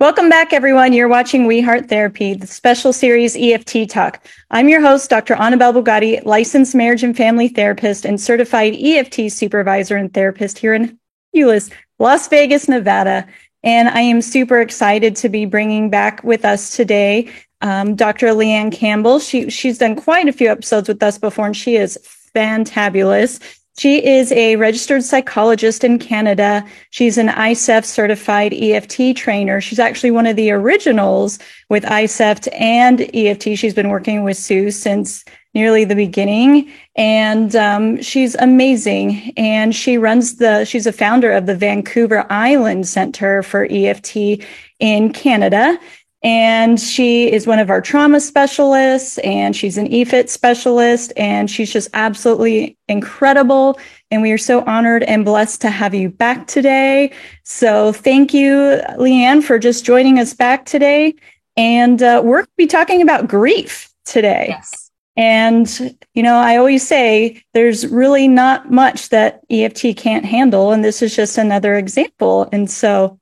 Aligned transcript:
Welcome 0.00 0.30
back, 0.30 0.52
everyone. 0.52 0.92
You're 0.92 1.08
watching 1.08 1.46
We 1.46 1.60
Heart 1.60 1.88
Therapy, 1.88 2.32
the 2.32 2.46
special 2.46 2.92
series 2.92 3.36
EFT 3.36 3.90
Talk. 3.90 4.24
I'm 4.50 4.68
your 4.68 4.80
host, 4.80 5.10
Dr. 5.10 5.34
Annabelle 5.34 5.72
Bugatti, 5.72 6.24
licensed 6.24 6.74
marriage 6.74 7.02
and 7.02 7.16
family 7.16 7.48
therapist 7.48 8.04
and 8.04 8.20
certified 8.20 8.74
EFT 8.74 9.30
supervisor 9.30 9.96
and 9.96 10.14
therapist 10.14 10.58
here 10.58 10.72
in 10.72 10.98
Euless, 11.36 11.70
Las 11.98 12.28
Vegas, 12.28 12.68
Nevada. 12.68 13.26
And 13.62 13.88
I 13.88 14.00
am 14.00 14.22
super 14.22 14.60
excited 14.60 15.16
to 15.16 15.28
be 15.28 15.44
bringing 15.46 15.90
back 15.90 16.22
with 16.22 16.44
us 16.44 16.76
today 16.76 17.30
um, 17.60 17.94
Dr. 17.94 18.28
Leanne 18.28 18.72
Campbell. 18.72 19.18
She, 19.18 19.50
she's 19.50 19.78
done 19.78 19.96
quite 19.96 20.28
a 20.28 20.32
few 20.32 20.50
episodes 20.50 20.88
with 20.88 21.02
us 21.02 21.18
before, 21.18 21.46
and 21.46 21.56
she 21.56 21.76
is 21.76 21.98
fantabulous. 22.34 23.40
She 23.78 24.04
is 24.04 24.32
a 24.32 24.56
registered 24.56 25.04
psychologist 25.04 25.84
in 25.84 26.00
Canada. 26.00 26.64
She's 26.90 27.16
an 27.16 27.28
ICEEFT 27.28 27.84
certified 27.84 28.52
EFT 28.52 29.16
trainer. 29.16 29.60
She's 29.60 29.78
actually 29.78 30.10
one 30.10 30.26
of 30.26 30.34
the 30.34 30.50
originals 30.50 31.38
with 31.68 31.84
ICEEFT 31.84 32.48
and 32.60 33.08
EFT. 33.14 33.56
She's 33.56 33.74
been 33.74 33.88
working 33.88 34.24
with 34.24 34.36
Sue 34.36 34.72
since 34.72 35.24
nearly 35.54 35.84
the 35.84 35.94
beginning 35.94 36.70
and 36.94 37.56
um, 37.56 38.00
she's 38.02 38.34
amazing 38.36 39.32
and 39.36 39.74
she 39.74 39.96
runs 39.96 40.36
the 40.36 40.64
she's 40.64 40.86
a 40.86 40.92
founder 40.92 41.32
of 41.32 41.46
the 41.46 41.56
vancouver 41.56 42.24
island 42.30 42.86
center 42.86 43.42
for 43.42 43.66
eft 43.70 44.16
in 44.78 45.12
canada 45.12 45.78
and 46.22 46.80
she 46.80 47.30
is 47.30 47.46
one 47.46 47.60
of 47.60 47.70
our 47.70 47.80
trauma 47.80 48.20
specialists 48.20 49.18
and 49.18 49.54
she's 49.54 49.78
an 49.78 49.86
EFIT 49.86 50.28
specialist 50.28 51.12
and 51.16 51.48
she's 51.48 51.72
just 51.72 51.88
absolutely 51.94 52.76
incredible. 52.88 53.78
And 54.10 54.20
we 54.20 54.32
are 54.32 54.38
so 54.38 54.64
honored 54.64 55.04
and 55.04 55.24
blessed 55.24 55.60
to 55.62 55.70
have 55.70 55.94
you 55.94 56.08
back 56.08 56.48
today. 56.48 57.12
So 57.44 57.92
thank 57.92 58.34
you, 58.34 58.80
Leanne, 58.98 59.44
for 59.44 59.60
just 59.60 59.84
joining 59.84 60.18
us 60.18 60.34
back 60.34 60.66
today. 60.66 61.14
And 61.56 62.02
uh, 62.02 62.22
we're 62.24 62.46
be 62.56 62.66
talking 62.66 63.00
about 63.00 63.28
grief 63.28 63.88
today. 64.04 64.46
Yes. 64.48 64.90
And, 65.16 65.96
you 66.14 66.22
know, 66.22 66.36
I 66.36 66.56
always 66.56 66.86
say 66.86 67.42
there's 67.52 67.86
really 67.88 68.28
not 68.28 68.70
much 68.70 69.08
that 69.08 69.40
EFT 69.50 69.96
can't 69.96 70.24
handle. 70.24 70.70
And 70.70 70.84
this 70.84 71.02
is 71.02 71.14
just 71.14 71.38
another 71.38 71.74
example. 71.74 72.48
And 72.52 72.70
so 72.70 73.17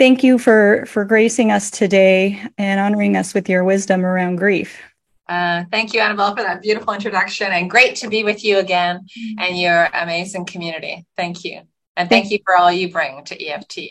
Thank 0.00 0.24
you 0.24 0.38
for 0.38 0.86
for 0.86 1.04
gracing 1.04 1.52
us 1.52 1.70
today 1.70 2.42
and 2.56 2.80
honoring 2.80 3.18
us 3.18 3.34
with 3.34 3.50
your 3.50 3.64
wisdom 3.64 4.06
around 4.06 4.36
grief. 4.36 4.80
Uh, 5.28 5.64
thank 5.70 5.92
you, 5.92 6.00
Annabelle, 6.00 6.34
for 6.34 6.42
that 6.42 6.62
beautiful 6.62 6.94
introduction, 6.94 7.52
and 7.52 7.68
great 7.68 7.96
to 7.96 8.08
be 8.08 8.24
with 8.24 8.42
you 8.42 8.60
again 8.60 9.04
and 9.36 9.58
your 9.58 9.90
amazing 9.92 10.46
community. 10.46 11.04
Thank 11.18 11.44
you, 11.44 11.60
and 11.98 12.08
thank, 12.08 12.24
thank 12.24 12.30
you 12.30 12.38
for 12.46 12.56
all 12.56 12.72
you 12.72 12.90
bring 12.90 13.22
to 13.26 13.46
EFT. 13.46 13.90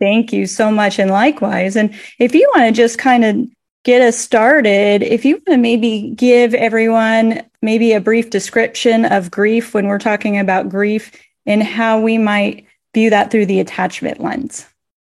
Thank 0.00 0.32
you 0.32 0.48
so 0.48 0.72
much, 0.72 0.98
and 0.98 1.12
likewise. 1.12 1.76
And 1.76 1.94
if 2.18 2.34
you 2.34 2.50
want 2.52 2.66
to 2.66 2.72
just 2.72 2.98
kind 2.98 3.24
of 3.24 3.48
get 3.84 4.02
us 4.02 4.18
started, 4.18 5.04
if 5.04 5.24
you 5.24 5.36
want 5.36 5.46
to 5.46 5.56
maybe 5.56 6.14
give 6.16 6.54
everyone 6.54 7.48
maybe 7.62 7.92
a 7.92 8.00
brief 8.00 8.28
description 8.28 9.04
of 9.04 9.30
grief 9.30 9.72
when 9.72 9.86
we're 9.86 9.98
talking 10.00 10.36
about 10.36 10.68
grief 10.68 11.12
and 11.46 11.62
how 11.62 12.00
we 12.00 12.18
might 12.18 12.66
view 12.92 13.10
that 13.10 13.30
through 13.30 13.46
the 13.46 13.60
attachment 13.60 14.18
lens. 14.18 14.66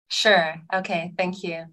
Sure. 0.08 0.54
Okay. 0.72 1.12
Thank 1.16 1.42
you. 1.42 1.66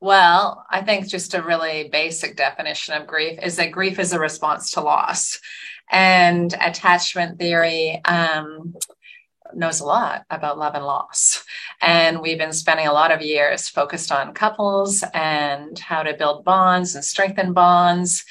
Well, 0.00 0.66
I 0.68 0.82
think 0.82 1.06
just 1.06 1.34
a 1.34 1.42
really 1.42 1.88
basic 1.88 2.36
definition 2.36 2.94
of 2.94 3.06
grief 3.06 3.38
is 3.42 3.56
that 3.56 3.70
grief 3.70 3.98
is 3.98 4.12
a 4.12 4.18
response 4.18 4.72
to 4.72 4.80
loss. 4.80 5.38
And 5.90 6.52
attachment 6.60 7.38
theory 7.38 8.00
um, 8.04 8.74
knows 9.54 9.80
a 9.80 9.84
lot 9.86 10.24
about 10.30 10.58
love 10.58 10.74
and 10.74 10.84
loss. 10.84 11.44
And 11.80 12.20
we've 12.20 12.38
been 12.38 12.52
spending 12.52 12.86
a 12.86 12.92
lot 12.92 13.12
of 13.12 13.20
years 13.22 13.68
focused 13.68 14.10
on 14.10 14.34
couples 14.34 15.04
and 15.14 15.78
how 15.78 16.02
to 16.02 16.14
build 16.14 16.44
bonds 16.44 16.94
and 16.94 17.04
strengthen 17.04 17.52
bonds 17.52 18.24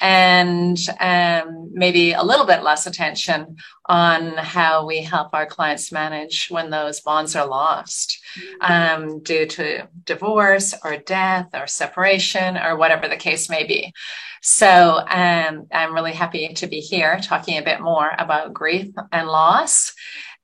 and 0.00 0.78
um, 1.00 1.70
maybe 1.72 2.12
a 2.12 2.22
little 2.22 2.44
bit 2.44 2.62
less 2.62 2.86
attention 2.86 3.56
on 3.86 4.36
how 4.36 4.86
we 4.86 5.00
help 5.02 5.32
our 5.32 5.46
clients 5.46 5.90
manage 5.90 6.48
when 6.50 6.70
those 6.70 7.00
bonds 7.00 7.34
are 7.34 7.46
lost 7.46 8.18
um, 8.60 9.22
due 9.22 9.46
to 9.46 9.88
divorce 10.04 10.74
or 10.84 10.98
death 10.98 11.48
or 11.54 11.66
separation 11.66 12.58
or 12.58 12.76
whatever 12.76 13.08
the 13.08 13.16
case 13.16 13.48
may 13.48 13.64
be. 13.64 13.92
So 14.42 14.98
um, 15.08 15.66
I'm 15.72 15.94
really 15.94 16.12
happy 16.12 16.52
to 16.54 16.66
be 16.66 16.80
here 16.80 17.18
talking 17.20 17.58
a 17.58 17.64
bit 17.64 17.80
more 17.80 18.10
about 18.18 18.52
grief 18.52 18.92
and 19.12 19.28
loss. 19.28 19.94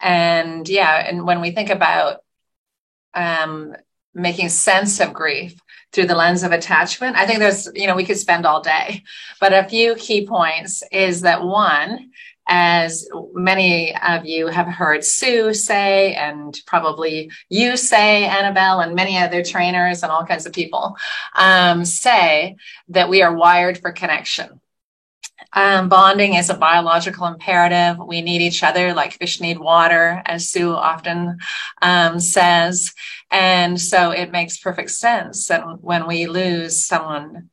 And 0.01 0.69
yeah, 0.69 1.09
and 1.09 1.27
when 1.27 1.41
we 1.41 1.53
think 1.53 1.71
about 1.71 2.19
um, 3.15 3.75
making 4.15 4.49
sense 4.49 5.01
of 5.01 5.13
grief, 5.13 5.59
through 5.93 6.07
the 6.07 6.15
lens 6.15 6.43
of 6.43 6.53
attachment. 6.53 7.17
I 7.17 7.27
think 7.27 7.39
there's, 7.39 7.69
you 7.75 7.87
know, 7.87 7.95
we 7.95 8.05
could 8.05 8.17
spend 8.19 8.47
all 8.47 8.63
day, 8.63 9.03
but 9.41 9.53
a 9.53 9.69
few 9.69 9.95
key 9.97 10.27
points 10.27 10.83
is 10.91 11.21
that 11.21 11.45
one, 11.45 12.11
as 12.49 13.07
many 13.35 13.95
of 13.97 14.25
you 14.25 14.49
have 14.49 14.67
heard 14.67 15.05
Sue 15.05 15.55
say, 15.55 16.15
and 16.15 16.59
probably 16.67 17.31
you 17.49 17.77
say, 17.77 18.25
Annabelle, 18.25 18.81
and 18.81 18.95
many 18.95 19.17
other 19.17 19.45
trainers 19.45 20.03
and 20.03 20.11
all 20.11 20.25
kinds 20.25 20.47
of 20.47 20.53
people 20.53 20.97
um, 21.37 21.85
say 21.85 22.57
that 22.89 23.09
we 23.09 23.23
are 23.23 23.37
wired 23.37 23.79
for 23.79 23.93
connection. 23.93 24.62
Um, 25.55 25.89
bonding 25.89 26.35
is 26.35 26.49
a 26.49 26.55
biological 26.55 27.27
imperative. 27.27 27.99
We 27.99 28.23
need 28.23 28.43
each 28.43 28.63
other 28.63 28.95
like 28.95 29.13
fish 29.13 29.41
need 29.41 29.59
water, 29.59 30.23
as 30.25 30.49
Sue 30.49 30.75
often 30.75 31.39
um, 31.83 32.21
says. 32.21 32.93
And 33.31 33.81
so 33.81 34.11
it 34.11 34.33
makes 34.33 34.59
perfect 34.59 34.91
sense 34.91 35.49
that 35.49 35.63
when 35.83 36.07
we 36.07 36.27
lose 36.27 36.85
someone 36.85 37.51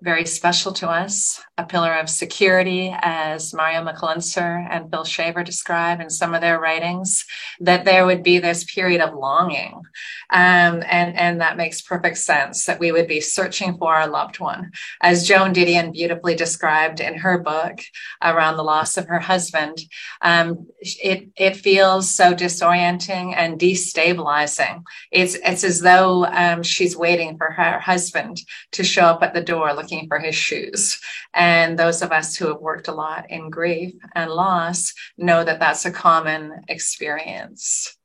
very 0.00 0.26
special 0.26 0.72
to 0.74 0.88
us, 0.88 1.40
a 1.58 1.64
pillar 1.64 1.94
of 1.94 2.10
security, 2.10 2.94
as 3.00 3.54
Mario 3.54 3.82
Mikulincer 3.82 4.66
and 4.70 4.90
Phil 4.90 5.04
Shaver 5.04 5.42
describe 5.42 6.00
in 6.00 6.10
some 6.10 6.34
of 6.34 6.42
their 6.42 6.60
writings, 6.60 7.24
that 7.60 7.86
there 7.86 8.04
would 8.04 8.22
be 8.22 8.38
this 8.38 8.64
period 8.64 9.00
of 9.00 9.14
longing. 9.14 9.80
Um, 10.28 10.82
and, 10.86 11.16
and 11.16 11.40
that 11.40 11.56
makes 11.56 11.80
perfect 11.80 12.18
sense 12.18 12.66
that 12.66 12.78
we 12.78 12.92
would 12.92 13.08
be 13.08 13.22
searching 13.22 13.78
for 13.78 13.94
our 13.94 14.06
loved 14.06 14.38
one. 14.38 14.72
As 15.00 15.26
Joan 15.26 15.54
Didion 15.54 15.92
beautifully 15.92 16.34
described 16.34 17.00
in 17.00 17.16
her 17.18 17.38
book 17.38 17.80
around 18.20 18.58
the 18.58 18.64
loss 18.64 18.98
of 18.98 19.06
her 19.06 19.20
husband, 19.20 19.78
um, 20.20 20.66
it, 20.80 21.28
it 21.36 21.56
feels 21.56 22.10
so 22.10 22.34
disorienting 22.34 23.34
and 23.34 23.58
destabilizing. 23.58 24.82
It's, 25.10 25.36
it's 25.36 25.64
as 25.64 25.80
though 25.80 26.26
um, 26.26 26.62
she's 26.62 26.96
waiting 26.96 27.38
for 27.38 27.50
her 27.52 27.78
husband 27.78 28.42
to 28.72 28.84
show 28.84 29.04
up 29.04 29.22
at 29.22 29.32
the 29.32 29.40
door 29.40 29.72
looking 29.72 30.06
for 30.08 30.18
his 30.18 30.34
shoes. 30.34 31.00
And 31.32 31.45
those 31.78 32.02
of 32.02 32.12
us 32.12 32.36
who 32.36 32.48
have 32.48 32.60
worked 32.60 32.88
a 32.88 32.94
lot 32.94 33.30
in 33.30 33.50
grief 33.50 33.94
and 34.14 34.30
loss 34.30 34.92
know 35.16 35.44
that 35.44 35.60
that's 35.60 35.84
a 35.84 35.90
common 35.90 36.62
experience. 36.68 37.96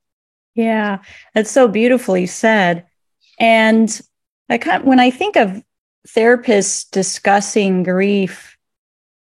Yeah, 0.54 0.98
that's 1.34 1.50
so 1.50 1.68
beautifully 1.68 2.26
said. 2.26 2.86
And 3.38 4.00
I 4.48 4.58
kind 4.58 4.84
when 4.84 5.00
I 5.00 5.10
think 5.10 5.36
of 5.36 5.62
therapists 6.06 6.90
discussing 6.90 7.82
grief, 7.82 8.56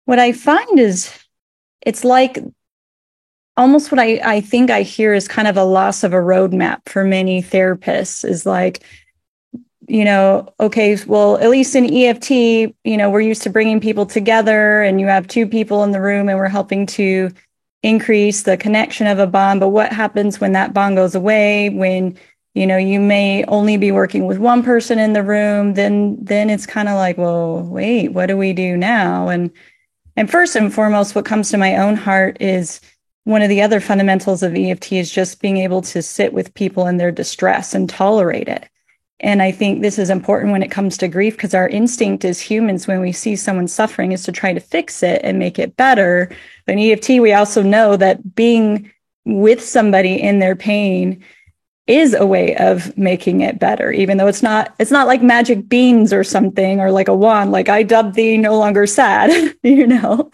what 0.05 0.19
I 0.19 0.31
find 0.31 0.79
is 0.79 1.11
it's 1.81 2.03
like 2.03 2.39
almost 3.57 3.91
what 3.91 3.99
I, 3.99 4.19
I 4.23 4.41
think 4.41 4.71
I 4.71 4.81
hear 4.81 5.13
is 5.13 5.27
kind 5.27 5.47
of 5.47 5.57
a 5.57 5.63
loss 5.63 6.03
of 6.03 6.13
a 6.13 6.17
roadmap 6.17 6.87
for 6.87 7.03
many 7.03 7.43
therapists 7.43 8.27
is 8.27 8.45
like, 8.45 8.83
you 9.87 10.05
know, 10.05 10.47
okay, 10.59 10.97
well, 11.07 11.37
at 11.37 11.49
least 11.49 11.75
in 11.75 11.91
EFT, 11.91 12.29
you 12.31 12.97
know, 12.97 13.09
we're 13.09 13.21
used 13.21 13.41
to 13.43 13.49
bringing 13.49 13.79
people 13.79 14.05
together 14.05 14.81
and 14.83 14.99
you 14.99 15.07
have 15.07 15.27
two 15.27 15.47
people 15.47 15.83
in 15.83 15.91
the 15.91 16.01
room 16.01 16.29
and 16.29 16.37
we're 16.37 16.47
helping 16.47 16.85
to 16.85 17.31
increase 17.83 18.43
the 18.43 18.57
connection 18.57 19.07
of 19.07 19.17
a 19.17 19.25
bond. 19.25 19.59
But 19.59 19.69
what 19.69 19.91
happens 19.91 20.39
when 20.39 20.51
that 20.51 20.73
bond 20.73 20.97
goes 20.97 21.15
away? 21.15 21.69
When, 21.69 22.17
you 22.53 22.67
know, 22.67 22.77
you 22.77 22.99
may 22.99 23.43
only 23.45 23.77
be 23.77 23.91
working 23.91 24.27
with 24.27 24.37
one 24.37 24.61
person 24.61 24.99
in 24.99 25.13
the 25.13 25.23
room, 25.23 25.73
then, 25.73 26.17
then 26.21 26.49
it's 26.49 26.67
kind 26.67 26.87
of 26.87 26.95
like, 26.95 27.17
well, 27.17 27.61
wait, 27.63 28.09
what 28.09 28.27
do 28.27 28.37
we 28.37 28.53
do 28.53 28.77
now? 28.77 29.29
And, 29.29 29.49
and 30.15 30.29
first 30.29 30.55
and 30.55 30.71
foremost, 30.71 31.15
what 31.15 31.25
comes 31.25 31.49
to 31.49 31.57
my 31.57 31.77
own 31.77 31.95
heart 31.95 32.37
is 32.39 32.81
one 33.23 33.41
of 33.41 33.49
the 33.49 33.61
other 33.61 33.79
fundamentals 33.79 34.43
of 34.43 34.55
EFT 34.55 34.93
is 34.93 35.11
just 35.11 35.41
being 35.41 35.57
able 35.57 35.81
to 35.81 36.03
sit 36.03 36.33
with 36.33 36.53
people 36.53 36.87
in 36.87 36.97
their 36.97 37.11
distress 37.11 37.73
and 37.73 37.89
tolerate 37.89 38.47
it 38.47 38.67
and 39.21 39.41
I 39.41 39.51
think 39.51 39.81
this 39.81 39.99
is 39.99 40.09
important 40.09 40.51
when 40.51 40.63
it 40.63 40.71
comes 40.71 40.97
to 40.97 41.07
grief 41.07 41.35
because 41.37 41.53
our 41.53 41.69
instinct 41.69 42.25
as 42.25 42.41
humans, 42.41 42.87
when 42.87 43.01
we 43.01 43.11
see 43.11 43.35
someone 43.35 43.67
suffering, 43.67 44.11
is 44.11 44.23
to 44.23 44.31
try 44.31 44.51
to 44.51 44.59
fix 44.59 45.03
it 45.03 45.21
and 45.23 45.37
make 45.37 45.59
it 45.59 45.77
better. 45.77 46.29
But 46.65 46.73
in 46.73 46.79
EFT, 46.79 47.09
we 47.21 47.31
also 47.31 47.61
know 47.61 47.95
that 47.97 48.35
being 48.35 48.91
with 49.25 49.63
somebody 49.63 50.19
in 50.19 50.39
their 50.39 50.55
pain 50.55 51.23
is 51.85 52.15
a 52.15 52.25
way 52.25 52.55
of 52.57 52.97
making 52.97 53.41
it 53.41 53.59
better 53.59 53.91
even 53.91 54.17
though 54.17 54.27
it's 54.27 54.43
not 54.43 54.73
it's 54.79 54.91
not 54.91 55.07
like 55.07 55.21
magic 55.21 55.67
beans 55.67 56.13
or 56.13 56.23
something 56.23 56.79
or 56.79 56.91
like 56.91 57.07
a 57.07 57.13
wand 57.13 57.51
like 57.51 57.69
i 57.69 57.83
dub 57.83 58.13
thee 58.13 58.37
no 58.37 58.57
longer 58.57 58.85
sad 58.85 59.55
you 59.63 59.85
know 59.85 60.31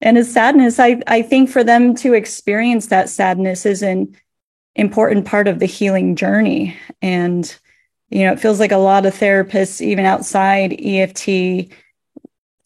and 0.00 0.16
his 0.16 0.32
sadness 0.32 0.80
i 0.80 1.00
i 1.06 1.20
think 1.22 1.48
for 1.48 1.62
them 1.62 1.94
to 1.94 2.14
experience 2.14 2.86
that 2.86 3.08
sadness 3.08 3.66
is 3.66 3.82
an 3.82 4.16
important 4.74 5.26
part 5.26 5.48
of 5.48 5.58
the 5.58 5.66
healing 5.66 6.16
journey 6.16 6.76
and 7.02 7.58
you 8.10 8.24
know 8.24 8.32
it 8.32 8.40
feels 8.40 8.60
like 8.60 8.72
a 8.72 8.76
lot 8.76 9.06
of 9.06 9.14
therapists 9.14 9.80
even 9.80 10.04
outside 10.04 10.74
eft 10.80 11.18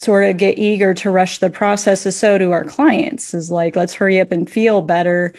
sort 0.01 0.25
of 0.25 0.39
get 0.39 0.59
eager 0.59 0.95
to 0.95 1.11
rush 1.11 1.39
the 1.39 1.51
process 1.51 2.07
is 2.07 2.17
so 2.17 2.39
do 2.39 2.53
our 2.53 2.65
clients 2.65 3.35
is 3.35 3.51
like 3.51 3.77
let's 3.77 3.95
hurry 3.95 4.19
up 4.21 4.33
and 4.33 4.51
feel 4.51 4.83
better. 4.83 5.35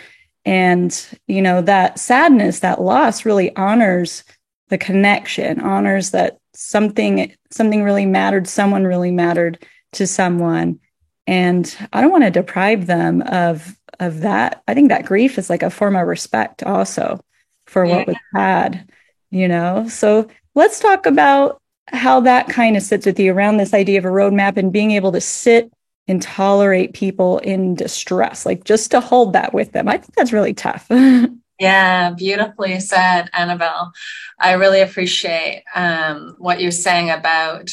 And 0.45 1.19
you 1.27 1.42
know 1.42 1.62
that 1.62 2.00
sadness 2.00 2.59
that 2.59 2.81
loss 2.81 3.25
really 3.25 3.56
honors 3.56 4.24
the 4.69 4.77
connection 4.77 5.59
honors 5.59 6.12
that 6.12 6.39
something 6.54 7.36
something 7.51 7.83
really 7.83 8.06
mattered 8.06 8.47
someone 8.47 8.86
really 8.86 9.12
mattered 9.12 9.65
to 9.94 10.07
someone. 10.07 10.80
And 11.27 11.75
i 11.94 12.01
don't 12.01 12.12
want 12.12 12.24
to 12.24 12.31
deprive 12.31 12.86
them 12.86 13.21
of 13.24 13.75
of 14.00 14.21
that. 14.21 14.63
I 14.68 14.74
think 14.74 14.89
that 14.89 15.06
grief 15.06 15.38
is 15.38 15.50
like 15.50 15.63
a 15.63 15.69
form 15.69 15.95
of 15.95 16.07
respect 16.07 16.63
also 16.63 17.24
for 17.65 17.86
what 17.86 18.07
was 18.07 18.15
had 18.36 18.89
you 19.31 19.48
know 19.48 19.88
so 19.88 20.28
let's 20.56 20.80
talk 20.80 21.06
about 21.06 21.62
how 21.88 22.19
that 22.22 22.48
kind 22.48 22.78
of 22.78 22.83
sits 22.83 23.06
with 23.06 23.19
you 23.19 23.33
around 23.33 23.57
this 23.57 23.74
idea 23.74 24.00
of 24.00 24.06
a 24.06 24.10
roadmap 24.10 24.57
and 24.57 24.72
being 24.72 24.92
able 24.92 25.12
to 25.12 25.22
sit 25.22 25.72
and 26.07 26.22
tolerate 26.22 26.94
people 26.94 27.38
in 27.39 27.75
distress, 27.75 28.45
like 28.45 28.63
just 28.63 28.92
to 28.92 29.00
hold 29.00 29.33
that 29.33 29.54
with 29.54 29.72
them. 29.72 29.88
I 29.88 29.98
think 29.98 30.16
that's 30.16 30.33
really 30.33 30.54
tough. 30.54 30.88
yeah, 31.60 32.12
beautifully 32.12 32.80
said, 32.80 33.30
Annabelle. 33.33 33.92
I 34.39 34.54
really 34.54 34.81
appreciate 34.81 35.63
um, 35.75 36.36
what 36.38 36.60
you're 36.60 36.72
saying 36.72 37.10
about, 37.10 37.69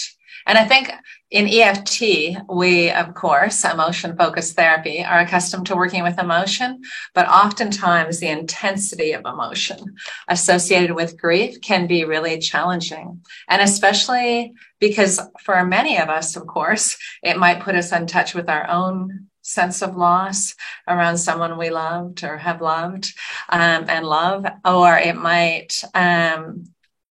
and 0.47 0.59
I 0.59 0.65
think 0.65 0.93
in 1.31 1.47
EFT, 1.47 2.39
we, 2.49 2.91
of 2.91 3.13
course, 3.15 3.65
emotion 3.65 4.17
focused 4.17 4.57
therapy 4.57 5.05
are 5.05 5.21
accustomed 5.21 5.67
to 5.67 5.77
working 5.77 6.03
with 6.03 6.19
emotion, 6.19 6.81
but 7.15 7.29
oftentimes 7.29 8.19
the 8.19 8.29
intensity 8.29 9.13
of 9.13 9.27
emotion 9.27 9.97
associated 10.29 10.95
with 10.95 11.21
grief 11.21 11.61
can 11.61 11.87
be 11.87 12.05
really 12.05 12.39
challenging. 12.39 13.23
And 13.47 13.61
especially 13.61 14.55
because 14.81 15.21
for 15.43 15.63
many 15.67 15.99
of 15.99 16.09
us, 16.09 16.35
of 16.35 16.47
course, 16.47 16.97
it 17.23 17.37
might 17.37 17.61
put 17.61 17.75
us 17.75 17.93
in 17.93 18.07
touch 18.07 18.35
with 18.35 18.49
our 18.49 18.67
own 18.69 19.27
sense 19.43 19.83
of 19.83 19.97
loss 19.97 20.55
around 20.87 21.19
someone 21.19 21.59
we 21.59 21.71
loved 21.71 22.25
or 22.25 22.39
have 22.39 22.63
loved 22.63 23.13
um, 23.51 23.85
and 23.89 24.07
love, 24.07 24.47
or 24.65 24.97
it 24.97 25.17
might 25.17 25.83
um, 25.95 26.65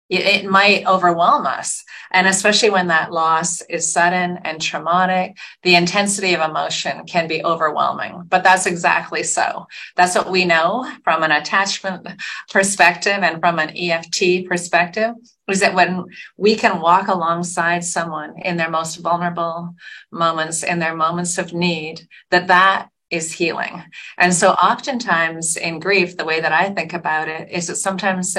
it, 0.08 0.44
might 0.44 0.86
overwhelm 0.86 1.46
us. 1.46 1.82
And 2.10 2.26
especially 2.26 2.70
when 2.70 2.88
that 2.88 3.12
loss 3.12 3.60
is 3.62 3.90
sudden 3.90 4.38
and 4.44 4.60
traumatic, 4.60 5.36
the 5.62 5.74
intensity 5.74 6.34
of 6.34 6.48
emotion 6.48 7.04
can 7.06 7.26
be 7.26 7.44
overwhelming. 7.44 8.24
But 8.28 8.44
that's 8.44 8.66
exactly 8.66 9.22
so. 9.22 9.66
That's 9.96 10.14
what 10.14 10.30
we 10.30 10.44
know 10.44 10.90
from 11.02 11.22
an 11.22 11.32
attachment 11.32 12.06
perspective 12.50 13.18
and 13.22 13.40
from 13.40 13.58
an 13.58 13.76
EFT 13.76 14.46
perspective 14.46 15.14
is 15.48 15.60
that 15.60 15.74
when 15.74 16.04
we 16.36 16.56
can 16.56 16.80
walk 16.80 17.08
alongside 17.08 17.84
someone 17.84 18.38
in 18.38 18.56
their 18.56 18.70
most 18.70 18.96
vulnerable 18.96 19.74
moments, 20.10 20.62
in 20.62 20.78
their 20.78 20.94
moments 20.94 21.38
of 21.38 21.52
need, 21.52 22.06
that 22.30 22.46
that 22.46 22.88
is 23.10 23.32
healing. 23.32 23.82
And 24.18 24.34
so 24.34 24.50
oftentimes 24.52 25.56
in 25.56 25.78
grief, 25.78 26.16
the 26.16 26.24
way 26.24 26.40
that 26.40 26.52
I 26.52 26.70
think 26.70 26.92
about 26.92 27.28
it 27.28 27.50
is 27.50 27.66
that 27.66 27.76
sometimes 27.76 28.36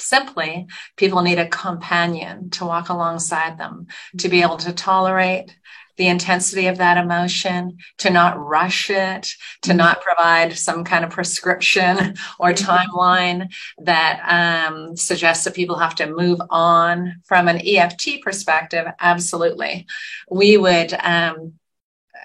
simply 0.00 0.66
people 0.96 1.22
need 1.22 1.38
a 1.38 1.48
companion 1.48 2.50
to 2.50 2.64
walk 2.64 2.88
alongside 2.88 3.58
them 3.58 3.86
to 4.18 4.28
be 4.28 4.42
able 4.42 4.56
to 4.58 4.72
tolerate 4.72 5.56
the 6.00 6.06
intensity 6.06 6.66
of 6.66 6.78
that 6.78 6.96
emotion, 6.96 7.76
to 7.98 8.08
not 8.08 8.38
rush 8.38 8.88
it, 8.88 9.28
to 9.60 9.74
not 9.74 10.00
provide 10.00 10.56
some 10.56 10.82
kind 10.82 11.04
of 11.04 11.10
prescription 11.10 12.14
or 12.38 12.54
timeline 12.54 13.52
that 13.82 14.66
um, 14.70 14.96
suggests 14.96 15.44
that 15.44 15.54
people 15.54 15.76
have 15.76 15.94
to 15.94 16.10
move 16.10 16.40
on. 16.48 17.20
From 17.26 17.48
an 17.48 17.60
EFT 17.62 18.22
perspective, 18.22 18.86
absolutely. 18.98 19.86
We 20.30 20.56
would 20.56 20.94
um, 20.94 21.52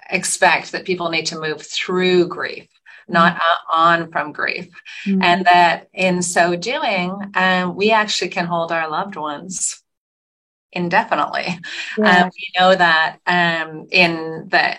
expect 0.08 0.72
that 0.72 0.86
people 0.86 1.10
need 1.10 1.26
to 1.26 1.38
move 1.38 1.60
through 1.60 2.28
grief 2.28 2.68
not 3.08 3.34
mm-hmm. 3.34 3.80
on 3.80 4.10
from 4.10 4.32
grief. 4.32 4.68
Mm-hmm. 5.04 5.22
And 5.22 5.44
that 5.46 5.88
in 5.92 6.22
so 6.22 6.56
doing, 6.56 7.16
um, 7.34 7.76
we 7.76 7.90
actually 7.90 8.28
can 8.28 8.46
hold 8.46 8.72
our 8.72 8.90
loved 8.90 9.16
ones 9.16 9.82
indefinitely. 10.72 11.58
Yeah. 11.96 12.24
Um, 12.24 12.30
we 12.34 12.60
know 12.60 12.74
that 12.74 13.18
um, 13.26 13.86
in 13.90 14.48
the 14.48 14.76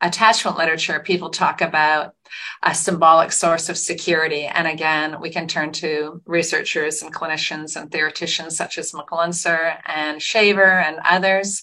attachment 0.00 0.56
literature, 0.56 1.00
people 1.00 1.30
talk 1.30 1.60
about 1.60 2.14
a 2.62 2.74
symbolic 2.74 3.32
source 3.32 3.68
of 3.68 3.78
security. 3.78 4.44
And 4.46 4.66
again, 4.66 5.20
we 5.20 5.30
can 5.30 5.46
turn 5.46 5.72
to 5.72 6.20
researchers 6.26 7.02
and 7.02 7.14
clinicians 7.14 7.80
and 7.80 7.90
theoreticians 7.90 8.56
such 8.56 8.78
as 8.78 8.92
Mikulincer 8.92 9.78
and 9.86 10.20
Shaver 10.20 10.80
and 10.80 10.98
others 11.04 11.62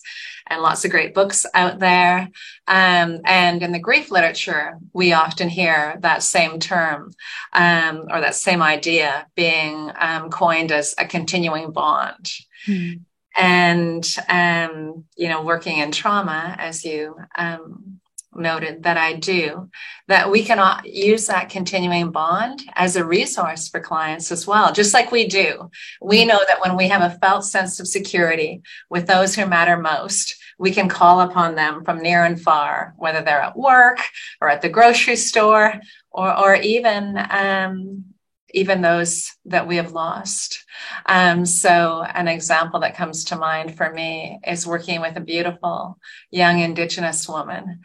and 0.51 0.61
lots 0.61 0.83
of 0.83 0.91
great 0.91 1.13
books 1.13 1.45
out 1.53 1.79
there. 1.79 2.29
Um, 2.67 3.21
and 3.25 3.63
in 3.63 3.71
the 3.71 3.79
grief 3.79 4.11
literature, 4.11 4.77
we 4.93 5.13
often 5.13 5.47
hear 5.47 5.97
that 6.01 6.23
same 6.23 6.59
term 6.59 7.13
um, 7.53 8.07
or 8.11 8.19
that 8.19 8.35
same 8.35 8.61
idea 8.61 9.27
being 9.35 9.91
um, 9.97 10.29
coined 10.29 10.71
as 10.71 10.93
a 10.97 11.05
continuing 11.05 11.71
bond. 11.71 12.29
Mm. 12.67 13.01
And, 13.37 14.15
um, 14.27 15.05
you 15.15 15.29
know, 15.29 15.41
working 15.41 15.77
in 15.77 15.91
trauma, 15.91 16.53
as 16.59 16.83
you 16.83 17.15
um, 17.35 18.00
noted 18.33 18.83
that 18.83 18.97
I 18.97 19.13
do, 19.13 19.69
that 20.07 20.31
we 20.31 20.43
can 20.43 20.81
use 20.85 21.27
that 21.27 21.49
continuing 21.49 22.11
bond 22.11 22.63
as 22.75 22.95
a 22.95 23.05
resource 23.05 23.67
for 23.67 23.79
clients 23.79 24.31
as 24.31 24.47
well, 24.47 24.71
just 24.71 24.93
like 24.93 25.11
we 25.11 25.27
do. 25.27 25.69
We 26.01 26.25
know 26.25 26.39
that 26.47 26.61
when 26.61 26.77
we 26.77 26.87
have 26.87 27.01
a 27.01 27.17
felt 27.19 27.45
sense 27.45 27.79
of 27.79 27.87
security 27.87 28.61
with 28.89 29.07
those 29.07 29.35
who 29.35 29.45
matter 29.45 29.77
most, 29.77 30.37
we 30.57 30.71
can 30.71 30.89
call 30.89 31.21
upon 31.21 31.55
them 31.55 31.83
from 31.83 32.01
near 32.01 32.23
and 32.23 32.39
far, 32.39 32.93
whether 32.97 33.21
they're 33.21 33.41
at 33.41 33.57
work 33.57 33.99
or 34.39 34.49
at 34.49 34.61
the 34.61 34.69
grocery 34.69 35.15
store 35.15 35.73
or, 36.11 36.37
or 36.37 36.55
even, 36.55 37.17
um, 37.29 38.05
even 38.53 38.81
those 38.81 39.31
that 39.45 39.67
we 39.67 39.77
have 39.77 39.93
lost. 39.93 40.65
Um, 41.05 41.45
so 41.45 42.03
an 42.03 42.27
example 42.27 42.81
that 42.81 42.97
comes 42.97 43.25
to 43.25 43.37
mind 43.37 43.77
for 43.77 43.91
me 43.91 44.39
is 44.45 44.67
working 44.67 45.01
with 45.01 45.15
a 45.15 45.21
beautiful 45.21 45.97
young 46.29 46.59
indigenous 46.59 47.27
woman. 47.27 47.81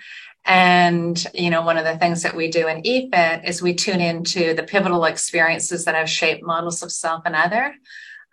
And, 0.46 1.22
you 1.34 1.50
know, 1.50 1.62
one 1.62 1.76
of 1.76 1.84
the 1.84 1.98
things 1.98 2.22
that 2.22 2.36
we 2.36 2.48
do 2.48 2.68
in 2.68 2.82
EFIT 2.82 3.48
is 3.48 3.60
we 3.60 3.74
tune 3.74 4.00
into 4.00 4.54
the 4.54 4.62
pivotal 4.62 5.04
experiences 5.04 5.84
that 5.84 5.96
have 5.96 6.08
shaped 6.08 6.44
models 6.44 6.82
of 6.84 6.92
self 6.92 7.22
and 7.26 7.34
other 7.34 7.74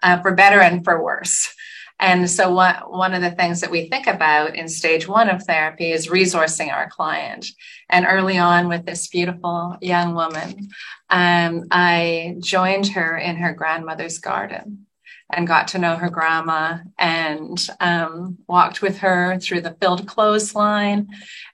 uh, 0.04 0.22
for 0.22 0.36
better 0.36 0.62
and 0.62 0.84
for 0.84 1.04
worse. 1.04 1.54
And 2.00 2.30
so 2.30 2.54
what, 2.54 2.92
one 2.92 3.14
of 3.14 3.22
the 3.22 3.32
things 3.32 3.62
that 3.62 3.72
we 3.72 3.88
think 3.88 4.08
about 4.08 4.56
in 4.56 4.68
stage 4.68 5.08
one 5.08 5.30
of 5.30 5.44
therapy 5.44 5.92
is 5.92 6.08
resourcing 6.08 6.72
our 6.72 6.90
client. 6.90 7.48
And 7.90 8.06
early 8.08 8.38
on 8.38 8.68
with 8.68 8.86
this 8.86 9.08
beautiful 9.08 9.78
young 9.82 10.14
woman, 10.14 10.70
um, 11.10 11.66
I 11.72 12.36
joined 12.40 12.90
her 12.90 13.18
in 13.18 13.38
her 13.38 13.54
grandmother's 13.54 14.20
garden 14.20 14.86
and 15.32 15.48
got 15.48 15.70
to 15.70 15.80
know 15.80 15.96
her 15.96 16.10
grandma 16.10 16.78
and 17.00 17.68
um, 17.80 18.38
walked 18.48 18.82
with 18.82 18.98
her 19.00 19.40
through 19.40 19.62
the 19.62 19.76
filled 19.82 20.08
clothesline 20.08 21.08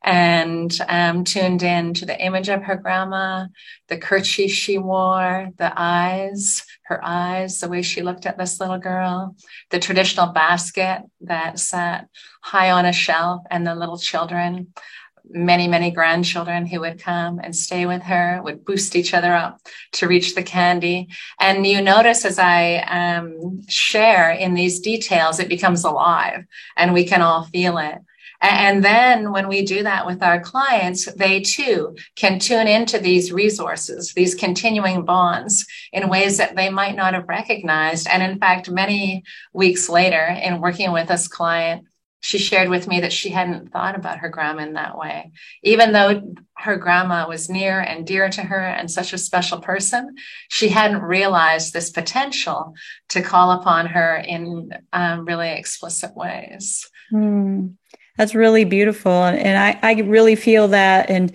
and 0.04 0.78
um, 0.88 1.24
tuned 1.24 1.64
in 1.64 1.94
to 1.94 2.06
the 2.06 2.20
image 2.20 2.50
of 2.50 2.64
her 2.64 2.76
grandma, 2.76 3.46
the 3.88 3.98
kerchief 3.98 4.52
she 4.52 4.78
wore, 4.78 5.50
the 5.58 5.72
eyes, 5.76 6.64
her 6.84 7.00
eyes, 7.04 7.60
the 7.60 7.70
way 7.70 7.82
she 7.82 8.02
looked 8.02 8.26
at 8.26 8.38
this 8.38 8.60
little 8.60 8.80
girl, 8.80 9.36
the 9.70 9.80
traditional 9.80 10.28
basket 10.28 11.02
that 11.22 11.60
sat 11.60 12.08
high 12.42 12.72
on 12.72 12.86
a 12.86 12.94
shelf, 12.94 13.44
and 13.52 13.66
the 13.66 13.76
little 13.76 13.98
children 13.98 14.74
many, 15.30 15.68
many 15.68 15.92
grandchildren 15.92 16.66
who 16.66 16.80
would 16.82 17.02
come 17.02 17.40
and 17.40 17.56
stay 17.56 17.86
with 17.86 18.04
her, 18.04 18.42
would 18.44 18.66
boost 18.66 18.96
each 18.96 19.14
other 19.14 19.34
up 19.34 19.62
to 19.94 20.08
reach 20.08 20.36
the 20.36 20.44
candy. 20.44 21.10
And 21.40 21.66
you 21.66 21.82
notice 21.82 22.26
as 22.26 22.40
I 22.40 22.78
um, 22.78 23.62
share 23.68 24.32
in 24.32 24.54
these 24.54 24.80
details, 24.80 25.40
it 25.40 25.50
becomes 25.50 25.84
alive 25.84 26.46
and 26.76 26.94
we 26.94 27.06
can 27.06 27.22
all 27.22 27.46
feel 27.46 27.78
it. 27.78 28.00
And 28.42 28.84
then 28.86 29.34
when 29.34 29.50
we 29.50 29.66
do 29.66 29.84
that 29.84 30.06
with 30.06 30.24
our 30.24 30.40
clients, 30.40 31.12
they 31.14 31.42
too 31.42 31.98
can 32.16 32.40
tune 32.40 32.68
into 32.68 32.98
these 32.98 33.34
resources, 33.34 34.14
these 34.14 34.34
continuing 34.34 35.04
bonds 35.04 35.66
in 35.92 36.08
ways 36.08 36.38
that 36.38 36.56
they 36.56 36.70
might 36.70 36.96
not 36.96 37.14
have 37.14 37.28
recognized. 37.28 38.08
And 38.10 38.24
in 38.24 38.40
fact, 38.40 38.70
many 38.70 39.24
weeks 39.52 39.90
later 39.90 40.26
in 40.42 40.62
working 40.62 40.94
with 40.94 41.10
this 41.10 41.28
client, 41.28 41.86
she 42.22 42.38
shared 42.38 42.70
with 42.70 42.88
me 42.88 43.02
that 43.02 43.14
she 43.14 43.30
hadn't 43.30 43.72
thought 43.72 43.96
about 43.96 44.20
her 44.20 44.30
grandma 44.30 44.64
in 44.64 44.74
that 44.74 44.98
way, 44.98 45.32
even 45.64 45.94
though 45.94 46.34
her 46.58 46.76
grandma 46.76 47.28
was 47.28 47.50
near 47.50 47.80
and 47.80 48.06
dear 48.06 48.30
to 48.30 48.42
her 48.42 48.60
and 48.60 48.92
such 48.92 49.14
a 49.14 49.18
special 49.18 49.60
person, 49.60 50.16
she 50.50 50.70
hadn't 50.70 51.02
realized 51.02 51.74
this 51.74 51.90
potential 51.90 52.74
to 53.10 53.22
call 53.22 53.52
upon 53.52 53.86
her 53.86 54.18
in 54.18 54.72
um, 54.92 55.26
really 55.26 55.50
explicit 55.50 56.16
ways. 56.16 56.90
Mm, 57.14 57.76
that's 58.18 58.36
really 58.36 58.66
beautiful. 58.66 59.12
And 59.12 59.58
I, 59.58 59.80
I 59.82 60.02
really 60.02 60.36
feel 60.36 60.68
that. 60.70 61.10
And 61.10 61.34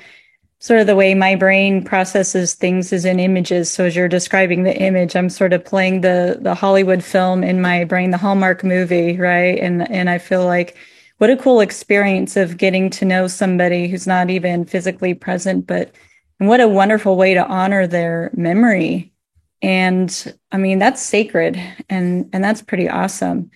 sort 0.64 0.80
of 0.80 0.86
the 0.86 0.96
way 0.96 1.12
my 1.12 1.34
brain 1.34 1.84
processes 1.84 2.54
things 2.54 2.90
is 2.90 3.04
in 3.04 3.20
images. 3.20 3.70
So 3.70 3.84
as 3.84 3.94
you're 3.94 4.08
describing 4.08 4.62
the 4.62 4.74
image, 4.74 5.14
I'm 5.14 5.28
sort 5.28 5.52
of 5.52 5.62
playing 5.62 6.00
the 6.00 6.38
the 6.40 6.54
Hollywood 6.54 7.04
film 7.04 7.44
in 7.44 7.60
my 7.60 7.84
brain, 7.84 8.12
the 8.12 8.16
Hallmark 8.16 8.64
movie, 8.64 9.18
right? 9.18 9.58
And 9.58 9.86
and 9.90 10.08
I 10.08 10.16
feel 10.16 10.46
like 10.46 10.74
what 11.18 11.28
a 11.28 11.36
cool 11.36 11.60
experience 11.60 12.38
of 12.38 12.56
getting 12.56 12.88
to 12.90 13.04
know 13.04 13.26
somebody 13.26 13.88
who's 13.88 14.06
not 14.06 14.30
even 14.30 14.64
physically 14.64 15.12
present, 15.12 15.66
but 15.66 15.94
and 16.40 16.48
what 16.48 16.62
a 16.62 16.68
wonderful 16.68 17.16
way 17.16 17.34
to 17.34 17.46
honor 17.46 17.86
their 17.86 18.30
memory. 18.34 19.12
And 19.60 20.34
I 20.50 20.56
mean, 20.56 20.78
that's 20.78 21.02
sacred 21.02 21.60
and 21.90 22.30
and 22.32 22.42
that's 22.42 22.62
pretty 22.62 22.88
awesome. 22.88 23.50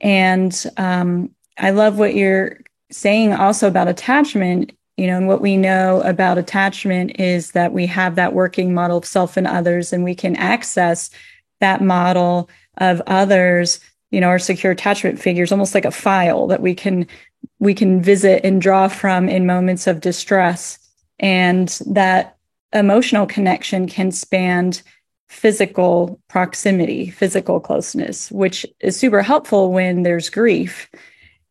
And 0.00 0.54
um, 0.76 1.34
I 1.58 1.70
love 1.70 1.98
what 1.98 2.14
you're 2.14 2.60
saying 2.92 3.32
also 3.32 3.66
about 3.66 3.88
attachment 3.88 4.76
you 5.02 5.08
know, 5.08 5.16
and 5.16 5.26
what 5.26 5.40
we 5.40 5.56
know 5.56 6.00
about 6.02 6.38
attachment 6.38 7.18
is 7.18 7.50
that 7.50 7.72
we 7.72 7.86
have 7.86 8.14
that 8.14 8.34
working 8.34 8.72
model 8.72 8.98
of 8.98 9.04
self 9.04 9.36
and 9.36 9.48
others, 9.48 9.92
and 9.92 10.04
we 10.04 10.14
can 10.14 10.36
access 10.36 11.10
that 11.58 11.80
model 11.80 12.48
of 12.78 13.02
others, 13.08 13.80
you 14.12 14.20
know, 14.20 14.28
our 14.28 14.38
secure 14.38 14.70
attachment 14.70 15.18
figures, 15.18 15.50
almost 15.50 15.74
like 15.74 15.84
a 15.84 15.90
file 15.90 16.46
that 16.46 16.62
we 16.62 16.72
can 16.72 17.08
we 17.58 17.74
can 17.74 18.00
visit 18.00 18.44
and 18.44 18.62
draw 18.62 18.86
from 18.86 19.28
in 19.28 19.44
moments 19.44 19.88
of 19.88 20.00
distress. 20.00 20.78
And 21.18 21.68
that 21.86 22.36
emotional 22.72 23.26
connection 23.26 23.88
can 23.88 24.12
span 24.12 24.74
physical 25.28 26.20
proximity, 26.28 27.10
physical 27.10 27.58
closeness, 27.58 28.30
which 28.30 28.64
is 28.78 28.96
super 28.96 29.22
helpful 29.22 29.72
when 29.72 30.04
there's 30.04 30.30
grief 30.30 30.88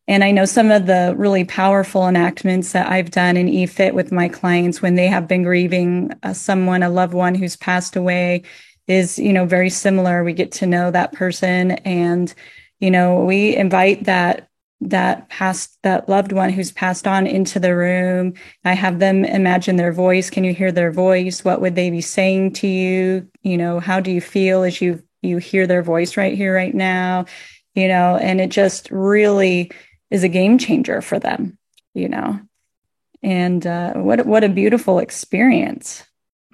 and 0.08 0.24
I 0.24 0.32
know 0.32 0.44
some 0.44 0.70
of 0.70 0.86
the 0.86 1.14
really 1.16 1.44
powerful 1.44 2.08
enactments 2.08 2.72
that 2.72 2.90
I've 2.90 3.10
done 3.10 3.36
in 3.36 3.46
EFIT 3.46 3.94
with 3.94 4.10
my 4.10 4.28
clients 4.28 4.82
when 4.82 4.96
they 4.96 5.06
have 5.06 5.28
been 5.28 5.44
grieving 5.44 6.10
uh, 6.22 6.32
someone, 6.32 6.82
a 6.82 6.90
loved 6.90 7.14
one 7.14 7.34
who's 7.34 7.56
passed 7.56 7.94
away, 7.94 8.42
is, 8.88 9.18
you 9.18 9.32
know, 9.32 9.46
very 9.46 9.70
similar. 9.70 10.24
We 10.24 10.32
get 10.32 10.50
to 10.52 10.66
know 10.66 10.90
that 10.90 11.12
person 11.12 11.72
and, 11.84 12.34
you 12.80 12.90
know, 12.90 13.24
we 13.24 13.54
invite 13.56 14.04
that 14.04 14.48
that 14.84 15.28
past 15.28 15.78
that 15.84 16.08
loved 16.08 16.32
one 16.32 16.50
who's 16.50 16.72
passed 16.72 17.06
on 17.06 17.26
into 17.26 17.60
the 17.60 17.74
room. 17.76 18.34
I 18.64 18.72
have 18.74 18.98
them 18.98 19.24
imagine 19.24 19.76
their 19.76 19.92
voice. 19.92 20.28
Can 20.28 20.42
you 20.42 20.52
hear 20.52 20.72
their 20.72 20.90
voice? 20.90 21.44
What 21.44 21.60
would 21.60 21.76
they 21.76 21.90
be 21.90 22.00
saying 22.00 22.54
to 22.54 22.66
you? 22.66 23.28
You 23.42 23.56
know 23.56 23.78
how 23.78 24.00
do 24.00 24.10
you 24.10 24.20
feel 24.20 24.64
as 24.64 24.80
you 24.80 25.00
you 25.22 25.38
hear 25.38 25.68
their 25.68 25.84
voice 25.84 26.16
right 26.16 26.36
here 26.36 26.52
right 26.54 26.74
now? 26.74 27.26
You 27.74 27.86
know 27.88 28.16
and 28.16 28.40
it 28.40 28.50
just 28.50 28.90
really 28.90 29.70
is 30.12 30.22
a 30.22 30.28
game 30.28 30.58
changer 30.58 31.00
for 31.00 31.18
them, 31.18 31.58
you 31.94 32.08
know. 32.08 32.38
And 33.22 33.66
uh, 33.66 33.94
what 33.94 34.26
what 34.26 34.44
a 34.44 34.48
beautiful 34.48 34.98
experience. 34.98 36.04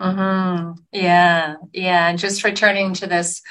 Mm-hmm. 0.00 0.80
Yeah, 0.92 1.56
yeah. 1.72 2.08
And 2.08 2.18
just 2.18 2.44
returning 2.44 2.94
to 2.94 3.06
this 3.08 3.42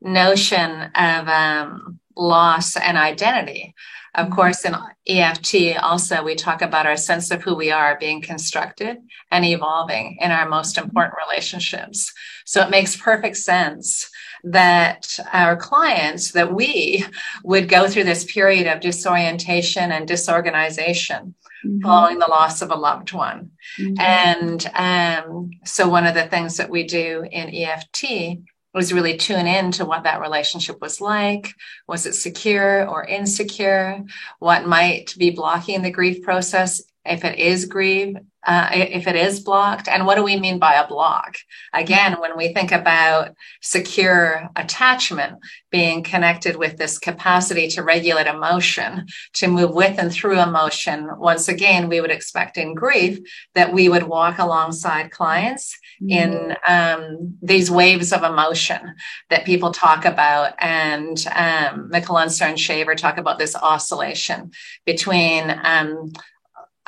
notion 0.00 0.70
of 0.94 1.28
um, 1.28 1.98
loss 2.16 2.76
and 2.76 2.96
identity. 2.96 3.74
Of 4.14 4.26
mm-hmm. 4.26 4.34
course, 4.34 4.64
in 4.64 4.76
EFT, 5.08 5.82
also, 5.82 6.22
we 6.22 6.36
talk 6.36 6.62
about 6.62 6.86
our 6.86 6.96
sense 6.96 7.30
of 7.32 7.42
who 7.42 7.56
we 7.56 7.72
are 7.72 7.98
being 7.98 8.22
constructed 8.22 8.98
and 9.32 9.44
evolving 9.44 10.18
in 10.20 10.30
our 10.30 10.48
most 10.48 10.76
mm-hmm. 10.76 10.84
important 10.84 11.14
relationships. 11.26 12.12
So 12.44 12.62
it 12.62 12.70
makes 12.70 12.94
perfect 12.94 13.36
sense 13.36 14.08
that 14.46 15.18
our 15.32 15.56
clients, 15.56 16.30
that 16.32 16.54
we 16.54 17.04
would 17.42 17.68
go 17.68 17.88
through 17.88 18.04
this 18.04 18.24
period 18.24 18.66
of 18.68 18.80
disorientation 18.80 19.90
and 19.90 20.06
disorganization 20.06 21.34
mm-hmm. 21.64 21.80
following 21.80 22.20
the 22.20 22.28
loss 22.28 22.62
of 22.62 22.70
a 22.70 22.76
loved 22.76 23.12
one. 23.12 23.50
Mm-hmm. 23.78 24.00
And 24.00 24.66
um, 24.74 25.50
so, 25.64 25.88
one 25.88 26.06
of 26.06 26.14
the 26.14 26.26
things 26.26 26.58
that 26.58 26.70
we 26.70 26.84
do 26.84 27.26
in 27.30 27.54
EFT 27.54 28.38
was 28.72 28.92
really 28.92 29.16
tune 29.16 29.46
in 29.46 29.72
to 29.72 29.84
what 29.84 30.04
that 30.04 30.20
relationship 30.20 30.80
was 30.80 31.00
like. 31.00 31.52
Was 31.88 32.06
it 32.06 32.14
secure 32.14 32.86
or 32.86 33.04
insecure? 33.04 34.04
What 34.38 34.66
might 34.66 35.14
be 35.18 35.30
blocking 35.30 35.82
the 35.82 35.90
grief 35.90 36.22
process? 36.22 36.82
If 37.08 37.24
it 37.24 37.38
is 37.38 37.64
grief, 37.64 38.16
uh, 38.46 38.70
if 38.72 39.08
it 39.08 39.16
is 39.16 39.40
blocked. 39.40 39.88
And 39.88 40.06
what 40.06 40.14
do 40.14 40.22
we 40.22 40.38
mean 40.38 40.58
by 40.58 40.74
a 40.74 40.86
block? 40.86 41.36
Again, 41.72 42.20
when 42.20 42.36
we 42.36 42.54
think 42.54 42.70
about 42.70 43.34
secure 43.60 44.48
attachment 44.54 45.38
being 45.70 46.04
connected 46.04 46.56
with 46.56 46.76
this 46.76 46.98
capacity 46.98 47.66
to 47.68 47.82
regulate 47.82 48.28
emotion, 48.28 49.06
to 49.34 49.48
move 49.48 49.72
with 49.72 49.98
and 49.98 50.12
through 50.12 50.40
emotion, 50.40 51.08
once 51.18 51.48
again, 51.48 51.88
we 51.88 52.00
would 52.00 52.12
expect 52.12 52.56
in 52.56 52.74
grief 52.74 53.18
that 53.54 53.72
we 53.72 53.88
would 53.88 54.04
walk 54.04 54.38
alongside 54.38 55.10
clients 55.10 55.76
mm-hmm. 56.00 56.10
in 56.10 56.56
um, 56.68 57.36
these 57.42 57.68
waves 57.68 58.12
of 58.12 58.22
emotion 58.22 58.94
that 59.28 59.44
people 59.44 59.72
talk 59.72 60.04
about. 60.04 60.54
And 60.60 61.18
um, 61.34 61.90
Mikulincer 61.92 62.42
and 62.42 62.60
Shaver 62.60 62.94
talk 62.94 63.18
about 63.18 63.40
this 63.40 63.56
oscillation 63.56 64.52
between 64.84 65.50
um, 65.64 66.12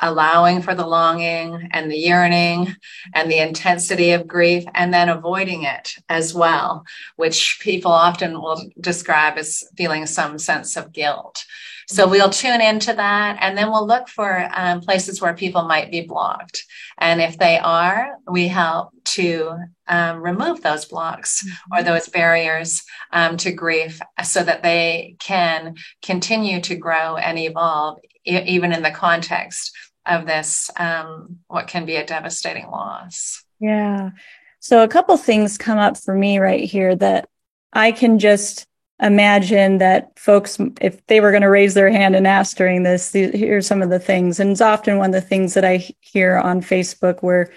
allowing 0.01 0.61
for 0.61 0.75
the 0.75 0.85
longing 0.85 1.69
and 1.71 1.91
the 1.91 1.97
yearning 1.97 2.75
and 3.13 3.29
the 3.29 3.39
intensity 3.39 4.11
of 4.11 4.27
grief 4.27 4.63
and 4.73 4.93
then 4.93 5.09
avoiding 5.09 5.63
it 5.63 5.95
as 6.07 6.33
well, 6.33 6.85
which 7.15 7.59
people 7.61 7.91
often 7.91 8.41
will 8.41 8.61
describe 8.79 9.37
as 9.37 9.63
feeling 9.77 10.05
some 10.05 10.37
sense 10.37 10.77
of 10.77 10.93
guilt. 10.93 11.43
So 11.89 12.07
we'll 12.07 12.29
tune 12.29 12.61
into 12.61 12.93
that 12.93 13.39
and 13.41 13.57
then 13.57 13.71
we'll 13.71 13.87
look 13.87 14.07
for 14.07 14.47
um, 14.53 14.79
places 14.79 15.21
where 15.21 15.33
people 15.33 15.63
might 15.63 15.89
be 15.89 16.01
blocked. 16.01 16.63
And 16.99 17.19
if 17.19 17.39
they 17.39 17.57
are, 17.57 18.17
we 18.29 18.47
help 18.47 18.91
to 19.05 19.57
um, 19.87 20.21
remove 20.21 20.61
those 20.61 20.85
blocks 20.85 21.43
mm-hmm. 21.43 21.73
or 21.73 21.83
those 21.83 22.07
barriers 22.07 22.83
um, 23.11 23.37
to 23.37 23.51
grief 23.51 23.99
so 24.23 24.43
that 24.43 24.61
they 24.61 25.15
can 25.19 25.75
continue 26.03 26.61
to 26.61 26.75
grow 26.75 27.15
and 27.15 27.39
evolve, 27.39 27.97
e- 28.23 28.37
even 28.37 28.71
in 28.71 28.83
the 28.83 28.91
context 28.91 29.75
of 30.09 30.25
this 30.25 30.69
um, 30.77 31.39
what 31.47 31.67
can 31.67 31.85
be 31.85 31.95
a 31.95 32.05
devastating 32.05 32.67
loss. 32.67 33.43
Yeah. 33.59 34.11
So 34.59 34.83
a 34.83 34.87
couple 34.87 35.15
things 35.17 35.57
come 35.57 35.77
up 35.77 35.97
for 35.97 36.13
me 36.13 36.39
right 36.39 36.63
here 36.63 36.95
that 36.95 37.29
i 37.71 37.91
can 37.91 38.19
just 38.19 38.65
imagine 39.01 39.77
that 39.77 40.17
folks 40.17 40.59
if 40.81 41.05
they 41.07 41.21
were 41.21 41.31
going 41.31 41.43
to 41.43 41.49
raise 41.49 41.73
their 41.73 41.89
hand 41.89 42.15
and 42.15 42.27
ask 42.27 42.57
during 42.57 42.83
this 42.83 43.13
here's 43.13 43.67
some 43.67 43.81
of 43.81 43.89
the 43.89 43.99
things. 43.99 44.39
And 44.39 44.51
it's 44.51 44.61
often 44.61 44.97
one 44.97 45.13
of 45.13 45.21
the 45.21 45.27
things 45.27 45.53
that 45.53 45.65
i 45.65 45.87
hear 45.99 46.37
on 46.37 46.61
facebook 46.61 47.21
where 47.21 47.51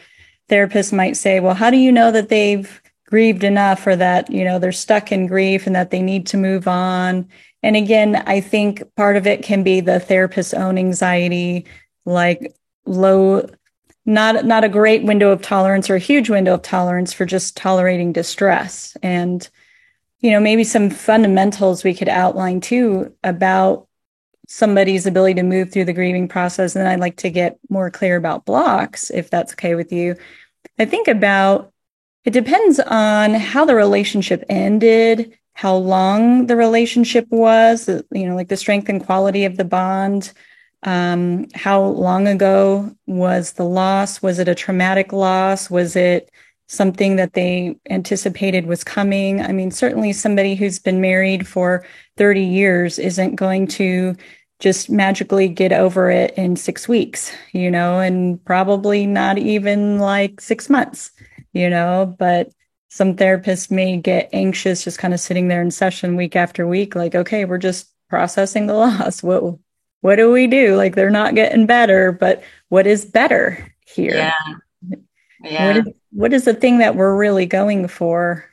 therapists 0.48 0.92
might 0.92 1.16
say 1.16 1.40
well 1.40 1.54
how 1.54 1.70
do 1.70 1.76
you 1.76 1.90
know 1.90 2.10
that 2.12 2.28
they've 2.28 2.80
grieved 3.06 3.44
enough 3.44 3.86
or 3.86 3.96
that 3.96 4.30
you 4.30 4.44
know 4.44 4.58
they're 4.58 4.72
stuck 4.72 5.12
in 5.12 5.26
grief 5.26 5.66
and 5.66 5.76
that 5.76 5.90
they 5.90 6.02
need 6.02 6.26
to 6.28 6.36
move 6.36 6.68
on? 6.68 7.28
And 7.64 7.76
again 7.76 8.22
i 8.26 8.40
think 8.40 8.82
part 8.94 9.16
of 9.16 9.26
it 9.26 9.42
can 9.42 9.62
be 9.62 9.80
the 9.80 9.98
therapist's 9.98 10.54
own 10.54 10.78
anxiety 10.78 11.66
like 12.04 12.54
low 12.84 13.46
not 14.04 14.44
not 14.44 14.64
a 14.64 14.68
great 14.68 15.04
window 15.04 15.30
of 15.30 15.42
tolerance 15.42 15.88
or 15.88 15.94
a 15.94 16.00
huge 16.00 16.28
window 16.28 16.54
of 16.54 16.62
tolerance 16.62 17.12
for 17.12 17.24
just 17.24 17.56
tolerating 17.56 18.12
distress. 18.12 18.96
And 19.02 19.48
you 20.20 20.30
know 20.30 20.40
maybe 20.40 20.64
some 20.64 20.90
fundamentals 20.90 21.84
we 21.84 21.94
could 21.94 22.08
outline 22.08 22.60
too 22.60 23.14
about 23.22 23.88
somebody's 24.48 25.06
ability 25.06 25.34
to 25.34 25.42
move 25.42 25.72
through 25.72 25.84
the 25.84 25.92
grieving 25.92 26.28
process. 26.28 26.76
And 26.76 26.86
i'd 26.88 27.00
like 27.00 27.16
to 27.18 27.30
get 27.30 27.58
more 27.68 27.90
clear 27.90 28.16
about 28.16 28.44
blocks 28.44 29.10
if 29.10 29.30
that's 29.30 29.52
okay 29.52 29.74
with 29.74 29.92
you. 29.92 30.16
I 30.78 30.84
think 30.84 31.08
about 31.08 31.72
it 32.24 32.30
depends 32.30 32.78
on 32.78 33.34
how 33.34 33.64
the 33.64 33.74
relationship 33.74 34.44
ended 34.48 35.36
how 35.54 35.76
long 35.76 36.46
the 36.46 36.56
relationship 36.56 37.26
was 37.30 37.88
you 38.10 38.26
know 38.26 38.34
like 38.34 38.48
the 38.48 38.56
strength 38.56 38.88
and 38.88 39.04
quality 39.04 39.44
of 39.44 39.56
the 39.56 39.64
bond 39.64 40.32
um, 40.82 41.46
how 41.54 41.82
long 41.82 42.26
ago 42.26 42.94
was 43.06 43.52
the 43.52 43.64
loss? 43.64 44.22
Was 44.22 44.38
it 44.38 44.48
a 44.48 44.54
traumatic 44.54 45.12
loss? 45.12 45.70
Was 45.70 45.94
it 45.96 46.30
something 46.66 47.16
that 47.16 47.34
they 47.34 47.76
anticipated 47.90 48.66
was 48.66 48.82
coming? 48.82 49.40
I 49.40 49.52
mean, 49.52 49.70
certainly 49.70 50.12
somebody 50.12 50.54
who's 50.54 50.78
been 50.78 51.00
married 51.00 51.46
for 51.46 51.84
30 52.16 52.42
years 52.42 52.98
isn't 52.98 53.36
going 53.36 53.66
to 53.68 54.16
just 54.58 54.90
magically 54.90 55.48
get 55.48 55.72
over 55.72 56.10
it 56.10 56.32
in 56.36 56.56
six 56.56 56.88
weeks, 56.88 57.32
you 57.52 57.70
know, 57.70 57.98
and 57.98 58.42
probably 58.44 59.06
not 59.06 59.36
even 59.38 59.98
like 59.98 60.40
six 60.40 60.70
months, 60.70 61.10
you 61.52 61.68
know, 61.68 62.14
but 62.18 62.48
some 62.88 63.16
therapists 63.16 63.70
may 63.70 63.96
get 63.96 64.28
anxious 64.32 64.84
just 64.84 64.98
kind 64.98 65.14
of 65.14 65.20
sitting 65.20 65.48
there 65.48 65.62
in 65.62 65.70
session 65.70 66.14
week 66.14 66.36
after 66.36 66.66
week, 66.66 66.94
like, 66.94 67.14
okay, 67.14 67.44
we're 67.44 67.58
just 67.58 67.88
processing 68.08 68.66
the 68.66 68.74
loss. 68.74 69.22
What 69.22 69.42
what 70.02 70.16
do 70.16 70.30
we 70.30 70.46
do? 70.46 70.76
Like 70.76 70.94
they're 70.94 71.10
not 71.10 71.34
getting 71.34 71.64
better, 71.64 72.12
but 72.12 72.44
what 72.68 72.86
is 72.86 73.04
better 73.04 73.72
here? 73.86 74.14
Yeah. 74.14 74.98
Yeah. 75.42 75.66
What 75.66 75.76
is, 75.76 75.94
what 76.10 76.32
is 76.32 76.44
the 76.44 76.54
thing 76.54 76.78
that 76.78 76.94
we're 76.94 77.16
really 77.16 77.46
going 77.46 77.88
for? 77.88 78.44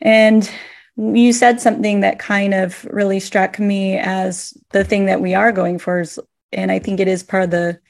And 0.00 0.50
you 0.96 1.32
said 1.32 1.60
something 1.60 2.00
that 2.00 2.18
kind 2.18 2.54
of 2.54 2.84
really 2.86 3.20
struck 3.20 3.58
me 3.58 3.98
as 3.98 4.56
the 4.70 4.84
thing 4.84 5.06
that 5.06 5.20
we 5.20 5.34
are 5.34 5.52
going 5.52 5.78
for 5.78 6.00
is, 6.00 6.18
and 6.52 6.72
I 6.72 6.78
think 6.78 6.98
it 6.98 7.08
is 7.08 7.22
part 7.22 7.44
of 7.44 7.50
the 7.50 7.80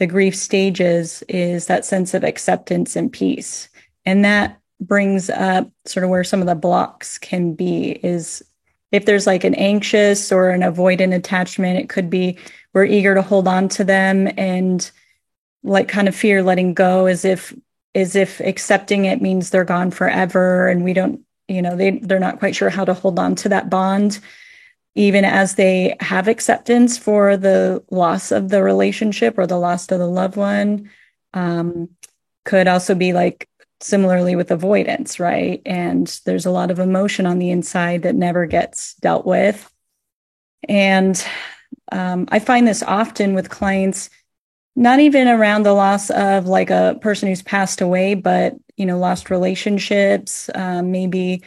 the 0.00 0.06
grief 0.06 0.34
stages 0.34 1.22
is 1.28 1.66
that 1.66 1.84
sense 1.84 2.14
of 2.14 2.24
acceptance 2.24 2.96
and 2.96 3.12
peace. 3.12 3.68
And 4.04 4.24
that 4.24 4.60
brings 4.80 5.30
up 5.30 5.70
sort 5.84 6.02
of 6.02 6.10
where 6.10 6.24
some 6.24 6.40
of 6.40 6.46
the 6.46 6.56
blocks 6.56 7.16
can 7.16 7.54
be 7.54 7.92
is 8.02 8.42
if 8.94 9.06
there's 9.06 9.26
like 9.26 9.42
an 9.42 9.56
anxious 9.56 10.30
or 10.30 10.50
an 10.50 10.60
avoidant 10.60 11.12
attachment, 11.12 11.80
it 11.80 11.88
could 11.88 12.08
be 12.08 12.38
we're 12.72 12.84
eager 12.84 13.12
to 13.16 13.22
hold 13.22 13.48
on 13.48 13.68
to 13.70 13.82
them 13.82 14.30
and 14.36 14.88
like 15.64 15.88
kind 15.88 16.06
of 16.06 16.14
fear 16.14 16.44
letting 16.44 16.74
go 16.74 17.06
as 17.06 17.24
if 17.24 17.52
as 17.96 18.14
if 18.14 18.38
accepting 18.38 19.04
it 19.04 19.20
means 19.20 19.50
they're 19.50 19.64
gone 19.64 19.90
forever 19.90 20.68
and 20.68 20.84
we 20.84 20.92
don't 20.92 21.20
you 21.48 21.60
know 21.60 21.74
they 21.74 21.98
they're 21.98 22.20
not 22.20 22.38
quite 22.38 22.54
sure 22.54 22.70
how 22.70 22.84
to 22.84 22.94
hold 22.94 23.18
on 23.18 23.34
to 23.34 23.48
that 23.48 23.68
bond 23.68 24.20
even 24.94 25.24
as 25.24 25.56
they 25.56 25.96
have 25.98 26.28
acceptance 26.28 26.96
for 26.96 27.36
the 27.36 27.82
loss 27.90 28.30
of 28.30 28.48
the 28.48 28.62
relationship 28.62 29.36
or 29.38 29.46
the 29.46 29.58
loss 29.58 29.90
of 29.90 29.98
the 29.98 30.06
loved 30.06 30.36
one 30.36 30.88
um, 31.32 31.88
could 32.44 32.68
also 32.68 32.94
be 32.94 33.12
like 33.12 33.48
similarly 33.80 34.36
with 34.36 34.50
avoidance 34.50 35.20
right? 35.20 35.60
And 35.66 36.06
there's 36.24 36.46
a 36.46 36.50
lot 36.50 36.70
of 36.70 36.78
emotion 36.78 37.26
on 37.26 37.38
the 37.38 37.50
inside 37.50 38.02
that 38.02 38.14
never 38.14 38.46
gets 38.46 38.94
dealt 38.94 39.26
with. 39.26 39.70
And 40.68 41.22
um, 41.92 42.26
i 42.30 42.38
find 42.38 42.66
this 42.66 42.82
often 42.82 43.34
with 43.34 43.50
clients 43.50 44.08
not 44.76 45.00
even 45.00 45.28
around 45.28 45.62
the 45.62 45.72
loss 45.72 46.10
of 46.10 46.46
like 46.46 46.70
a 46.70 46.98
person 47.00 47.28
who's 47.28 47.42
passed 47.42 47.80
away, 47.80 48.14
but 48.14 48.54
you 48.76 48.86
know, 48.86 48.98
lost 48.98 49.30
relationships, 49.30 50.50
um, 50.54 50.90
maybe 50.90 51.42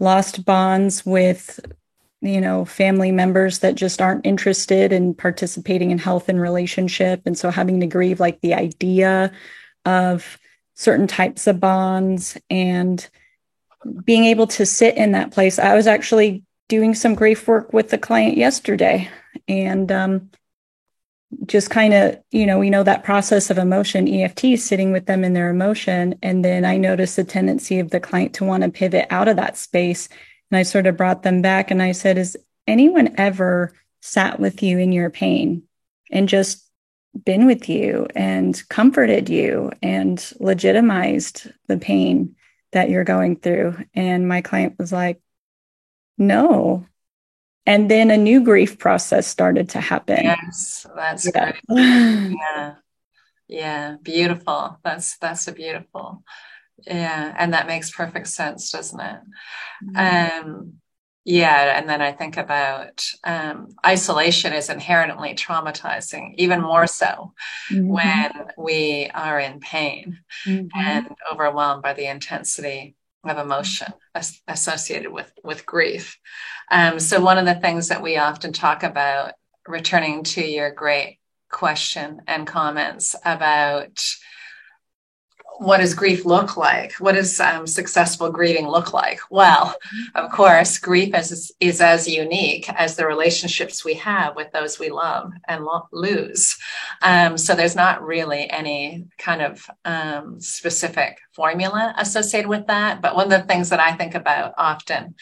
lost 0.00 0.44
bonds 0.44 1.06
with 1.06 1.60
you 2.20 2.40
know 2.40 2.64
family 2.64 3.12
members 3.12 3.60
that 3.60 3.74
just 3.74 4.00
aren't 4.00 4.26
interested 4.26 4.92
in 4.92 5.14
participating 5.14 5.90
in 5.90 5.98
health 5.98 6.28
and 6.28 6.40
relationship. 6.40 7.22
And 7.24 7.38
so 7.38 7.50
having 7.50 7.80
to 7.80 7.86
grieve 7.86 8.18
like 8.18 8.40
the 8.40 8.54
idea 8.54 9.30
of 9.84 10.38
certain 10.74 11.06
types 11.06 11.46
of 11.46 11.60
bonds 11.60 12.38
and 12.50 13.08
being 14.04 14.24
able 14.24 14.46
to 14.46 14.64
sit 14.64 14.96
in 14.96 15.12
that 15.12 15.32
place 15.32 15.58
i 15.58 15.74
was 15.74 15.86
actually 15.86 16.42
doing 16.68 16.94
some 16.94 17.14
grief 17.14 17.46
work 17.46 17.72
with 17.72 17.90
the 17.90 17.98
client 17.98 18.36
yesterday 18.36 19.08
and 19.48 19.90
um, 19.92 20.30
just 21.46 21.70
kind 21.70 21.94
of, 21.94 22.18
you 22.30 22.46
know, 22.46 22.58
we 22.58 22.70
know 22.70 22.82
that 22.82 23.04
process 23.04 23.50
of 23.50 23.58
emotion, 23.58 24.08
EFT, 24.08 24.58
sitting 24.58 24.92
with 24.92 25.06
them 25.06 25.24
in 25.24 25.32
their 25.32 25.50
emotion. 25.50 26.18
And 26.22 26.44
then 26.44 26.64
I 26.64 26.76
noticed 26.76 27.16
the 27.16 27.24
tendency 27.24 27.78
of 27.78 27.90
the 27.90 28.00
client 28.00 28.34
to 28.34 28.44
want 28.44 28.62
to 28.62 28.70
pivot 28.70 29.06
out 29.10 29.28
of 29.28 29.36
that 29.36 29.56
space. 29.56 30.08
And 30.50 30.58
I 30.58 30.62
sort 30.62 30.86
of 30.86 30.96
brought 30.96 31.22
them 31.22 31.42
back 31.42 31.70
and 31.70 31.82
I 31.82 31.92
said, 31.92 32.16
Has 32.16 32.36
anyone 32.66 33.14
ever 33.16 33.72
sat 34.00 34.40
with 34.40 34.62
you 34.62 34.78
in 34.78 34.92
your 34.92 35.10
pain 35.10 35.62
and 36.10 36.28
just 36.28 36.64
been 37.24 37.46
with 37.46 37.68
you 37.68 38.06
and 38.14 38.60
comforted 38.68 39.28
you 39.28 39.70
and 39.82 40.32
legitimized 40.40 41.50
the 41.68 41.78
pain 41.78 42.36
that 42.72 42.90
you're 42.90 43.04
going 43.04 43.36
through? 43.36 43.76
And 43.94 44.28
my 44.28 44.40
client 44.40 44.78
was 44.78 44.92
like, 44.92 45.20
No, 46.18 46.86
and 47.66 47.90
then 47.90 48.10
a 48.10 48.16
new 48.16 48.42
grief 48.42 48.78
process 48.78 49.26
started 49.26 49.68
to 49.70 49.80
happen 49.80 50.24
yes 50.24 50.86
that's 50.96 51.26
yeah. 51.26 51.52
great 51.68 51.68
yeah 52.38 52.74
yeah 53.48 53.96
beautiful 54.02 54.78
that's 54.82 55.16
that's 55.18 55.48
a 55.48 55.52
beautiful 55.52 56.22
yeah 56.78 57.34
and 57.38 57.54
that 57.54 57.66
makes 57.66 57.90
perfect 57.90 58.26
sense 58.28 58.70
doesn't 58.70 59.00
it 59.00 59.20
mm-hmm. 59.84 60.48
um 60.48 60.72
yeah 61.24 61.78
and 61.78 61.88
then 61.88 62.02
i 62.02 62.12
think 62.12 62.36
about 62.36 63.04
um, 63.24 63.68
isolation 63.86 64.52
is 64.52 64.70
inherently 64.70 65.34
traumatizing 65.34 66.34
even 66.36 66.60
more 66.60 66.86
so 66.86 67.32
mm-hmm. 67.70 67.88
when 67.88 68.32
we 68.58 69.10
are 69.14 69.38
in 69.38 69.60
pain 69.60 70.18
mm-hmm. 70.46 70.66
and 70.74 71.08
overwhelmed 71.30 71.82
by 71.82 71.92
the 71.92 72.06
intensity 72.06 72.96
of 73.24 73.38
emotion 73.38 73.92
as- 74.14 74.40
associated 74.48 75.10
with 75.10 75.32
with 75.44 75.66
grief. 75.66 76.18
Um, 76.70 76.98
so 76.98 77.20
one 77.20 77.38
of 77.38 77.46
the 77.46 77.54
things 77.54 77.88
that 77.88 78.02
we 78.02 78.16
often 78.16 78.52
talk 78.52 78.82
about, 78.82 79.34
returning 79.66 80.24
to 80.24 80.44
your 80.44 80.70
great 80.70 81.18
question 81.50 82.22
and 82.26 82.46
comments 82.46 83.14
about 83.24 84.02
what 85.58 85.78
does 85.78 85.94
grief 85.94 86.24
look 86.24 86.56
like? 86.56 86.92
What 86.94 87.14
does 87.14 87.38
um, 87.40 87.66
successful 87.66 88.30
grieving 88.30 88.68
look 88.68 88.92
like? 88.92 89.20
Well, 89.30 89.76
of 90.14 90.30
course, 90.30 90.78
grief 90.78 91.14
is, 91.14 91.52
is 91.60 91.80
as 91.80 92.08
unique 92.08 92.68
as 92.72 92.96
the 92.96 93.06
relationships 93.06 93.84
we 93.84 93.94
have 93.94 94.34
with 94.36 94.50
those 94.52 94.78
we 94.78 94.90
love 94.90 95.32
and 95.48 95.64
lo- 95.64 95.88
lose. 95.92 96.56
Um, 97.02 97.38
so 97.38 97.54
there's 97.54 97.76
not 97.76 98.02
really 98.02 98.50
any 98.50 99.06
kind 99.18 99.42
of 99.42 99.68
um, 99.84 100.40
specific 100.40 101.18
formula 101.32 101.94
associated 101.98 102.48
with 102.48 102.66
that. 102.66 103.00
But 103.00 103.14
one 103.14 103.32
of 103.32 103.40
the 103.40 103.46
things 103.46 103.70
that 103.70 103.80
I 103.80 103.92
think 103.92 104.14
about 104.14 104.54
often 104.56 105.14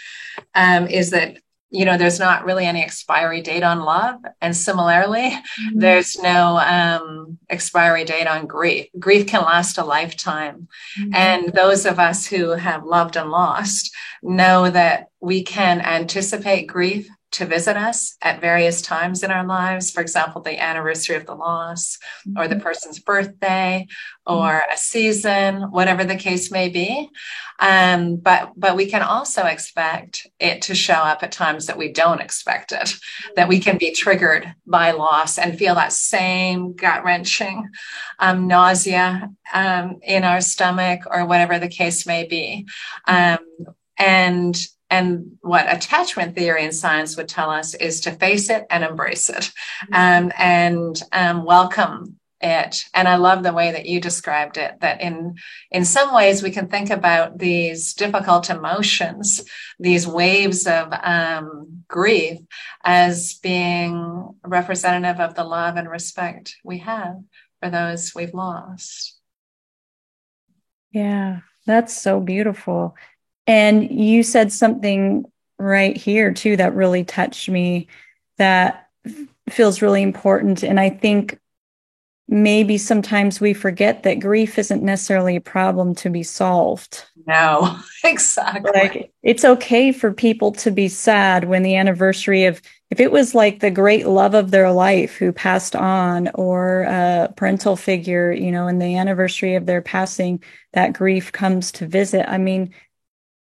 um, 0.55 0.87
is 0.87 1.11
that 1.11 1.39
you 1.71 1.85
know 1.85 1.97
there's 1.97 2.19
not 2.19 2.45
really 2.45 2.67
any 2.67 2.83
expiry 2.83 3.41
date 3.41 3.63
on 3.63 3.81
love 3.81 4.21
and 4.41 4.57
similarly 4.57 5.31
mm-hmm. 5.31 5.79
there's 5.79 6.19
no 6.19 6.59
um, 6.59 7.39
expiry 7.49 8.05
date 8.05 8.27
on 8.27 8.47
grief 8.47 8.87
grief 8.99 9.27
can 9.27 9.43
last 9.43 9.79
a 9.79 9.85
lifetime 9.85 10.69
mm-hmm. 10.99 11.15
and 11.15 11.53
those 11.53 11.87
of 11.87 11.99
us 11.99 12.27
who 12.27 12.51
have 12.51 12.85
loved 12.85 13.17
and 13.17 13.31
lost 13.31 13.95
know 14.23 14.69
that 14.71 15.09
we 15.21 15.43
can 15.43 15.81
anticipate 15.81 16.67
grief 16.67 17.09
to 17.33 17.47
visit 17.47 17.77
us 17.77 18.17
at 18.23 18.41
various 18.41 18.83
times 18.83 19.23
in 19.23 19.31
our 19.31 19.47
lives. 19.47 19.91
For 19.91 20.01
example, 20.01 20.43
the 20.43 20.61
anniversary 20.61 21.17
of 21.17 21.27
the 21.27 21.35
loss, 21.35 21.99
or 22.37 22.49
the 22.49 22.57
mm-hmm. 22.57 22.65
person's 22.65 22.99
birthday, 22.99 23.87
or 24.27 24.63
a 24.73 24.77
season, 24.77 25.63
whatever 25.71 26.05
the 26.05 26.17
case 26.17 26.51
may 26.51 26.69
be. 26.69 27.09
Um, 27.61 28.17
but 28.17 28.53
but 28.57 28.75
we 28.75 28.87
can 28.87 29.03
also 29.03 29.45
expect 29.45 30.27
it 30.39 30.63
to 30.63 30.75
show 30.75 30.95
up 30.95 31.23
at 31.23 31.33
times 31.33 31.67
that 31.67 31.79
we 31.79 31.93
don't 31.93 32.21
expect 32.21 32.73
it. 32.73 32.95
That 33.37 33.49
we 33.49 33.61
can 33.61 33.79
be 33.79 33.93
triggered 33.93 34.53
by 34.67 34.91
loss 34.93 35.39
and 35.39 35.59
feel 35.59 35.75
that 35.77 35.93
same 35.93 36.75
gut 36.75 37.05
wrenching 37.05 37.69
um, 38.19 38.49
nausea 38.49 39.31
um, 39.53 40.01
in 40.03 40.25
our 40.25 40.41
stomach, 40.41 41.03
or 41.11 41.27
whatever 41.27 41.59
the 41.59 41.69
case 41.69 42.07
may 42.07 42.27
be. 42.27 42.67
Um, 43.07 43.39
and 43.99 44.57
and 44.91 45.39
what 45.41 45.73
attachment 45.73 46.35
theory 46.35 46.65
and 46.65 46.75
science 46.75 47.17
would 47.17 47.29
tell 47.29 47.51
us 47.51 47.75
is 47.75 48.01
to 48.03 48.11
face 48.11 48.51
it 48.51 48.67
and 48.71 48.85
embrace 48.85 49.31
it. 49.31 49.53
Mm-hmm. 49.91 49.95
um, 49.95 50.33
and 50.37 51.03
um, 51.13 51.45
welcome 51.45 52.17
it. 52.43 52.85
And 52.95 53.07
i 53.07 53.17
love 53.17 53.43
the 53.43 53.53
way 53.53 53.73
that 53.73 53.87
you 53.87 54.01
described 54.01 54.57
it 54.57 54.81
that 54.81 55.03
in 55.03 55.37
in 55.71 55.85
some 55.85 56.15
ways 56.15 56.43
we 56.43 56.51
can 56.51 56.69
think 56.69 56.89
about 56.91 57.39
these 57.39 57.93
difficult 57.93 58.49
emotions 58.49 59.43
these 59.79 60.07
waves 60.07 60.67
of 60.67 60.91
um, 61.03 61.85
grief 61.87 62.39
as 62.83 63.35
being 63.35 64.35
representative 64.43 65.21
of 65.21 65.35
the 65.35 65.45
love 65.45 65.77
and 65.77 65.89
respect 65.91 66.57
we 66.65 66.79
have 66.79 67.17
for 67.61 67.69
those 67.69 68.15
we've 68.15 68.33
lost. 68.33 69.19
Yeah 70.93 71.41
that's 71.67 72.01
so 72.01 72.21
beautiful 72.21 72.97
and 73.47 73.91
you 73.91 74.23
said 74.23 74.53
something 74.53 75.25
right 75.59 75.97
here 75.97 76.33
too 76.33 76.57
that 76.57 76.75
really 76.75 77.05
touched 77.05 77.49
me 77.49 77.89
that 78.39 78.89
feels 79.51 79.83
really 79.83 80.03
important. 80.03 80.63
And 80.63 80.81
I 80.81 80.91
think 80.91 81.39
maybe 82.29 82.79
sometimes 82.79 83.41
we 83.41 83.53
forget 83.53 84.05
that 84.05 84.21
grief 84.21 84.57
isn't 84.57 84.85
necessarily 84.85 85.35
a 85.35 85.41
problem 85.41 85.97
to 85.97 86.09
be 86.09 86.23
solved. 86.23 87.05
No, 87.27 87.79
exactly. 88.05 88.71
Like 88.73 89.13
it's 89.23 89.45
okay 89.45 89.91
for 89.91 90.13
people 90.13 90.53
to 90.53 90.71
be 90.71 90.89
sad 90.89 91.45
when 91.45 91.65
the 91.65 91.77
anniversary 91.77 92.45
of 92.45 92.63
if 92.89 93.01
it 93.01 93.13
was 93.13 93.35
like 93.35 93.61
the 93.61 93.71
great 93.71 94.07
love 94.07 94.35
of 94.35 94.51
their 94.51 94.71
life 94.73 95.17
who 95.17 95.33
passed 95.33 95.77
on 95.77 96.29
or 96.35 96.83
a 96.83 97.33
parental 97.37 97.77
figure, 97.77 98.33
you 98.33 98.51
know, 98.51 98.67
and 98.67 98.81
the 98.81 98.97
anniversary 98.97 99.55
of 99.57 99.67
their 99.67 99.83
passing, 99.83 100.43
that 100.73 100.93
grief 100.93 101.31
comes 101.33 101.73
to 101.73 101.87
visit. 101.87 102.29
I 102.29 102.39
mean, 102.39 102.73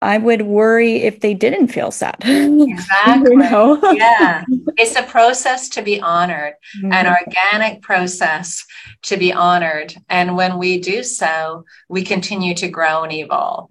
I 0.04 0.18
would 0.18 0.42
worry 0.42 0.96
if 1.02 1.20
they 1.20 1.32
didn't 1.32 1.68
feel 1.68 1.90
sad. 1.90 2.16
Exactly. 2.24 3.32
you 3.32 3.38
know? 3.38 3.80
yeah. 3.92 4.44
It's 4.76 4.96
a 4.96 5.02
process 5.04 5.68
to 5.70 5.82
be 5.82 6.00
honored, 6.00 6.54
mm-hmm. 6.76 6.92
an 6.92 7.06
organic 7.06 7.80
process 7.80 8.64
to 9.02 9.16
be 9.16 9.32
honored. 9.32 9.94
And 10.08 10.36
when 10.36 10.58
we 10.58 10.80
do 10.80 11.04
so, 11.04 11.64
we 11.88 12.02
continue 12.02 12.54
to 12.56 12.68
grow 12.68 13.04
and 13.04 13.12
evolve 13.12 13.70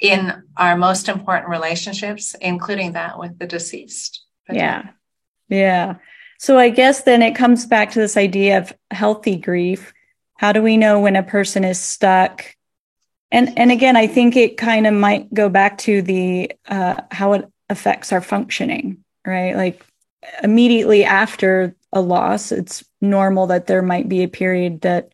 in 0.00 0.42
our 0.56 0.76
most 0.76 1.08
important 1.08 1.50
relationships, 1.50 2.36
including 2.40 2.92
that 2.92 3.18
with 3.18 3.38
the 3.38 3.46
deceased. 3.46 4.24
Yeah. 4.50 4.90
Yeah. 5.48 5.96
So 6.38 6.56
I 6.58 6.70
guess 6.70 7.02
then 7.02 7.20
it 7.20 7.34
comes 7.34 7.66
back 7.66 7.90
to 7.92 7.98
this 7.98 8.16
idea 8.16 8.58
of 8.58 8.72
healthy 8.90 9.36
grief 9.36 9.92
How 10.36 10.52
do 10.52 10.62
we 10.62 10.76
know 10.76 11.00
when 11.00 11.16
a 11.16 11.22
person 11.22 11.64
is 11.64 11.80
stuck? 11.80 12.53
And 13.34 13.58
and 13.58 13.72
again, 13.72 13.96
I 13.96 14.06
think 14.06 14.36
it 14.36 14.56
kind 14.56 14.86
of 14.86 14.94
might 14.94 15.34
go 15.34 15.48
back 15.48 15.78
to 15.78 16.02
the 16.02 16.52
uh, 16.68 17.00
how 17.10 17.32
it 17.32 17.44
affects 17.68 18.12
our 18.12 18.20
functioning, 18.20 19.02
right? 19.26 19.56
Like 19.56 19.84
immediately 20.44 21.04
after 21.04 21.74
a 21.92 22.00
loss, 22.00 22.52
it's 22.52 22.84
normal 23.00 23.48
that 23.48 23.66
there 23.66 23.82
might 23.82 24.08
be 24.08 24.22
a 24.22 24.28
period 24.28 24.82
that 24.82 25.10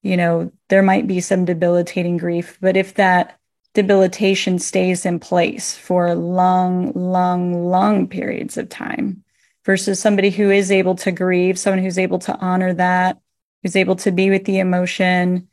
you 0.00 0.16
know 0.16 0.50
there 0.70 0.82
might 0.82 1.06
be 1.06 1.20
some 1.20 1.44
debilitating 1.44 2.16
grief, 2.16 2.56
but 2.62 2.78
if 2.78 2.94
that 2.94 3.38
debilitation 3.74 4.58
stays 4.58 5.04
in 5.04 5.20
place 5.20 5.76
for 5.76 6.14
long, 6.14 6.92
long, 6.94 7.66
long 7.66 8.08
periods 8.08 8.56
of 8.56 8.70
time 8.70 9.22
versus 9.66 10.00
somebody 10.00 10.30
who 10.30 10.50
is 10.50 10.72
able 10.72 10.94
to 10.94 11.12
grieve, 11.12 11.58
someone 11.58 11.82
who's 11.82 11.98
able 11.98 12.20
to 12.20 12.34
honor 12.38 12.72
that, 12.72 13.20
who's 13.62 13.76
able 13.76 13.96
to 13.96 14.10
be 14.10 14.30
with 14.30 14.46
the 14.46 14.60
emotion 14.60 15.46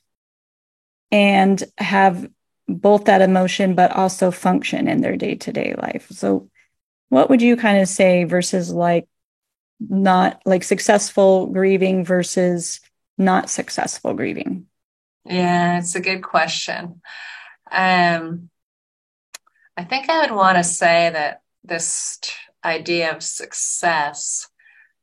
and 1.11 1.63
have 1.77 2.29
both 2.67 3.05
that 3.05 3.21
emotion, 3.21 3.75
but 3.75 3.91
also 3.91 4.31
function 4.31 4.87
in 4.87 5.01
their 5.01 5.15
day 5.15 5.35
to 5.35 5.51
day 5.51 5.75
life. 5.77 6.07
So, 6.11 6.49
what 7.09 7.29
would 7.29 7.41
you 7.41 7.55
kind 7.55 7.81
of 7.81 7.87
say 7.87 8.25
versus 8.25 8.71
like 8.71 9.07
not 9.79 10.41
like 10.45 10.63
successful 10.63 11.47
grieving 11.47 12.03
versus 12.03 12.81
not 13.17 13.49
successful 13.49 14.13
grieving? 14.13 14.65
Yeah, 15.25 15.79
it's 15.79 15.95
a 15.95 16.01
good 16.01 16.21
question. 16.21 17.01
Um, 17.71 18.49
I 19.75 19.83
think 19.83 20.09
I 20.09 20.21
would 20.21 20.35
want 20.35 20.57
to 20.57 20.63
say 20.63 21.09
that 21.11 21.41
this 21.63 22.19
idea 22.63 23.15
of 23.15 23.21
success 23.23 24.47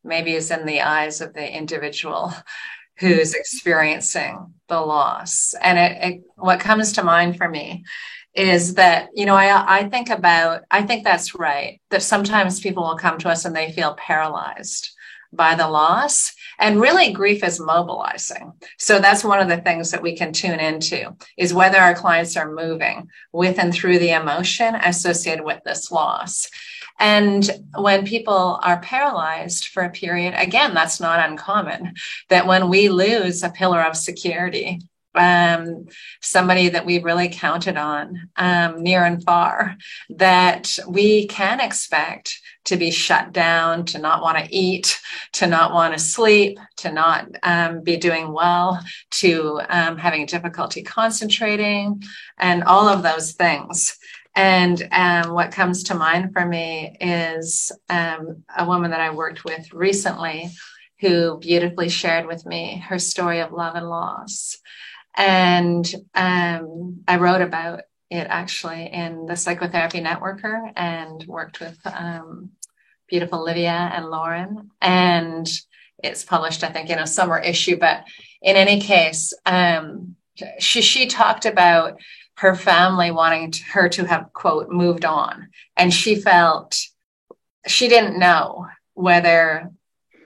maybe 0.03 0.35
is 0.35 0.51
in 0.51 0.67
the 0.67 0.83
eyes 0.83 1.21
of 1.21 1.33
the 1.33 1.57
individual 1.57 2.33
who's 2.98 3.35
experiencing 3.35 4.54
the 4.68 4.80
loss. 4.80 5.54
And 5.61 5.78
it, 5.78 6.14
it, 6.14 6.22
what 6.37 6.61
comes 6.61 6.92
to 6.94 7.02
mind 7.02 7.37
for 7.37 7.48
me 7.48 7.85
is 8.35 8.74
that, 8.74 9.09
you 9.14 9.26
know, 9.26 9.35
I, 9.35 9.80
I 9.80 9.88
think 9.88 10.11
about, 10.11 10.62
I 10.70 10.83
think 10.83 11.04
that's 11.04 11.35
right, 11.35 11.80
that 11.90 12.02
sometimes 12.02 12.61
people 12.61 12.83
will 12.83 12.96
come 12.96 13.18
to 13.18 13.28
us 13.28 13.44
and 13.44 13.54
they 13.54 13.72
feel 13.72 13.94
paralyzed 13.94 14.90
by 15.33 15.54
the 15.54 15.68
loss. 15.68 16.33
And 16.59 16.80
really 16.80 17.12
grief 17.12 17.42
is 17.42 17.61
mobilizing. 17.61 18.52
So 18.78 19.00
that's 19.00 19.24
one 19.24 19.40
of 19.40 19.48
the 19.48 19.61
things 19.61 19.90
that 19.90 20.02
we 20.02 20.16
can 20.16 20.33
tune 20.33 20.61
into 20.61 21.16
is 21.37 21.52
whether 21.52 21.78
our 21.78 21.94
clients 21.94 22.37
are 22.37 22.52
moving 22.52 23.09
with 23.33 23.59
and 23.59 23.74
through 23.74 23.98
the 23.98 24.12
emotion 24.12 24.76
associated 24.76 25.44
with 25.44 25.61
this 25.64 25.90
loss. 25.90 26.48
And 26.98 27.48
when 27.76 28.07
people 28.07 28.61
are 28.62 28.80
paralyzed 28.80 29.68
for 29.68 29.83
a 29.83 29.90
period, 29.90 30.35
again, 30.37 30.74
that's 30.74 31.00
not 31.00 31.28
uncommon 31.28 31.94
that 32.28 32.46
when 32.46 32.68
we 32.68 32.88
lose 32.88 33.42
a 33.42 33.50
pillar 33.50 33.83
of 33.83 33.96
security, 33.96 34.80
um, 35.14 35.87
somebody 36.20 36.68
that 36.70 36.87
we 36.87 37.00
really 37.00 37.28
counted 37.28 37.76
on 37.76 38.28
um, 38.37 38.83
near 38.83 39.04
and 39.04 39.22
far, 39.22 39.76
that 40.11 40.78
we 40.88 41.26
can 41.26 41.61
expect 41.61 42.40
to 42.64 42.76
be 42.76 42.90
shut 42.90 43.33
down, 43.33 43.85
to 43.85 43.98
not 43.98 44.22
want 44.22 44.38
to 44.38 44.54
eat, 44.54 44.98
to 45.33 45.46
not 45.46 45.72
want 45.72 45.92
to 45.92 45.98
sleep, 45.98 46.59
to 46.76 46.90
not 46.90 47.28
um, 47.42 47.83
be 47.83 47.96
doing 47.96 48.33
well, 48.33 48.83
to 49.11 49.61
um, 49.68 49.98
having 49.98 50.26
difficulty 50.26 50.83
concentrating, 50.83 52.02
and 52.38 52.64
all 52.64 52.88
of 52.88 53.02
those 53.02 53.33
things. 53.33 53.98
And 54.35 54.88
um, 54.90 55.33
what 55.33 55.53
comes 55.53 55.85
to 55.85 55.94
mind 55.94 56.33
for 56.33 56.44
me 56.44 56.97
is 57.01 57.70
um, 57.88 58.44
a 58.57 58.66
woman 58.66 58.90
that 58.90 59.01
I 59.01 59.11
worked 59.11 59.44
with 59.44 59.73
recently 59.73 60.51
who 61.01 61.38
beautifully 61.38 61.88
shared 61.88 62.27
with 62.27 62.44
me 62.47 62.83
her 62.88 62.99
story 62.99 63.40
of 63.40 63.53
love 63.53 63.77
and 63.77 63.88
loss. 63.88 64.59
And 65.16 65.87
um, 66.14 67.03
I 67.07 67.18
wrote 67.18 67.42
about 67.42 67.83
it 68.11 68.27
actually 68.29 68.87
in 68.92 69.27
the 69.27 69.37
Psychotherapy 69.37 70.01
Networker 70.01 70.73
and 70.75 71.25
worked 71.27 71.61
with 71.61 71.79
um, 71.85 72.51
beautiful 73.09 73.44
Livia 73.44 73.90
and 73.94 74.07
Lauren. 74.07 74.70
And 74.81 75.49
it's 76.03 76.25
published, 76.25 76.64
I 76.64 76.70
think, 76.70 76.90
in 76.90 76.99
a 76.99 77.07
summer 77.07 77.38
issue. 77.38 77.77
But 77.77 78.05
in 78.42 78.57
any 78.57 78.81
case, 78.81 79.33
um, 79.47 80.16
she, 80.59 80.83
she 80.83 81.07
talked 81.07 81.47
about 81.47 82.01
her 82.37 82.55
family 82.55 83.11
wanting 83.11 83.53
to, 83.53 83.64
her 83.64 83.88
to 83.90 84.05
have, 84.05 84.33
quote, 84.33 84.68
moved 84.68 85.05
on. 85.05 85.49
And 85.77 85.92
she 85.92 86.16
felt 86.16 86.79
she 87.66 87.88
didn't 87.88 88.18
know 88.18 88.66
whether 88.94 89.70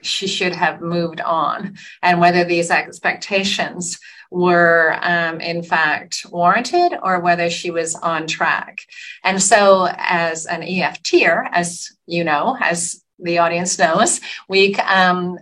she 0.02 0.26
should 0.26 0.54
have 0.54 0.80
moved 0.80 1.20
on 1.20 1.76
and 2.02 2.20
whether 2.20 2.44
these 2.44 2.70
expectations 2.70 3.98
were 4.30 4.96
um, 5.02 5.40
in 5.40 5.62
fact 5.62 6.26
warranted 6.30 6.92
or 7.02 7.20
whether 7.20 7.48
she 7.50 7.70
was 7.70 7.94
on 7.94 8.26
track. 8.26 8.78
And 9.24 9.42
so, 9.42 9.88
as 9.96 10.46
an 10.46 10.62
EFTer, 10.62 11.48
as 11.50 11.90
you 12.06 12.24
know, 12.24 12.56
as 12.60 13.02
the 13.18 13.38
audience 13.38 13.78
knows, 13.78 14.20
we 14.48 14.74
um, 14.76 15.38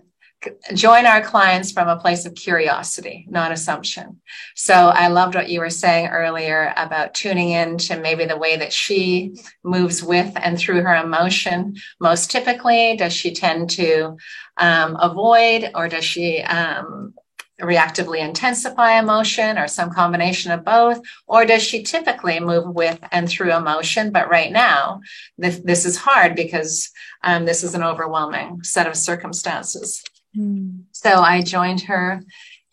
join 0.75 1.07
our 1.07 1.21
clients 1.21 1.73
from 1.73 1.89
a 1.89 1.97
place 1.97 2.27
of 2.27 2.35
curiosity, 2.35 3.27
not 3.29 3.53
assumption. 3.53 4.21
So 4.55 4.75
I 4.75 5.09
loved 5.09 5.35
what 5.35 5.49
you 5.49 5.61
were 5.61 5.71
saying 5.71 6.09
earlier 6.09 6.73
about 6.77 7.15
tuning 7.15 7.51
in 7.51 7.79
to 7.79 7.99
maybe 7.99 8.25
the 8.25 8.37
way 8.37 8.57
that 8.57 8.73
she 8.73 9.37
moves 9.63 10.03
with 10.03 10.33
and 10.37 10.59
through 10.59 10.83
her 10.83 10.95
emotion. 10.97 11.77
Most 12.01 12.31
typically, 12.31 12.97
does 12.97 13.13
she 13.13 13.33
tend 13.33 13.71
to 13.71 14.17
um, 14.57 14.97
avoid 15.01 15.71
or 15.75 15.89
does 15.89 16.05
she 16.05 16.43
um, 16.43 17.15
reactively 17.61 18.19
intensify 18.19 18.99
emotion 18.99 19.57
or 19.59 19.67
some 19.67 19.91
combination 19.91 20.53
of 20.53 20.65
both? 20.65 21.01
Or 21.27 21.47
does 21.47 21.63
she 21.63 21.83
typically 21.83 22.41
move 22.41 22.75
with 22.75 22.99
and 23.13 23.29
through 23.29 23.55
emotion? 23.55 24.11
But 24.11 24.29
right 24.29 24.53
now, 24.53 25.01
this, 25.39 25.59
this 25.61 25.85
is 25.87 25.97
hard 25.97 26.37
because 26.37 26.91
um, 27.23 27.47
this 27.47 27.65
is 27.65 27.75
an 27.75 27.83
overwhelming 27.83 28.63
set 28.63 28.87
of 28.87 28.97
circumstances. 28.97 30.03
Mm. 30.37 30.85
So 30.93 31.11
I 31.11 31.43
joined 31.43 31.83
her 31.83 32.23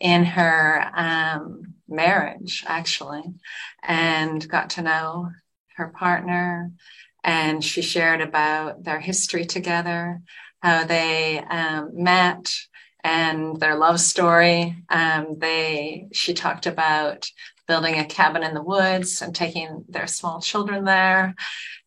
in 0.00 0.24
her 0.24 0.90
um, 0.94 1.74
marriage, 1.88 2.64
actually, 2.66 3.22
and 3.82 4.46
got 4.48 4.70
to 4.70 4.82
know 4.82 5.30
her 5.76 5.88
partner. 5.88 6.70
And 7.22 7.64
she 7.64 7.80
shared 7.80 8.20
about 8.20 8.84
their 8.84 9.00
history 9.00 9.46
together, 9.46 10.20
how 10.62 10.84
they 10.84 11.38
um, 11.38 11.90
met, 11.94 12.54
and 13.02 13.58
their 13.60 13.76
love 13.76 14.00
story. 14.00 14.76
Um, 14.88 15.38
they 15.38 16.08
she 16.12 16.34
talked 16.34 16.66
about 16.66 17.30
building 17.66 17.98
a 17.98 18.04
cabin 18.04 18.42
in 18.42 18.54
the 18.54 18.62
woods 18.62 19.22
and 19.22 19.34
taking 19.34 19.84
their 19.88 20.06
small 20.06 20.40
children 20.40 20.84
there, 20.84 21.34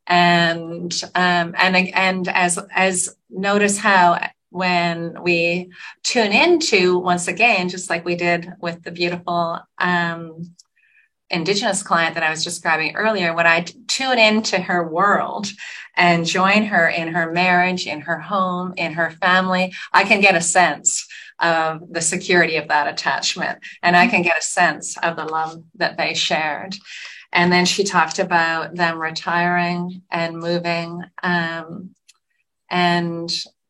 and 0.08 0.92
um, 1.16 1.54
and 1.58 1.76
and 1.94 2.28
as 2.28 2.60
as 2.74 3.16
notice 3.30 3.78
how 3.78 4.20
when 4.50 5.22
we 5.22 5.72
tune 6.04 6.32
into 6.32 6.98
once 7.00 7.28
again, 7.28 7.70
just 7.70 7.90
like 7.90 8.06
we 8.06 8.16
did 8.16 8.54
with 8.60 8.84
the 8.84 8.92
beautiful 8.92 9.60
um, 9.78 10.56
indigenous 11.30 11.84
client 11.84 12.14
that 12.16 12.24
I 12.24 12.30
was 12.30 12.44
describing 12.44 12.96
earlier, 12.96 13.34
when 13.34 13.48
I 13.48 13.66
tune 13.88 14.18
into 14.18 14.60
her 14.60 14.88
world 14.88 15.48
and 15.96 16.26
join 16.26 16.64
her 16.66 16.88
in 16.88 17.10
her 17.10 17.32
marriage, 17.32 17.88
in 17.88 18.02
her 18.02 18.20
home, 18.20 18.74
in 18.78 18.94
her 18.94 19.12
family, 19.12 19.74
I 19.92 20.04
can 20.04 20.22
get 20.22 20.36
a 20.36 20.42
sense 20.42 21.06
of 21.40 21.82
the 21.92 22.02
security 22.02 22.56
of 22.56 22.68
that 22.70 22.88
attachment 22.88 23.60
and 23.84 23.96
I 23.96 24.08
can 24.08 24.22
get 24.22 24.40
a 24.40 24.42
sense 24.42 24.98
of 24.98 25.16
the 25.16 25.26
love 25.26 25.64
that 25.76 25.98
they 25.98 26.14
shared. 26.14 26.76
And 27.32 27.52
then 27.52 27.66
she 27.66 27.84
talked 27.84 28.20
about 28.20 28.76
them 28.76 29.00
retiring 29.00 30.02
and 30.10 30.38
moving 30.38 31.04
um, 31.22 31.92
and 32.70 33.30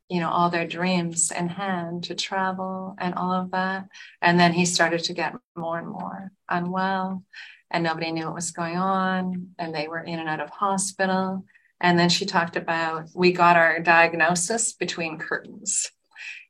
you 0.10 0.20
know 0.20 0.30
all 0.30 0.50
their 0.50 0.68
dreams 0.68 1.32
in 1.32 1.50
hand 1.50 2.06
to 2.06 2.16
travel 2.16 2.96
and 2.98 3.14
all 3.16 3.34
of 3.34 3.52
that 3.52 3.88
and 4.22 4.40
then 4.40 4.54
he 4.54 4.66
started 4.66 5.04
to 5.04 5.14
get 5.14 5.34
more 5.56 5.78
and 5.78 5.88
more 5.88 6.32
unwell 6.50 7.24
and 7.72 7.84
nobody 7.84 8.12
knew 8.12 8.26
what 8.26 8.36
was 8.36 8.52
going 8.52 8.78
on 8.78 9.50
and 9.60 9.76
they 9.76 9.88
were 9.88 10.00
in 10.00 10.20
and 10.20 10.30
out 10.30 10.40
of 10.40 10.50
hospital 10.50 11.44
and 11.82 12.00
then 12.00 12.10
she 12.10 12.26
talked 12.26 12.56
about 12.56 13.08
we 13.14 13.32
got 13.32 13.58
our 13.58 13.80
diagnosis 13.80 14.74
between 14.74 15.18
curtains 15.18 15.92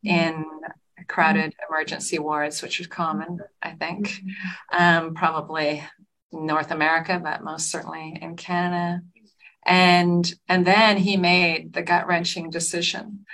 mm-hmm. 0.06 0.16
in 0.16 0.46
crowded 1.08 1.56
emergency 1.70 2.20
wards 2.20 2.62
which 2.62 2.80
is 2.80 2.88
common 2.88 3.40
i 3.64 3.72
think 3.72 4.08
mm-hmm. 4.08 4.84
um, 4.84 5.14
probably 5.14 5.84
north 6.32 6.72
america 6.72 7.20
but 7.24 7.44
most 7.44 7.72
certainly 7.72 8.18
in 8.22 8.36
canada 8.36 9.02
and 9.68 10.34
and 10.48 10.66
then 10.66 10.98
he 10.98 11.18
made 11.18 11.74
the 11.74 11.84
gut 11.84 12.08
wrenching 12.08 12.50
decision 12.50 13.26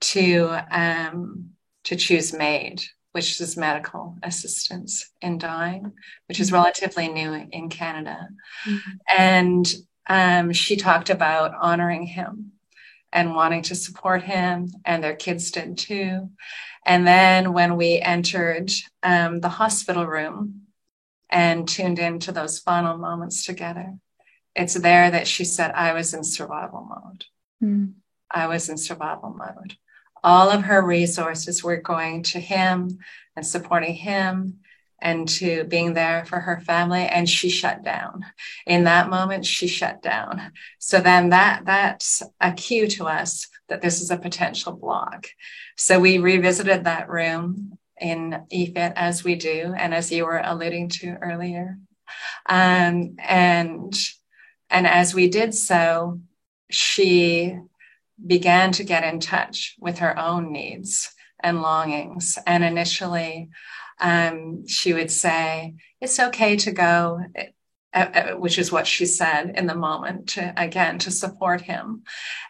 to 0.00 0.58
um, 0.70 1.50
to 1.84 1.96
choose 1.96 2.32
MAID, 2.32 2.82
which 3.12 3.40
is 3.40 3.56
medical 3.56 4.16
assistance 4.22 5.10
in 5.20 5.36
dying, 5.38 5.92
which 6.26 6.40
is 6.40 6.50
relatively 6.50 7.08
new 7.08 7.32
in 7.52 7.68
Canada. 7.68 8.28
Mm-hmm. 8.64 8.90
And 9.06 9.74
um, 10.08 10.52
she 10.52 10.76
talked 10.76 11.10
about 11.10 11.54
honoring 11.60 12.06
him 12.06 12.52
and 13.12 13.34
wanting 13.34 13.62
to 13.62 13.74
support 13.74 14.22
him, 14.22 14.70
and 14.86 15.04
their 15.04 15.14
kids 15.14 15.50
did 15.50 15.76
too. 15.76 16.30
And 16.86 17.06
then 17.06 17.52
when 17.52 17.76
we 17.76 18.00
entered 18.00 18.72
um, 19.02 19.40
the 19.40 19.50
hospital 19.50 20.06
room 20.06 20.62
and 21.28 21.68
tuned 21.68 21.98
into 21.98 22.32
those 22.32 22.58
final 22.58 22.96
moments 22.96 23.44
together, 23.44 23.94
it's 24.54 24.74
there 24.74 25.10
that 25.10 25.26
she 25.26 25.44
said, 25.44 25.72
I 25.72 25.92
was 25.92 26.14
in 26.14 26.24
survival 26.24 26.88
mode. 26.88 27.24
Mm. 27.62 27.94
I 28.30 28.46
was 28.46 28.68
in 28.68 28.76
survival 28.76 29.30
mode. 29.30 29.76
All 30.24 30.50
of 30.50 30.62
her 30.62 30.84
resources 30.84 31.64
were 31.64 31.78
going 31.78 32.22
to 32.24 32.40
him 32.40 32.98
and 33.36 33.46
supporting 33.46 33.94
him 33.94 34.60
and 35.02 35.28
to 35.28 35.64
being 35.64 35.94
there 35.94 36.24
for 36.24 36.38
her 36.38 36.60
family 36.60 37.02
and 37.02 37.28
she 37.28 37.50
shut 37.50 37.82
down 37.82 38.24
in 38.66 38.84
that 38.84 39.10
moment 39.10 39.44
she 39.44 39.66
shut 39.66 40.00
down 40.00 40.52
so 40.78 41.00
then 41.00 41.30
that 41.30 41.64
that's 41.66 42.22
a 42.40 42.52
cue 42.52 42.86
to 42.86 43.06
us 43.06 43.48
that 43.68 43.82
this 43.82 44.00
is 44.00 44.10
a 44.10 44.16
potential 44.16 44.72
block 44.72 45.26
so 45.76 45.98
we 45.98 46.18
revisited 46.18 46.84
that 46.84 47.08
room 47.08 47.76
in 48.00 48.44
EFIT 48.52 48.92
as 48.94 49.24
we 49.24 49.34
do 49.34 49.74
and 49.76 49.92
as 49.92 50.10
you 50.12 50.24
were 50.24 50.40
alluding 50.42 50.88
to 50.88 51.16
earlier 51.20 51.78
um, 52.48 53.16
and 53.18 53.94
and 54.72 54.86
as 54.86 55.14
we 55.14 55.28
did 55.28 55.54
so 55.54 56.20
she 56.70 57.56
began 58.24 58.72
to 58.72 58.84
get 58.84 59.04
in 59.04 59.20
touch 59.20 59.76
with 59.78 59.98
her 59.98 60.18
own 60.18 60.52
needs 60.52 61.14
and 61.40 61.62
longings. 61.62 62.38
And 62.46 62.64
initially 62.64 63.50
um, 64.00 64.66
she 64.66 64.92
would 64.92 65.10
say, 65.10 65.74
It's 66.00 66.18
okay 66.18 66.56
to 66.56 66.72
go, 66.72 67.20
uh, 67.94 68.06
uh, 68.14 68.32
which 68.36 68.58
is 68.58 68.72
what 68.72 68.86
she 68.86 69.04
said 69.04 69.52
in 69.54 69.66
the 69.66 69.74
moment, 69.74 70.30
to, 70.30 70.54
again, 70.56 70.98
to 70.98 71.10
support 71.10 71.60
him. 71.60 72.02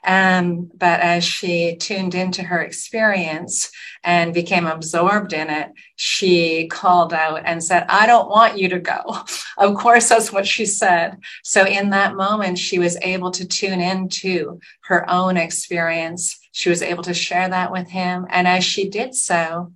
But 0.04 1.00
as 1.00 1.24
she 1.24 1.76
tuned 1.76 2.14
into 2.14 2.42
her 2.44 2.60
experience 2.60 3.70
and 4.04 4.34
became 4.34 4.66
absorbed 4.66 5.32
in 5.32 5.50
it, 5.50 5.72
she 5.96 6.68
called 6.68 7.12
out 7.12 7.42
and 7.44 7.62
said, 7.62 7.86
I 7.88 8.06
don't 8.06 8.28
want 8.28 8.58
you 8.58 8.68
to 8.68 8.78
go. 8.78 9.02
of 9.58 9.74
course, 9.74 10.08
that's 10.08 10.32
what 10.32 10.46
she 10.46 10.66
said. 10.66 11.18
So 11.42 11.66
in 11.66 11.90
that 11.90 12.14
moment, 12.14 12.58
she 12.58 12.78
was 12.78 12.96
able 13.02 13.30
to 13.32 13.46
tune 13.46 13.80
into 13.80 14.60
her 14.82 15.08
own 15.10 15.36
experience. 15.36 16.38
She 16.52 16.68
was 16.68 16.82
able 16.82 17.02
to 17.04 17.14
share 17.14 17.48
that 17.48 17.72
with 17.72 17.88
him. 17.88 18.26
And 18.30 18.46
as 18.46 18.64
she 18.64 18.88
did 18.88 19.14
so, 19.14 19.72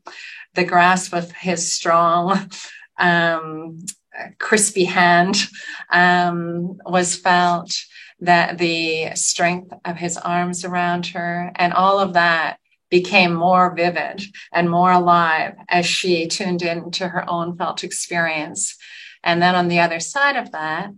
the 0.55 0.64
grasp 0.64 1.12
of 1.12 1.31
his 1.33 1.72
strong, 1.72 2.50
um, 2.98 3.79
crispy 4.38 4.85
hand 4.85 5.37
um, 5.90 6.79
was 6.85 7.16
felt, 7.16 7.72
that 8.20 8.59
the 8.59 9.11
strength 9.14 9.72
of 9.85 9.96
his 9.96 10.16
arms 10.16 10.64
around 10.64 11.07
her, 11.07 11.52
and 11.57 11.72
all 11.72 11.98
of 11.98 12.14
that 12.14 12.59
became 12.90 13.35
more 13.35 13.74
vivid 13.74 14.22
and 14.52 14.70
more 14.70 14.92
alive 14.92 15.55
as 15.68 15.87
she 15.87 16.26
tuned 16.26 16.62
into 16.62 17.09
her 17.09 17.29
own 17.29 17.57
felt 17.57 17.85
experience. 17.85 18.76
And 19.22 19.42
then 19.42 19.55
on 19.55 19.68
the 19.68 19.81
other 19.81 20.00
side 20.00 20.37
of 20.37 20.52
that, 20.52 20.90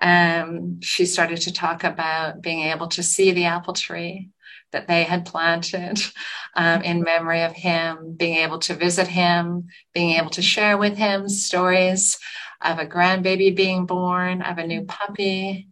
um, 0.00 0.80
she 0.80 1.06
started 1.06 1.40
to 1.42 1.52
talk 1.52 1.84
about 1.84 2.42
being 2.42 2.62
able 2.62 2.88
to 2.88 3.02
see 3.02 3.32
the 3.32 3.44
apple 3.44 3.74
tree 3.74 4.30
that 4.72 4.88
they 4.88 5.04
had 5.04 5.24
planted 5.24 6.02
um, 6.56 6.82
in 6.82 7.02
memory 7.02 7.42
of 7.42 7.52
him, 7.52 8.14
being 8.16 8.36
able 8.38 8.58
to 8.58 8.74
visit 8.74 9.06
him, 9.06 9.68
being 9.94 10.16
able 10.18 10.30
to 10.30 10.42
share 10.42 10.76
with 10.76 10.96
him 10.96 11.28
stories 11.28 12.18
of 12.60 12.78
a 12.78 12.86
grandbaby 12.86 13.54
being 13.54 13.86
born, 13.86 14.42
of 14.42 14.58
a 14.58 14.66
new 14.66 14.84
puppy. 14.84 15.68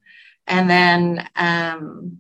And 0.47 0.69
then, 0.69 1.29
um, 1.37 2.19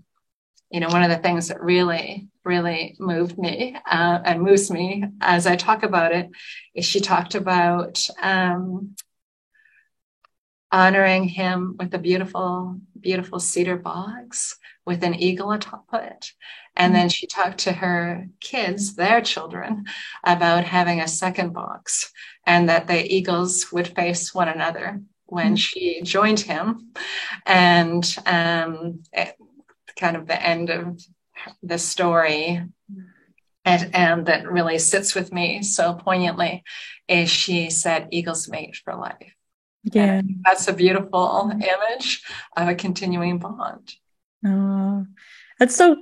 you 0.70 0.80
know, 0.80 0.88
one 0.88 1.02
of 1.02 1.10
the 1.10 1.18
things 1.18 1.48
that 1.48 1.62
really, 1.62 2.28
really 2.44 2.96
moved 2.98 3.38
me 3.38 3.76
uh, 3.86 4.20
and 4.24 4.42
moves 4.42 4.70
me 4.70 5.04
as 5.20 5.46
I 5.46 5.56
talk 5.56 5.82
about 5.82 6.12
it 6.12 6.30
is 6.74 6.84
she 6.84 7.00
talked 7.00 7.34
about 7.34 8.04
um, 8.20 8.96
honoring 10.72 11.24
him 11.24 11.76
with 11.78 11.94
a 11.94 11.98
beautiful, 11.98 12.80
beautiful 12.98 13.38
cedar 13.38 13.76
box 13.76 14.56
with 14.84 15.04
an 15.04 15.14
eagle 15.14 15.52
atop 15.52 15.86
it. 15.92 16.32
And 16.76 16.94
then 16.94 17.08
she 17.08 17.28
talked 17.28 17.58
to 17.58 17.72
her 17.72 18.26
kids, 18.40 18.96
their 18.96 19.20
children, 19.20 19.84
about 20.24 20.64
having 20.64 21.00
a 21.00 21.06
second 21.06 21.52
box 21.52 22.12
and 22.46 22.68
that 22.68 22.86
the 22.86 23.14
eagles 23.14 23.72
would 23.72 23.88
face 23.88 24.34
one 24.34 24.48
another 24.48 25.00
when 25.26 25.48
mm-hmm. 25.48 25.54
she 25.56 26.02
joined 26.02 26.40
him. 26.40 26.92
And 27.46 28.04
um, 28.26 29.02
it, 29.12 29.36
kind 29.98 30.16
of 30.16 30.26
the 30.26 30.40
end 30.40 30.70
of 30.70 31.00
the 31.62 31.78
story 31.78 32.62
and, 33.64 33.94
and 33.94 34.26
that 34.26 34.50
really 34.50 34.78
sits 34.78 35.14
with 35.14 35.32
me 35.32 35.62
so 35.62 35.94
poignantly 35.94 36.62
is 37.08 37.30
she 37.30 37.70
said 37.70 38.08
eagles 38.10 38.48
mate 38.48 38.76
for 38.84 38.94
life. 38.94 39.32
Yeah. 39.84 40.22
That's 40.44 40.68
a 40.68 40.72
beautiful 40.72 41.50
image 41.52 42.22
of 42.56 42.68
a 42.68 42.74
continuing 42.74 43.38
bond. 43.38 43.94
Oh 44.44 45.06
that's 45.58 45.76
so 45.76 45.96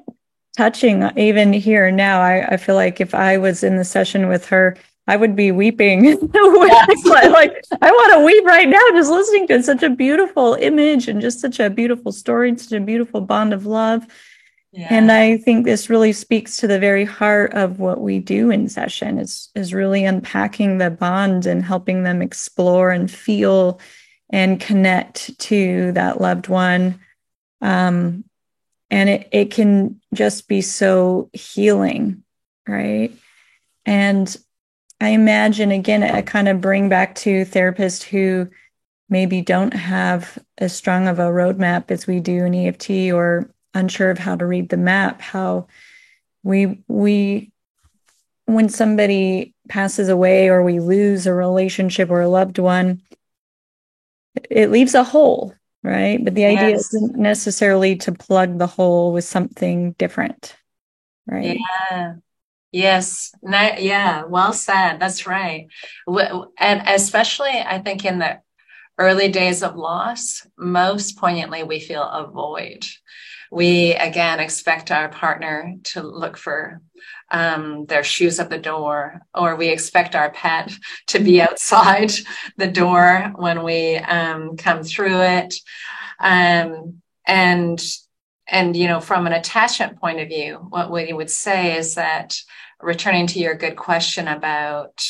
touching 0.56 1.08
even 1.16 1.52
here 1.52 1.90
now. 1.90 2.20
I, 2.20 2.46
I 2.46 2.56
feel 2.56 2.74
like 2.74 3.00
if 3.00 3.14
i 3.14 3.36
was 3.36 3.62
in 3.62 3.76
the 3.76 3.84
session 3.84 4.28
with 4.28 4.46
her 4.46 4.76
i 5.12 5.16
would 5.16 5.36
be 5.36 5.52
weeping 5.52 6.04
yes. 6.04 7.04
like 7.04 7.52
i 7.82 7.90
want 7.90 8.12
to 8.14 8.24
weep 8.24 8.44
right 8.46 8.68
now 8.68 8.80
just 8.92 9.10
listening 9.10 9.46
to 9.46 9.54
it. 9.54 9.64
such 9.64 9.82
a 9.82 9.90
beautiful 9.90 10.54
image 10.54 11.06
and 11.06 11.20
just 11.20 11.38
such 11.38 11.60
a 11.60 11.68
beautiful 11.68 12.12
story 12.12 12.48
and 12.48 12.58
such 12.58 12.72
a 12.72 12.80
beautiful 12.80 13.20
bond 13.20 13.52
of 13.52 13.66
love 13.66 14.06
yeah. 14.72 14.86
and 14.88 15.12
i 15.12 15.36
think 15.36 15.66
this 15.66 15.90
really 15.90 16.14
speaks 16.14 16.56
to 16.56 16.66
the 16.66 16.78
very 16.78 17.04
heart 17.04 17.52
of 17.52 17.78
what 17.78 18.00
we 18.00 18.18
do 18.18 18.50
in 18.50 18.70
session 18.70 19.18
is 19.18 19.50
is 19.54 19.74
really 19.74 20.06
unpacking 20.06 20.78
the 20.78 20.90
bond 20.90 21.44
and 21.44 21.62
helping 21.62 22.04
them 22.04 22.22
explore 22.22 22.90
and 22.90 23.10
feel 23.10 23.78
and 24.30 24.60
connect 24.60 25.38
to 25.38 25.92
that 25.92 26.22
loved 26.22 26.48
one 26.48 26.98
um, 27.60 28.24
and 28.90 29.08
it, 29.08 29.28
it 29.30 29.50
can 29.50 30.00
just 30.14 30.48
be 30.48 30.62
so 30.62 31.28
healing 31.34 32.24
right 32.66 33.12
and 33.84 34.38
i 35.02 35.10
imagine 35.10 35.70
again 35.70 36.02
i 36.02 36.22
kind 36.22 36.48
of 36.48 36.60
bring 36.60 36.88
back 36.88 37.14
to 37.14 37.44
therapists 37.44 38.02
who 38.02 38.48
maybe 39.08 39.42
don't 39.42 39.74
have 39.74 40.38
as 40.58 40.74
strong 40.74 41.08
of 41.08 41.18
a 41.18 41.24
roadmap 41.24 41.90
as 41.90 42.06
we 42.06 42.20
do 42.20 42.44
in 42.44 42.54
eft 42.54 42.90
or 43.12 43.50
unsure 43.74 44.10
of 44.10 44.18
how 44.18 44.34
to 44.36 44.46
read 44.46 44.68
the 44.68 44.76
map 44.76 45.20
how 45.20 45.66
we 46.42 46.82
we 46.88 47.50
when 48.46 48.68
somebody 48.68 49.54
passes 49.68 50.08
away 50.08 50.48
or 50.48 50.62
we 50.62 50.80
lose 50.80 51.26
a 51.26 51.32
relationship 51.32 52.10
or 52.10 52.20
a 52.20 52.28
loved 52.28 52.58
one 52.58 53.00
it 54.50 54.70
leaves 54.70 54.94
a 54.94 55.04
hole 55.04 55.54
right? 55.82 56.22
But 56.22 56.34
the 56.34 56.44
idea 56.44 56.70
yes. 56.70 56.94
isn't 56.94 57.16
necessarily 57.16 57.96
to 57.96 58.12
plug 58.12 58.58
the 58.58 58.66
hole 58.66 59.12
with 59.12 59.24
something 59.24 59.92
different, 59.92 60.56
right? 61.26 61.58
Yeah. 61.90 62.14
Yes. 62.72 63.32
No, 63.42 63.74
yeah. 63.78 64.24
Well 64.24 64.52
said. 64.52 64.98
That's 64.98 65.26
right. 65.26 65.68
And 66.08 66.82
especially, 66.88 67.50
I 67.50 67.78
think, 67.78 68.04
in 68.04 68.18
the 68.18 68.40
early 68.98 69.28
days 69.28 69.62
of 69.62 69.76
loss, 69.76 70.46
most 70.58 71.18
poignantly, 71.18 71.62
we 71.64 71.80
feel 71.80 72.02
a 72.02 72.26
void. 72.26 72.84
We 73.50 73.92
again 73.94 74.40
expect 74.40 74.90
our 74.90 75.10
partner 75.10 75.74
to 75.84 76.02
look 76.02 76.38
for 76.38 76.80
um, 77.30 77.84
their 77.86 78.04
shoes 78.04 78.40
at 78.40 78.48
the 78.48 78.58
door, 78.58 79.20
or 79.34 79.56
we 79.56 79.68
expect 79.68 80.14
our 80.14 80.30
pet 80.30 80.72
to 81.08 81.18
be 81.18 81.42
outside 81.42 82.12
the 82.56 82.68
door 82.68 83.32
when 83.36 83.62
we 83.64 83.96
um, 83.96 84.56
come 84.56 84.82
through 84.82 85.20
it. 85.20 85.54
Um, 86.18 87.02
and 87.26 87.82
and 88.48 88.76
you 88.76 88.88
know, 88.88 89.00
from 89.00 89.26
an 89.26 89.32
attachment 89.32 90.00
point 90.00 90.20
of 90.20 90.28
view, 90.28 90.66
what 90.68 90.90
we 90.90 91.12
would 91.12 91.30
say 91.30 91.76
is 91.76 91.94
that 91.94 92.36
returning 92.80 93.26
to 93.28 93.38
your 93.38 93.54
good 93.54 93.76
question 93.76 94.28
about 94.28 95.06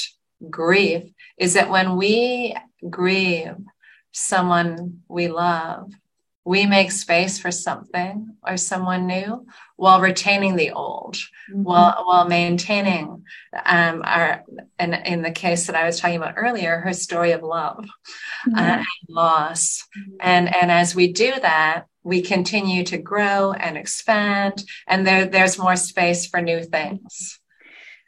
grief 0.51 1.05
is 1.39 1.55
that 1.55 1.71
when 1.71 1.97
we 1.97 2.55
grieve 2.89 3.57
someone 4.13 5.03
we 5.09 5.29
love, 5.29 5.93
we 6.45 6.67
make 6.67 6.91
space 6.91 7.39
for 7.39 7.51
something 7.53 8.37
or 8.43 8.57
someone 8.57 9.07
new 9.07 9.47
while 9.77 10.01
retaining 10.01 10.57
the 10.57 10.73
old, 10.73 11.15
mm-hmm. 11.15 11.63
while 11.63 12.03
while 12.05 12.29
maintaining 12.29 13.25
um, 13.65 14.03
our 14.05 14.43
and 14.79 14.95
in 15.07 15.23
the 15.23 15.31
case 15.31 15.67
that 15.67 15.77
I 15.77 15.87
was 15.87 16.01
talking 16.01 16.17
about 16.17 16.35
earlier, 16.37 16.81
her 16.81 16.93
story 16.93 17.33
of 17.33 17.43
love 17.43 17.85
mm-hmm. 18.49 18.59
uh, 18.59 18.61
and 18.61 18.87
loss, 19.09 19.85
mm-hmm. 19.97 20.17
and 20.21 20.55
and 20.55 20.73
as 20.73 20.95
we 20.97 21.13
do 21.13 21.33
that, 21.41 21.87
we 22.05 22.23
continue 22.23 22.85
to 22.85 22.99
grow 22.99 23.53
and 23.53 23.77
expand, 23.77 24.65
and 24.87 25.07
there 25.07 25.25
there's 25.27 25.59
more 25.59 25.77
space 25.77 26.27
for 26.27 26.41
new 26.41 26.63
things. 26.63 27.39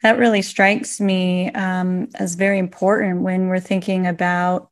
That 0.03 0.17
really 0.17 0.41
strikes 0.41 0.99
me 0.99 1.51
um, 1.51 2.09
as 2.15 2.35
very 2.35 2.59
important 2.59 3.21
when 3.21 3.47
we're 3.47 3.59
thinking 3.59 4.05
about 4.05 4.69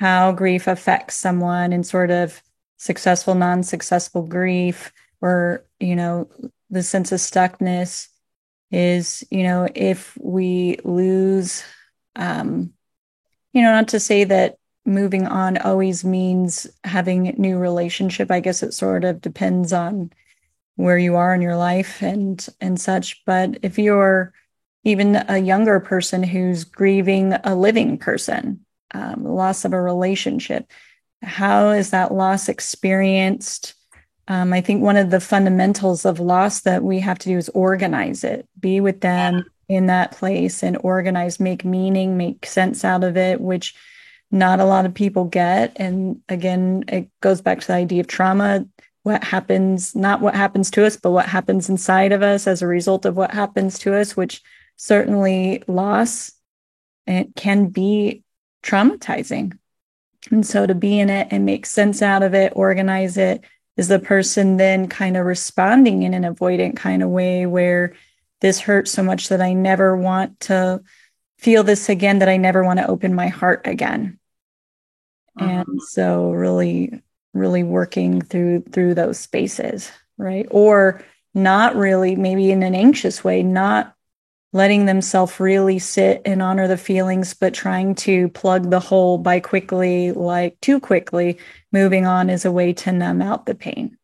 how 0.00 0.32
grief 0.32 0.66
affects 0.66 1.14
someone 1.14 1.72
and 1.72 1.86
sort 1.86 2.10
of 2.10 2.42
successful, 2.76 3.34
non 3.34 3.62
successful 3.62 4.22
grief, 4.22 4.92
or, 5.20 5.64
you 5.80 5.96
know, 5.96 6.28
the 6.68 6.82
sense 6.82 7.12
of 7.12 7.20
stuckness 7.20 8.08
is, 8.70 9.24
you 9.30 9.44
know, 9.44 9.68
if 9.74 10.18
we 10.20 10.78
lose, 10.84 11.64
um, 12.16 12.72
you 13.52 13.62
know, 13.62 13.72
not 13.72 13.88
to 13.88 14.00
say 14.00 14.24
that 14.24 14.58
moving 14.86 15.26
on 15.26 15.56
always 15.58 16.04
means 16.04 16.66
having 16.84 17.28
a 17.28 17.32
new 17.32 17.58
relationship. 17.58 18.30
I 18.30 18.40
guess 18.40 18.62
it 18.62 18.74
sort 18.74 19.04
of 19.04 19.20
depends 19.20 19.72
on 19.72 20.12
where 20.76 20.98
you 20.98 21.16
are 21.16 21.34
in 21.34 21.40
your 21.40 21.56
life 21.56 22.02
and 22.02 22.46
and 22.60 22.80
such. 22.80 23.24
But 23.24 23.58
if 23.62 23.78
you're 23.78 24.32
even 24.84 25.16
a 25.28 25.38
younger 25.38 25.80
person 25.80 26.22
who's 26.22 26.64
grieving 26.64 27.34
a 27.44 27.54
living 27.54 27.96
person, 27.96 28.64
um, 28.92 29.24
loss 29.24 29.64
of 29.64 29.72
a 29.72 29.80
relationship, 29.80 30.70
how 31.22 31.70
is 31.70 31.90
that 31.90 32.12
loss 32.12 32.48
experienced? 32.48 33.74
Um, 34.28 34.52
I 34.52 34.60
think 34.60 34.82
one 34.82 34.96
of 34.96 35.10
the 35.10 35.20
fundamentals 35.20 36.04
of 36.04 36.20
loss 36.20 36.60
that 36.62 36.82
we 36.82 37.00
have 37.00 37.18
to 37.20 37.28
do 37.28 37.36
is 37.38 37.48
organize 37.50 38.24
it, 38.24 38.48
be 38.58 38.80
with 38.80 39.00
them 39.00 39.44
in 39.68 39.86
that 39.86 40.12
place 40.12 40.62
and 40.62 40.78
organize, 40.82 41.40
make 41.40 41.64
meaning, 41.64 42.16
make 42.16 42.46
sense 42.46 42.84
out 42.84 43.04
of 43.04 43.16
it, 43.16 43.40
which 43.40 43.74
not 44.34 44.60
a 44.60 44.64
lot 44.64 44.84
of 44.84 44.92
people 44.92 45.24
get. 45.24 45.72
And 45.76 46.20
again, 46.28 46.84
it 46.88 47.08
goes 47.20 47.40
back 47.40 47.60
to 47.60 47.66
the 47.68 47.74
idea 47.74 48.00
of 48.00 48.06
trauma 48.06 48.66
what 49.04 49.22
happens, 49.22 49.94
not 49.94 50.22
what 50.22 50.34
happens 50.34 50.70
to 50.72 50.84
us, 50.84 50.96
but 50.96 51.10
what 51.10 51.26
happens 51.26 51.68
inside 51.68 52.10
of 52.10 52.22
us 52.22 52.46
as 52.46 52.62
a 52.62 52.66
result 52.66 53.04
of 53.04 53.16
what 53.16 53.30
happens 53.30 53.78
to 53.78 53.94
us, 53.94 54.16
which 54.16 54.42
certainly 54.76 55.62
loss 55.66 56.32
it 57.06 57.36
can 57.36 57.66
be 57.66 58.22
traumatizing. 58.62 59.58
And 60.30 60.44
so 60.44 60.66
to 60.66 60.74
be 60.74 60.98
in 60.98 61.10
it 61.10 61.28
and 61.30 61.44
make 61.44 61.66
sense 61.66 62.00
out 62.00 62.22
of 62.22 62.32
it, 62.32 62.54
organize 62.56 63.18
it, 63.18 63.44
is 63.76 63.88
the 63.88 63.98
person 63.98 64.56
then 64.56 64.88
kind 64.88 65.18
of 65.18 65.26
responding 65.26 66.02
in 66.02 66.14
an 66.14 66.22
avoidant 66.22 66.76
kind 66.76 67.02
of 67.02 67.10
way 67.10 67.44
where 67.44 67.92
this 68.40 68.58
hurts 68.60 68.90
so 68.90 69.02
much 69.02 69.28
that 69.28 69.42
I 69.42 69.52
never 69.52 69.94
want 69.94 70.40
to 70.40 70.82
feel 71.38 71.62
this 71.62 71.90
again, 71.90 72.20
that 72.20 72.28
I 72.30 72.38
never 72.38 72.64
want 72.64 72.78
to 72.78 72.88
open 72.88 73.14
my 73.14 73.28
heart 73.28 73.66
again. 73.66 74.18
Uh-huh. 75.38 75.64
And 75.68 75.82
so 75.82 76.30
really 76.30 77.02
really 77.32 77.64
working 77.64 78.20
through 78.20 78.62
through 78.70 78.94
those 78.94 79.18
spaces 79.18 79.90
right? 80.16 80.46
Or 80.50 81.02
not 81.34 81.74
really 81.76 82.14
maybe 82.14 82.50
in 82.50 82.62
an 82.62 82.74
anxious 82.74 83.24
way 83.24 83.42
not 83.42 83.94
letting 84.52 84.86
themselves 84.86 85.40
really 85.40 85.80
sit 85.80 86.22
and 86.24 86.40
honor 86.40 86.68
the 86.68 86.76
feelings 86.76 87.34
but 87.34 87.52
trying 87.52 87.96
to 87.96 88.28
plug 88.28 88.70
the 88.70 88.78
hole 88.78 89.18
by 89.18 89.40
quickly 89.40 90.12
like 90.12 90.60
too 90.60 90.78
quickly 90.78 91.38
moving 91.72 92.06
on 92.06 92.30
is 92.30 92.44
a 92.44 92.52
way 92.52 92.72
to 92.72 92.92
numb 92.92 93.20
out 93.20 93.46
the 93.46 93.54
pain. 93.54 93.98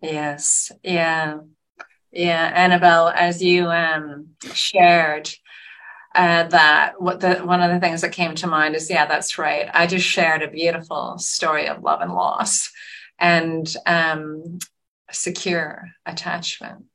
Yes. 0.00 0.72
Yeah. 0.82 1.40
Yeah. 2.10 2.50
Annabelle 2.54 3.08
as 3.08 3.42
you 3.42 3.66
um 3.66 4.28
shared 4.54 5.30
uh, 6.18 6.48
that 6.48 7.00
what 7.00 7.20
the 7.20 7.36
one 7.36 7.62
of 7.62 7.70
the 7.70 7.78
things 7.78 8.00
that 8.00 8.10
came 8.10 8.34
to 8.34 8.48
mind 8.48 8.74
is 8.74 8.90
yeah 8.90 9.06
that's 9.06 9.38
right. 9.38 9.70
I 9.72 9.86
just 9.86 10.04
shared 10.04 10.42
a 10.42 10.50
beautiful 10.50 11.16
story 11.18 11.68
of 11.68 11.84
love 11.84 12.00
and 12.00 12.12
loss 12.12 12.72
and 13.20 13.72
um, 13.86 14.58
secure 15.12 15.90
attachment. 16.04 16.86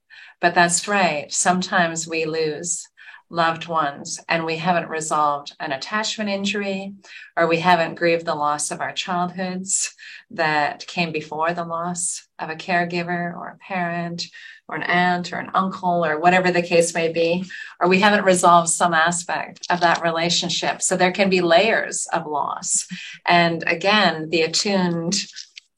But 0.41 0.55
that's 0.55 0.89
right. 0.89 1.31
Sometimes 1.31 2.05
we 2.05 2.25
lose 2.25 2.85
loved 3.29 3.67
ones 3.67 4.19
and 4.27 4.43
we 4.43 4.57
haven't 4.57 4.89
resolved 4.89 5.55
an 5.59 5.71
attachment 5.71 6.29
injury 6.29 6.93
or 7.37 7.47
we 7.47 7.59
haven't 7.59 7.95
grieved 7.95 8.25
the 8.25 8.35
loss 8.35 8.71
of 8.71 8.81
our 8.81 8.91
childhoods 8.91 9.95
that 10.31 10.85
came 10.85 11.13
before 11.13 11.53
the 11.53 11.63
loss 11.63 12.27
of 12.39 12.49
a 12.49 12.55
caregiver 12.55 13.33
or 13.33 13.47
a 13.47 13.57
parent 13.57 14.25
or 14.67 14.75
an 14.75 14.83
aunt 14.83 15.33
or 15.33 15.37
an 15.37 15.51
uncle 15.53 16.05
or 16.05 16.19
whatever 16.19 16.51
the 16.51 16.61
case 16.61 16.93
may 16.93 17.11
be, 17.11 17.45
or 17.79 17.87
we 17.87 17.99
haven't 17.99 18.25
resolved 18.25 18.69
some 18.69 18.93
aspect 18.93 19.65
of 19.69 19.81
that 19.81 20.01
relationship. 20.01 20.81
So 20.81 20.95
there 20.95 21.11
can 21.11 21.29
be 21.29 21.41
layers 21.41 22.07
of 22.13 22.25
loss. 22.25 22.87
And 23.25 23.63
again, 23.67 24.29
the 24.29 24.41
attuned 24.41 25.15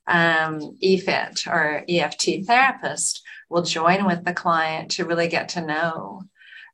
um, 0.07 0.77
EFIT 0.83 1.47
or 1.47 1.83
EFT 1.89 2.45
therapist 2.45 3.23
will 3.49 3.63
join 3.63 4.05
with 4.05 4.23
the 4.23 4.33
client 4.33 4.91
to 4.91 5.05
really 5.05 5.27
get 5.27 5.49
to 5.49 5.65
know 5.65 6.23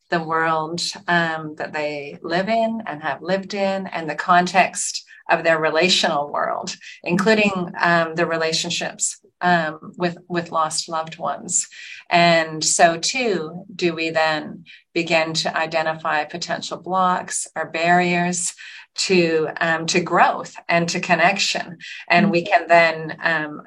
the 0.09 0.21
world 0.21 0.81
um, 1.07 1.55
that 1.55 1.71
they 1.73 2.19
live 2.21 2.49
in 2.49 2.83
and 2.85 3.01
have 3.01 3.21
lived 3.21 3.53
in 3.53 3.87
and 3.87 4.09
the 4.09 4.15
context 4.15 5.05
of 5.29 5.43
their 5.43 5.59
relational 5.59 6.31
world, 6.31 6.75
including 7.03 7.71
um, 7.79 8.15
the 8.15 8.25
relationships 8.25 9.20
um, 9.41 9.93
with 9.97 10.17
with 10.27 10.51
lost 10.51 10.89
loved 10.89 11.17
ones. 11.17 11.67
And 12.09 12.63
so, 12.63 12.97
too, 12.97 13.65
do 13.73 13.93
we 13.93 14.09
then 14.09 14.65
begin 14.93 15.33
to 15.33 15.55
identify 15.55 16.25
potential 16.25 16.77
blocks 16.77 17.47
or 17.55 17.69
barriers 17.69 18.53
to 18.93 19.49
um, 19.59 19.85
to 19.87 20.01
growth 20.01 20.55
and 20.67 20.87
to 20.89 20.99
connection, 20.99 21.77
and 22.09 22.31
we 22.31 22.43
can 22.43 22.67
then 22.67 23.17
um, 23.23 23.63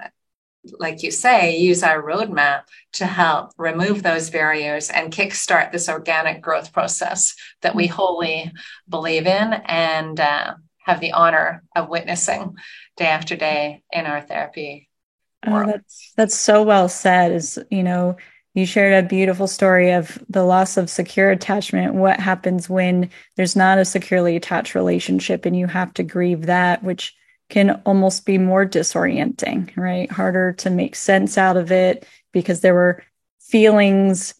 like 0.78 1.02
you 1.02 1.10
say, 1.10 1.58
use 1.58 1.82
our 1.82 2.02
roadmap 2.02 2.62
to 2.92 3.06
help 3.06 3.52
remove 3.58 4.02
those 4.02 4.30
barriers 4.30 4.90
and 4.90 5.12
kickstart 5.12 5.72
this 5.72 5.88
organic 5.88 6.40
growth 6.40 6.72
process 6.72 7.34
that 7.62 7.74
we 7.74 7.86
wholly 7.86 8.52
believe 8.88 9.26
in 9.26 9.52
and 9.52 10.18
uh, 10.20 10.54
have 10.78 11.00
the 11.00 11.12
honor 11.12 11.62
of 11.74 11.88
witnessing 11.88 12.54
day 12.96 13.06
after 13.06 13.36
day 13.36 13.82
in 13.92 14.06
our 14.06 14.20
therapy. 14.20 14.88
Oh, 15.46 15.66
that's 15.66 16.12
that's 16.16 16.34
so 16.34 16.62
well 16.62 16.88
said. 16.88 17.32
Is 17.32 17.58
you 17.70 17.82
know 17.82 18.16
you 18.54 18.66
shared 18.66 19.04
a 19.04 19.08
beautiful 19.08 19.46
story 19.46 19.90
of 19.90 20.18
the 20.28 20.44
loss 20.44 20.76
of 20.76 20.88
secure 20.88 21.30
attachment. 21.30 21.94
What 21.94 22.20
happens 22.20 22.68
when 22.68 23.10
there's 23.36 23.56
not 23.56 23.78
a 23.78 23.84
securely 23.84 24.36
attached 24.36 24.74
relationship, 24.74 25.44
and 25.44 25.56
you 25.56 25.66
have 25.66 25.92
to 25.94 26.02
grieve 26.02 26.46
that, 26.46 26.82
which 26.82 27.14
can 27.50 27.82
almost 27.84 28.24
be 28.24 28.38
more 28.38 28.64
disorienting, 28.64 29.76
right? 29.76 30.10
Harder 30.10 30.52
to 30.54 30.70
make 30.70 30.96
sense 30.96 31.36
out 31.36 31.56
of 31.56 31.70
it 31.70 32.06
because 32.32 32.60
there 32.60 32.74
were 32.74 33.02
feelings 33.40 34.34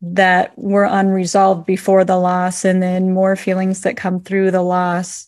that 0.00 0.56
were 0.56 0.84
unresolved 0.84 1.66
before 1.66 2.04
the 2.04 2.16
loss 2.16 2.64
and 2.64 2.82
then 2.82 3.12
more 3.12 3.34
feelings 3.34 3.80
that 3.82 3.96
come 3.96 4.20
through 4.20 4.50
the 4.50 4.62
loss 4.62 5.26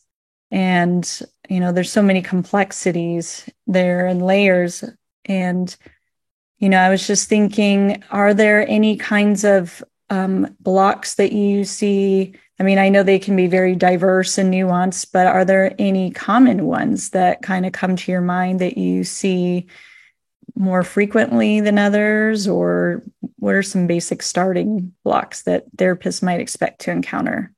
and 0.50 1.22
you 1.48 1.58
know 1.58 1.72
there's 1.72 1.90
so 1.90 2.02
many 2.02 2.22
complexities 2.22 3.48
there 3.66 4.06
and 4.06 4.22
layers 4.22 4.84
and 5.24 5.76
you 6.58 6.68
know 6.68 6.78
i 6.78 6.90
was 6.90 7.06
just 7.06 7.28
thinking 7.28 8.02
are 8.10 8.34
there 8.34 8.66
any 8.68 8.96
kinds 8.96 9.44
of 9.44 9.82
um, 10.10 10.56
blocks 10.60 11.14
that 11.14 11.32
you 11.32 11.64
see 11.64 12.34
I 12.60 12.62
mean, 12.62 12.78
I 12.78 12.90
know 12.90 13.02
they 13.02 13.18
can 13.18 13.36
be 13.36 13.46
very 13.46 13.74
diverse 13.74 14.36
and 14.36 14.52
nuanced, 14.52 15.12
but 15.14 15.26
are 15.26 15.46
there 15.46 15.74
any 15.78 16.10
common 16.10 16.66
ones 16.66 17.08
that 17.10 17.40
kind 17.40 17.64
of 17.64 17.72
come 17.72 17.96
to 17.96 18.12
your 18.12 18.20
mind 18.20 18.60
that 18.60 18.76
you 18.76 19.02
see 19.02 19.66
more 20.54 20.82
frequently 20.82 21.60
than 21.60 21.78
others? 21.78 22.46
Or 22.46 23.02
what 23.38 23.54
are 23.54 23.62
some 23.62 23.86
basic 23.86 24.22
starting 24.22 24.92
blocks 25.04 25.44
that 25.44 25.74
therapists 25.74 26.22
might 26.22 26.40
expect 26.40 26.82
to 26.82 26.90
encounter? 26.90 27.50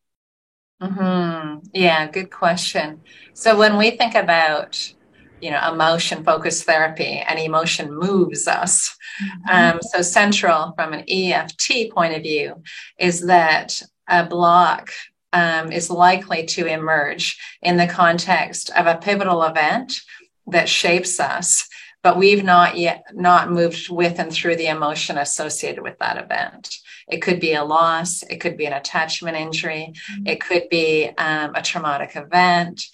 Mm-hmm. 0.80 1.66
Yeah, 1.74 2.06
good 2.06 2.30
question. 2.30 3.00
So 3.34 3.58
when 3.58 3.78
we 3.78 3.90
think 3.90 4.14
about 4.14 4.94
you 5.42 5.50
know 5.50 5.60
emotion 5.70 6.24
focused 6.24 6.64
therapy 6.64 7.22
and 7.26 7.38
emotion 7.38 7.92
moves 7.92 8.46
us 8.46 8.96
mm-hmm. 9.22 9.74
um, 9.74 9.80
so 9.82 10.00
central 10.00 10.72
from 10.76 10.92
an 10.92 11.04
eft 11.08 11.70
point 11.92 12.14
of 12.14 12.22
view 12.22 12.62
is 12.98 13.26
that 13.26 13.82
a 14.08 14.24
block 14.24 14.90
um, 15.34 15.72
is 15.72 15.90
likely 15.90 16.44
to 16.46 16.66
emerge 16.66 17.38
in 17.60 17.76
the 17.76 17.86
context 17.86 18.70
of 18.70 18.86
a 18.86 18.98
pivotal 18.98 19.42
event 19.42 20.00
that 20.46 20.68
shapes 20.68 21.18
us 21.18 21.68
but 22.02 22.18
we've 22.18 22.44
not 22.44 22.76
yet 22.76 23.04
not 23.12 23.50
moved 23.50 23.90
with 23.90 24.18
and 24.18 24.32
through 24.32 24.56
the 24.56 24.66
emotion 24.66 25.18
associated 25.18 25.82
with 25.82 25.98
that 25.98 26.18
event 26.18 26.76
it 27.08 27.18
could 27.18 27.40
be 27.40 27.54
a 27.54 27.64
loss 27.64 28.22
it 28.24 28.36
could 28.36 28.56
be 28.56 28.66
an 28.66 28.72
attachment 28.72 29.36
injury 29.36 29.92
mm-hmm. 29.92 30.26
it 30.26 30.40
could 30.40 30.68
be 30.68 31.10
um, 31.18 31.52
a 31.54 31.62
traumatic 31.62 32.14
event 32.14 32.84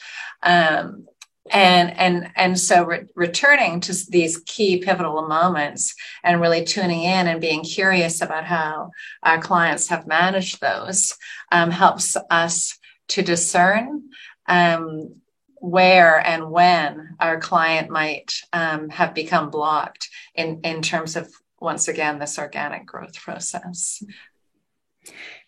um, 0.42 1.06
and 1.50 1.96
and 1.98 2.30
and 2.36 2.58
so 2.58 2.84
re- 2.84 3.06
returning 3.14 3.80
to 3.80 3.94
these 4.08 4.38
key 4.46 4.78
pivotal 4.78 5.26
moments 5.26 5.94
and 6.22 6.40
really 6.40 6.64
tuning 6.64 7.02
in 7.02 7.26
and 7.26 7.40
being 7.40 7.62
curious 7.62 8.20
about 8.20 8.44
how 8.44 8.90
our 9.22 9.40
clients 9.40 9.88
have 9.88 10.06
managed 10.06 10.60
those 10.60 11.14
um, 11.52 11.70
helps 11.70 12.16
us 12.30 12.78
to 13.08 13.22
discern 13.22 14.02
um, 14.46 15.14
where 15.60 16.18
and 16.18 16.50
when 16.50 17.16
our 17.20 17.40
client 17.40 17.90
might 17.90 18.32
um, 18.52 18.88
have 18.88 19.14
become 19.14 19.50
blocked 19.50 20.08
in 20.34 20.60
in 20.64 20.82
terms 20.82 21.16
of 21.16 21.28
once 21.60 21.88
again 21.88 22.18
this 22.18 22.38
organic 22.38 22.86
growth 22.86 23.14
process. 23.14 24.02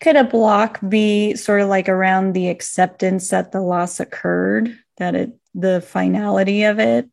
Could 0.01 0.17
a 0.17 0.25
block 0.25 0.81
be 0.87 1.35
sort 1.35 1.61
of 1.61 1.69
like 1.69 1.89
around 1.89 2.33
the 2.33 2.49
acceptance 2.49 3.29
that 3.29 3.53
the 3.53 3.61
loss 3.61 4.01
occurred 4.01 4.79
that 4.97 5.15
it 5.15 5.40
the 5.55 5.81
finality 5.81 6.65
of 6.65 6.79
it? 6.79 7.09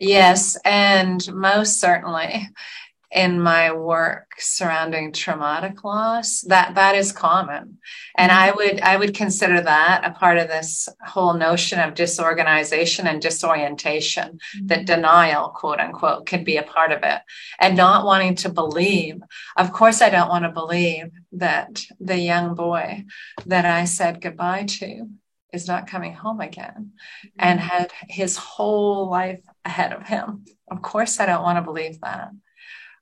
Yes, 0.00 0.56
and 0.64 1.26
most 1.32 1.80
certainly. 1.80 2.48
in 3.14 3.40
my 3.40 3.70
work 3.72 4.32
surrounding 4.38 5.12
traumatic 5.12 5.84
loss 5.84 6.40
that 6.48 6.74
that 6.74 6.96
is 6.96 7.12
common 7.12 7.78
and 8.16 8.30
mm-hmm. 8.30 8.40
i 8.40 8.50
would 8.50 8.80
i 8.80 8.96
would 8.96 9.14
consider 9.14 9.60
that 9.60 10.02
a 10.04 10.10
part 10.10 10.36
of 10.36 10.48
this 10.48 10.88
whole 11.06 11.32
notion 11.32 11.78
of 11.78 11.94
disorganization 11.94 13.06
and 13.06 13.22
disorientation 13.22 14.30
mm-hmm. 14.32 14.66
that 14.66 14.84
denial 14.84 15.50
quote 15.50 15.78
unquote 15.78 16.26
could 16.26 16.44
be 16.44 16.56
a 16.56 16.62
part 16.64 16.90
of 16.90 17.04
it 17.04 17.20
and 17.60 17.76
not 17.76 18.04
wanting 18.04 18.34
to 18.34 18.48
believe 18.48 19.20
of 19.56 19.72
course 19.72 20.02
i 20.02 20.10
don't 20.10 20.28
want 20.28 20.44
to 20.44 20.50
believe 20.50 21.10
that 21.30 21.84
the 22.00 22.18
young 22.18 22.56
boy 22.56 23.04
that 23.46 23.64
i 23.64 23.84
said 23.84 24.20
goodbye 24.20 24.64
to 24.64 25.08
is 25.54 25.68
not 25.68 25.86
coming 25.86 26.12
home 26.12 26.40
again 26.40 26.92
mm-hmm. 27.24 27.28
and 27.38 27.60
had 27.60 27.90
his 28.08 28.36
whole 28.36 29.08
life 29.08 29.40
ahead 29.64 29.92
of 29.92 30.06
him 30.06 30.44
of 30.70 30.82
course 30.82 31.20
i 31.20 31.26
don't 31.26 31.42
want 31.42 31.56
to 31.56 31.62
believe 31.62 32.00
that 32.00 32.30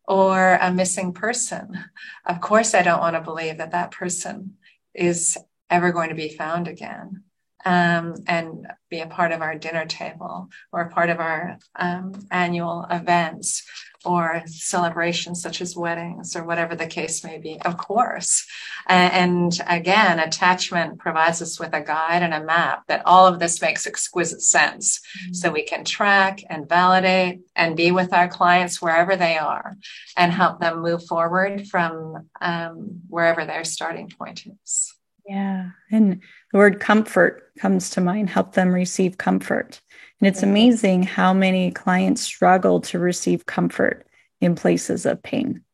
or 0.07 0.59
a 0.61 0.73
missing 0.73 1.13
person. 1.13 1.85
Of 2.27 2.41
course, 2.41 2.75
I 2.75 2.83
don't 2.83 3.01
want 3.01 3.17
to 3.17 3.23
believe 3.23 3.59
that 3.59 3.73
that 3.73 3.93
person 3.93 4.55
is 4.95 5.39
ever 5.71 5.93
going 5.93 6.11
to 6.11 6.15
be 6.15 6.29
found 6.29 6.69
again 6.69 7.25
um, 7.65 8.15
and 8.27 8.67
be 8.91 9.01
a 9.01 9.07
part 9.07 9.33
of 9.33 9.41
our 9.41 9.57
dinner 9.57 9.87
table 9.87 10.49
or 10.73 10.83
a 10.83 10.91
part 10.91 11.09
of 11.09 11.21
our 11.21 11.59
um, 11.77 12.13
annual 12.31 12.87
events 12.91 13.63
or 14.05 14.43
celebrations 14.47 15.43
such 15.43 15.61
as 15.61 15.77
weddings 15.77 16.35
or 16.37 16.45
whatever 16.45 16.75
the 16.75 16.87
case 16.87 17.25
may 17.25 17.39
be, 17.39 17.61
of 17.63 17.77
course. 17.77 18.47
And 18.87 19.59
again, 19.67 20.19
attachment 20.19 20.99
provides 20.99 21.41
us 21.41 21.59
with 21.59 21.73
a 21.73 21.81
guide 21.81 22.23
and 22.23 22.35
a 22.35 22.45
map 22.45 22.85
that 22.89 23.03
all 23.07 23.27
of 23.27 23.39
this 23.39 23.61
makes 23.63 23.87
exquisite 23.87 24.43
sense. 24.43 24.99
Mm-hmm. 24.99 25.35
So 25.35 25.51
we 25.51 25.63
can 25.63 25.85
track 25.85 26.43
and 26.49 26.69
validate 26.69 27.41
and 27.55 27.77
be 27.77 27.93
with 27.93 28.13
our 28.13 28.29
clients 28.29 28.83
wherever 28.83 29.17
they 29.17 29.37
are 29.39 29.77
and 30.17 30.33
help 30.33 30.61
them 30.61 30.83
move 30.83 31.07
forward 31.07 31.69
from 31.69 32.29
um, 32.41 33.01
wherever 33.09 33.45
their 33.45 33.65
starting 33.65 34.09
point 34.09 34.47
is. 34.65 34.95
Yeah. 35.27 35.71
And 35.91 36.21
the 36.53 36.59
word 36.59 36.81
comfort 36.81 37.53
comes 37.59 37.91
to 37.91 38.01
mind, 38.01 38.31
help 38.31 38.55
them 38.55 38.71
receive 38.71 39.19
comfort. 39.19 39.81
And 40.23 40.29
it's 40.29 40.45
amazing 40.45 41.03
how 41.03 41.35
many 41.35 41.73
clients 41.73 42.23
struggle 42.23 42.81
to 42.83 43.01
receive 43.01 43.45
comfort 43.45 44.07
in 44.41 44.55
places 44.55 45.05
of 45.05 45.21
pain. 45.21 45.65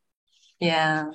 Yeah. 0.58 1.10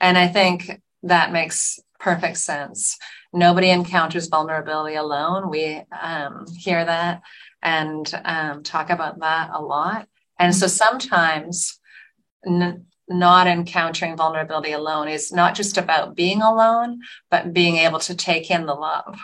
And 0.00 0.16
I 0.16 0.26
think 0.26 0.80
that 1.02 1.30
makes 1.30 1.78
perfect 2.00 2.38
sense. 2.38 2.96
Nobody 3.30 3.68
encounters 3.68 4.28
vulnerability 4.28 4.96
alone. 4.96 5.50
We 5.50 5.82
um, 6.00 6.46
hear 6.56 6.82
that 6.82 7.20
and 7.62 8.10
um, 8.24 8.62
talk 8.62 8.88
about 8.88 9.20
that 9.20 9.50
a 9.52 9.60
lot. 9.60 10.08
And 10.38 10.56
so 10.56 10.66
sometimes 10.66 11.78
not 13.08 13.46
encountering 13.46 14.16
vulnerability 14.16 14.72
alone 14.72 15.08
is 15.08 15.32
not 15.32 15.54
just 15.54 15.78
about 15.78 16.14
being 16.14 16.42
alone, 16.42 17.00
but 17.30 17.52
being 17.52 17.76
able 17.76 17.98
to 18.00 18.14
take 18.14 18.50
in 18.50 18.66
the 18.66 18.74
love 18.74 19.18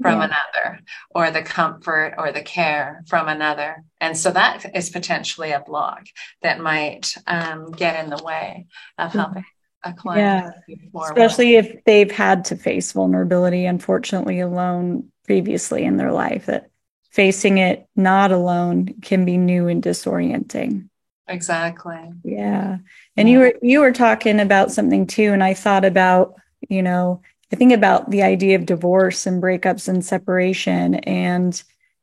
from 0.00 0.20
yeah. 0.20 0.26
another 0.26 0.80
or 1.10 1.30
the 1.30 1.42
comfort 1.42 2.14
or 2.18 2.32
the 2.32 2.42
care 2.42 3.02
from 3.06 3.28
another. 3.28 3.82
And 4.00 4.16
so 4.16 4.30
that 4.30 4.76
is 4.76 4.90
potentially 4.90 5.52
a 5.52 5.60
block 5.60 6.06
that 6.42 6.60
might 6.60 7.14
um, 7.26 7.72
get 7.72 8.02
in 8.02 8.10
the 8.10 8.22
way 8.22 8.66
of 8.98 9.10
mm-hmm. 9.10 9.18
helping 9.18 9.44
a 9.84 9.92
client. 9.92 10.54
Yeah. 10.68 11.02
Especially 11.02 11.56
if 11.56 11.84
they've 11.84 12.10
had 12.10 12.44
to 12.46 12.56
face 12.56 12.92
vulnerability, 12.92 13.64
unfortunately, 13.64 14.40
alone 14.40 15.10
previously 15.24 15.84
in 15.84 15.96
their 15.96 16.12
life, 16.12 16.46
that 16.46 16.70
facing 17.10 17.58
it 17.58 17.86
not 17.96 18.32
alone 18.32 18.94
can 19.00 19.24
be 19.24 19.38
new 19.38 19.68
and 19.68 19.82
disorienting. 19.82 20.88
Exactly. 21.28 22.12
Yeah. 22.22 22.78
And 23.16 23.28
you 23.28 23.38
were 23.38 23.54
you 23.62 23.80
were 23.80 23.92
talking 23.92 24.40
about 24.40 24.72
something 24.72 25.06
too 25.06 25.32
and 25.32 25.42
I 25.42 25.54
thought 25.54 25.84
about, 25.84 26.34
you 26.68 26.82
know, 26.82 27.22
I 27.52 27.56
think 27.56 27.72
about 27.72 28.10
the 28.10 28.22
idea 28.22 28.56
of 28.56 28.66
divorce 28.66 29.26
and 29.26 29.42
breakups 29.42 29.88
and 29.88 30.04
separation 30.04 30.96
and 30.96 31.62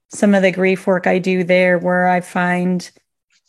some 0.10 0.34
of 0.34 0.42
the 0.42 0.52
grief 0.52 0.88
work 0.88 1.08
I 1.08 1.20
do 1.20 1.44
there 1.44 1.78
where 1.78 2.08
I 2.08 2.22
find 2.22 2.90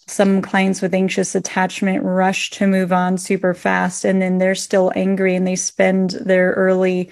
some 0.06 0.42
clients 0.42 0.82
with 0.82 0.92
anxious 0.92 1.34
attachment 1.34 2.02
rush 2.04 2.50
to 2.50 2.66
move 2.66 2.92
on 2.92 3.16
super 3.16 3.54
fast 3.54 4.04
and 4.04 4.20
then 4.20 4.38
they're 4.38 4.54
still 4.54 4.92
angry 4.94 5.34
and 5.34 5.46
they 5.46 5.56
spend 5.56 6.10
their 6.10 6.52
early 6.52 7.10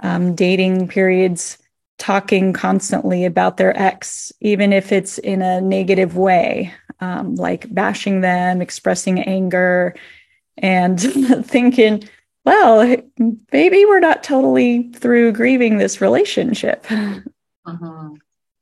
um, 0.00 0.34
dating 0.34 0.88
periods 0.88 1.58
talking 1.98 2.52
constantly 2.52 3.24
about 3.24 3.58
their 3.58 3.78
ex, 3.78 4.32
even 4.40 4.72
if 4.72 4.90
it's 4.90 5.18
in 5.18 5.40
a 5.40 5.60
negative 5.60 6.16
way 6.16 6.72
um, 7.02 7.34
like 7.34 7.66
bashing 7.74 8.20
them, 8.20 8.62
expressing 8.62 9.18
anger, 9.18 9.96
and 10.56 11.00
thinking, 11.44 12.08
well, 12.44 12.96
maybe 13.52 13.84
we're 13.84 13.98
not 13.98 14.22
totally 14.22 14.92
through 14.92 15.32
grieving 15.32 15.78
this 15.78 16.00
relationship. 16.00 16.86
Uh-huh. 16.90 18.10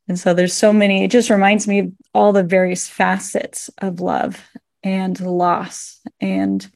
And 0.09 0.19
so 0.19 0.33
there's 0.33 0.55
so 0.55 0.73
many, 0.73 1.05
it 1.05 1.11
just 1.11 1.29
reminds 1.29 1.69
me 1.69 1.81
of 1.81 1.93
all 2.15 2.33
the 2.33 2.43
various 2.43 2.89
facets 2.89 3.69
of 3.79 4.01
love 4.01 4.43
and 4.83 5.21
loss. 5.21 6.01
And, 6.19 6.67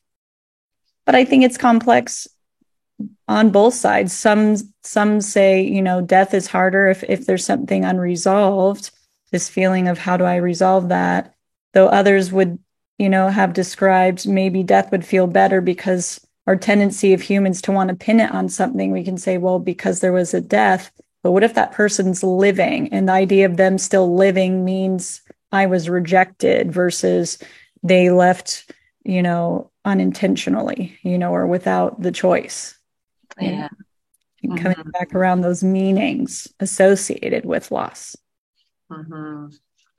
but 1.07 1.15
I 1.15 1.25
think 1.25 1.45
it's 1.45 1.57
complex 1.57 2.29
on 3.27 3.51
both 3.51 3.75
sides. 3.75 4.13
Some, 4.13 4.57
some 4.83 5.23
say, 5.23 5.63
you 5.63 5.81
know, 5.81 6.03
death 6.03 6.35
is 6.35 6.47
harder 6.47 6.89
if, 6.89 7.03
if 7.05 7.25
there's 7.25 7.45
something 7.45 7.87
unresolved, 7.87 8.91
this 9.33 9.49
feeling 9.49 9.89
of 9.89 9.99
how 9.99 10.19
do 10.19 10.25
I 10.25 10.37
resolve 10.37 10.91
that? 10.91 11.34
Though 11.75 11.89
others 11.89 12.33
would 12.33 12.59
you 12.99 13.09
know 13.09 13.29
have 13.29 13.53
described 13.53 14.27
maybe 14.27 14.63
death 14.63 14.91
would 14.91 15.05
feel 15.05 15.27
better 15.27 15.61
because 15.61 16.25
our 16.47 16.57
tendency 16.57 17.13
of 17.13 17.23
humans 17.23 17.63
to 17.63 17.73
want 17.73 17.89
to 17.89 17.97
pin 17.97 18.21
it 18.21 18.31
on 18.31 18.49
something 18.49 18.91
we 18.91 19.05
can 19.05 19.19
say 19.19 19.39
well 19.39 19.59
because 19.59 20.01
there 20.01 20.13
was 20.13 20.35
a 20.35 20.41
death. 20.41 20.91
But 21.23 21.33
what 21.33 21.43
if 21.43 21.55
that 21.55 21.73
person's 21.73 22.23
living? 22.23 22.93
And 22.93 23.09
the 23.09 23.15
idea 23.15 23.47
of 23.47 23.57
them 23.57 23.79
still 23.79 24.15
living 24.15 24.65
means 24.65 25.21
i 25.53 25.67
was 25.67 25.89
rejected 25.89 26.73
versus 26.73 27.39
they 27.83 28.11
left 28.11 28.73
you 29.05 29.23
know 29.23 29.71
unintentionally 29.85 30.99
you 31.03 31.17
know 31.19 31.33
or 31.33 31.47
without 31.47 32.01
the 32.01 32.13
choice. 32.13 32.79
Yeah. 33.41 33.69
mm-hmm. 34.45 34.57
coming 34.57 34.91
back 34.93 35.15
around 35.15 35.41
those 35.41 35.65
meanings 35.65 36.49
associated 36.61 37.45
with 37.45 37.71
loss. 37.71 38.17
Mm-hmm. 38.91 39.47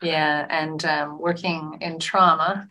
Yeah, 0.01 0.45
and 0.49 0.83
um, 0.85 1.19
working 1.19 1.77
in 1.81 1.99
trauma, 1.99 2.67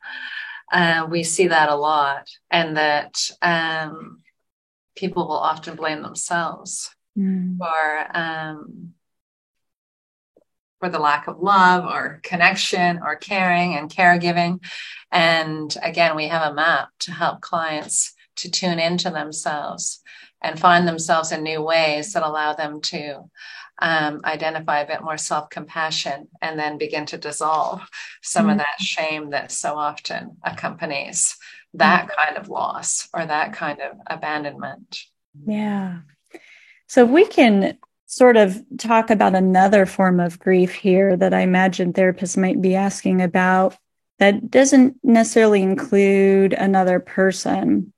uh, 0.72 1.06
we 1.10 1.22
see 1.22 1.48
that 1.48 1.68
a 1.68 1.74
lot, 1.74 2.28
and 2.50 2.76
that 2.76 3.30
um, 3.40 4.20
people 4.96 5.26
will 5.26 5.38
often 5.38 5.76
blame 5.76 6.02
themselves 6.02 6.94
mm. 7.18 7.56
for 7.58 8.16
um, 8.16 8.94
for 10.80 10.90
the 10.90 10.98
lack 10.98 11.28
of 11.28 11.40
love 11.40 11.84
or 11.84 12.20
connection 12.22 13.00
or 13.02 13.16
caring 13.16 13.74
and 13.74 13.90
caregiving. 13.90 14.62
And 15.10 15.74
again, 15.82 16.14
we 16.14 16.28
have 16.28 16.52
a 16.52 16.54
map 16.54 16.90
to 17.00 17.12
help 17.12 17.40
clients 17.40 18.12
to 18.36 18.50
tune 18.50 18.78
into 18.78 19.08
themselves 19.10 20.00
and 20.42 20.60
find 20.60 20.86
themselves 20.86 21.32
in 21.32 21.42
new 21.42 21.62
ways 21.62 22.12
that 22.12 22.22
allow 22.22 22.52
them 22.52 22.82
to 22.82 23.22
um, 23.80 24.20
identify 24.24 24.80
a 24.80 24.86
bit 24.86 25.02
more 25.02 25.16
self 25.16 25.50
compassion 25.50 26.28
and 26.40 26.58
then 26.58 26.78
begin 26.78 27.06
to 27.06 27.18
dissolve 27.18 27.80
some 28.22 28.44
mm-hmm. 28.44 28.52
of 28.52 28.58
that 28.58 28.80
shame 28.80 29.30
that 29.30 29.50
so 29.50 29.74
often 29.74 30.36
accompanies 30.42 31.36
that 31.74 32.06
mm-hmm. 32.06 32.16
kind 32.16 32.38
of 32.38 32.48
loss 32.48 33.08
or 33.12 33.24
that 33.26 33.52
kind 33.52 33.80
of 33.80 33.96
abandonment. 34.06 35.04
Yeah. 35.46 36.00
So 36.86 37.04
we 37.04 37.26
can 37.26 37.76
sort 38.06 38.36
of 38.36 38.62
talk 38.78 39.10
about 39.10 39.34
another 39.34 39.86
form 39.86 40.20
of 40.20 40.38
grief 40.38 40.72
here 40.72 41.16
that 41.16 41.34
I 41.34 41.40
imagine 41.40 41.92
therapists 41.92 42.36
might 42.36 42.60
be 42.60 42.76
asking 42.76 43.20
about 43.20 43.76
that 44.20 44.50
doesn't 44.50 44.96
necessarily 45.02 45.62
include 45.62 46.52
another 46.52 47.00
person, 47.00 47.92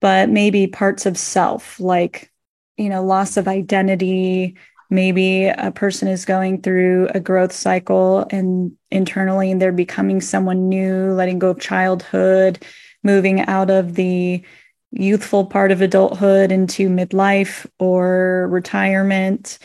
but 0.00 0.30
maybe 0.30 0.66
parts 0.66 1.04
of 1.04 1.18
self, 1.18 1.78
like, 1.78 2.32
you 2.78 2.88
know, 2.88 3.04
loss 3.04 3.36
of 3.36 3.46
identity, 3.46 4.56
maybe 4.90 5.46
a 5.46 5.70
person 5.70 6.08
is 6.08 6.24
going 6.24 6.60
through 6.62 7.08
a 7.14 7.20
growth 7.20 7.52
cycle 7.52 8.26
and 8.30 8.72
internally 8.90 9.50
and 9.50 9.60
they're 9.60 9.72
becoming 9.72 10.20
someone 10.20 10.68
new 10.68 11.12
letting 11.12 11.38
go 11.38 11.50
of 11.50 11.60
childhood 11.60 12.64
moving 13.02 13.40
out 13.42 13.70
of 13.70 13.94
the 13.94 14.42
youthful 14.90 15.46
part 15.46 15.72
of 15.72 15.80
adulthood 15.80 16.52
into 16.52 16.88
midlife 16.88 17.66
or 17.78 18.48
retirement 18.50 19.58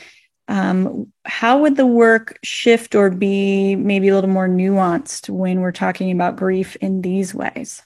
um, 0.47 1.11
how 1.26 1.59
would 1.61 1.76
the 1.76 1.86
work 1.86 2.39
shift 2.43 2.95
or 2.95 3.11
be 3.11 3.76
maybe 3.76 4.07
a 4.07 4.15
little 4.15 4.30
more 4.30 4.47
nuanced 4.47 5.30
when 5.30 5.61
we're 5.61 5.72
talking 5.72 6.11
about 6.11 6.36
grief 6.36 6.76
in 6.78 7.01
these 7.01 7.34
ways 7.36 7.84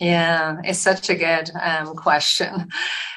Yeah, 0.00 0.58
it's 0.64 0.80
such 0.80 1.08
a 1.08 1.14
good 1.14 1.50
um, 1.60 1.94
question. 1.94 2.70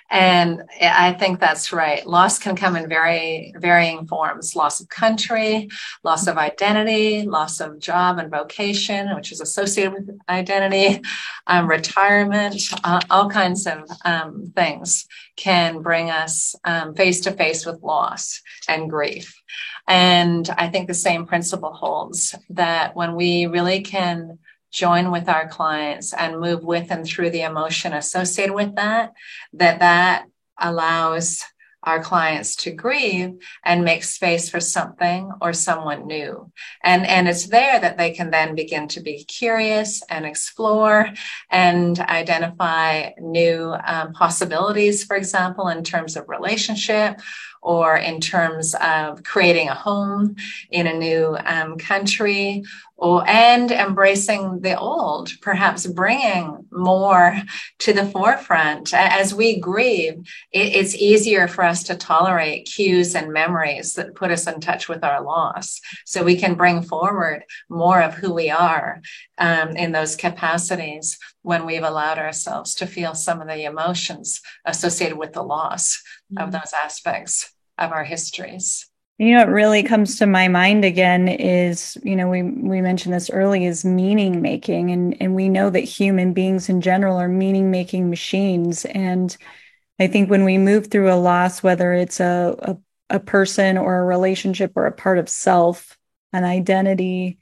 And 0.09 0.63
I 0.81 1.13
think 1.13 1.39
that's 1.39 1.73
right. 1.73 2.05
Loss 2.05 2.39
can 2.39 2.55
come 2.55 2.77
in 2.77 2.87
very 2.87 3.53
varying 3.57 4.07
forms 4.07 4.55
loss 4.55 4.79
of 4.79 4.87
country, 4.87 5.69
loss 6.03 6.27
of 6.27 6.37
identity, 6.37 7.23
loss 7.23 7.59
of 7.59 7.79
job 7.79 8.17
and 8.17 8.31
vocation, 8.31 9.13
which 9.15 9.33
is 9.33 9.41
associated 9.41 9.93
with 9.93 10.19
identity, 10.29 11.01
um, 11.47 11.67
retirement, 11.67 12.61
uh, 12.85 13.01
all 13.09 13.29
kinds 13.29 13.67
of 13.67 13.89
um, 14.05 14.53
things 14.55 15.05
can 15.35 15.81
bring 15.81 16.09
us 16.09 16.55
face 16.95 17.19
to 17.21 17.31
face 17.31 17.65
with 17.65 17.83
loss 17.83 18.41
and 18.67 18.89
grief. 18.89 19.41
And 19.87 20.49
I 20.57 20.67
think 20.69 20.87
the 20.87 20.93
same 20.93 21.25
principle 21.25 21.73
holds 21.73 22.35
that 22.49 22.95
when 22.95 23.15
we 23.15 23.45
really 23.45 23.81
can 23.81 24.39
join 24.71 25.11
with 25.11 25.29
our 25.29 25.47
clients 25.47 26.13
and 26.13 26.39
move 26.39 26.63
with 26.63 26.91
and 26.91 27.05
through 27.05 27.29
the 27.29 27.41
emotion 27.41 27.93
associated 27.93 28.53
with 28.53 28.75
that, 28.75 29.13
that 29.53 29.79
that 29.79 30.25
allows 30.59 31.43
our 31.83 32.01
clients 32.01 32.55
to 32.55 32.71
grieve 32.71 33.35
and 33.63 33.85
make 33.85 34.03
space 34.03 34.49
for 34.49 34.59
something 34.59 35.31
or 35.39 35.53
someone 35.53 36.05
new. 36.05 36.51
And, 36.83 37.07
and 37.07 37.29
it's 37.29 37.47
there 37.47 37.79
that 37.79 37.97
they 37.97 38.11
can 38.11 38.29
then 38.29 38.55
begin 38.55 38.89
to 38.89 38.99
be 38.99 39.23
curious 39.23 40.03
and 40.09 40.25
explore 40.25 41.07
and 41.49 41.97
identify 41.99 43.11
new 43.19 43.73
um, 43.85 44.11
possibilities, 44.11 45.05
for 45.05 45.15
example, 45.15 45.69
in 45.69 45.83
terms 45.83 46.17
of 46.17 46.27
relationship 46.27 47.21
or 47.61 47.97
in 47.97 48.19
terms 48.19 48.75
of 48.75 49.23
creating 49.23 49.69
a 49.69 49.73
home 49.73 50.35
in 50.71 50.87
a 50.87 50.93
new 50.93 51.37
um, 51.45 51.77
country 51.77 52.63
or 52.97 53.23
and 53.27 53.71
embracing 53.71 54.59
the 54.61 54.77
old 54.77 55.29
perhaps 55.41 55.85
bringing 55.85 56.65
more 56.71 57.39
to 57.79 57.93
the 57.93 58.05
forefront. 58.05 58.93
As 58.93 59.33
we 59.33 59.59
grieve 59.59 60.15
it, 60.51 60.75
it's 60.75 60.95
easier 60.95 61.47
for 61.47 61.63
us 61.63 61.83
to 61.83 61.95
tolerate 61.95 62.65
cues 62.65 63.15
and 63.15 63.31
memories 63.31 63.93
that 63.93 64.15
put 64.15 64.31
us 64.31 64.47
in 64.47 64.59
touch 64.59 64.89
with 64.89 65.03
our 65.03 65.21
loss. 65.21 65.79
So 66.05 66.23
we 66.23 66.37
can 66.37 66.55
bring 66.55 66.81
forward 66.81 67.43
more 67.69 68.01
of 68.01 68.15
who 68.15 68.33
we 68.33 68.49
are 68.49 69.01
um, 69.37 69.69
in 69.75 69.91
those 69.91 70.15
capacities 70.15 71.19
when 71.43 71.65
we've 71.65 71.83
allowed 71.83 72.17
ourselves 72.17 72.75
to 72.75 72.87
feel 72.87 73.13
some 73.13 73.41
of 73.41 73.47
the 73.47 73.63
emotions 73.63 74.41
associated 74.65 75.17
with 75.17 75.33
the 75.33 75.43
loss 75.43 76.01
mm-hmm. 76.31 76.43
of 76.43 76.51
those 76.51 76.73
aspects 76.73 77.51
of 77.77 77.91
our 77.91 78.03
histories. 78.03 78.89
You 79.19 79.33
know, 79.33 79.39
what 79.39 79.49
really 79.49 79.81
comes 79.81 80.19
to 80.19 80.27
my 80.27 80.47
mind 80.47 80.85
again 80.85 81.27
is, 81.27 81.97
you 82.03 82.15
know, 82.15 82.29
we 82.29 82.43
we 82.43 82.81
mentioned 82.81 83.15
this 83.15 83.31
early 83.31 83.65
is 83.65 83.83
meaning 83.83 84.41
making, 84.41 84.91
and 84.91 85.19
and 85.19 85.33
we 85.33 85.49
know 85.49 85.71
that 85.71 85.79
human 85.79 86.33
beings 86.33 86.69
in 86.69 86.81
general 86.81 87.17
are 87.17 87.27
meaning 87.27 87.71
making 87.71 88.11
machines. 88.11 88.85
And 88.85 89.35
I 89.99 90.05
think 90.05 90.29
when 90.29 90.45
we 90.45 90.59
move 90.59 90.87
through 90.87 91.11
a 91.11 91.15
loss, 91.15 91.63
whether 91.63 91.93
it's 91.93 92.19
a, 92.19 92.55
a 92.59 92.77
a 93.09 93.19
person 93.19 93.77
or 93.77 93.99
a 93.99 94.05
relationship 94.05 94.73
or 94.75 94.85
a 94.85 94.91
part 94.91 95.17
of 95.17 95.29
self, 95.29 95.97
an 96.33 96.43
identity, 96.43 97.39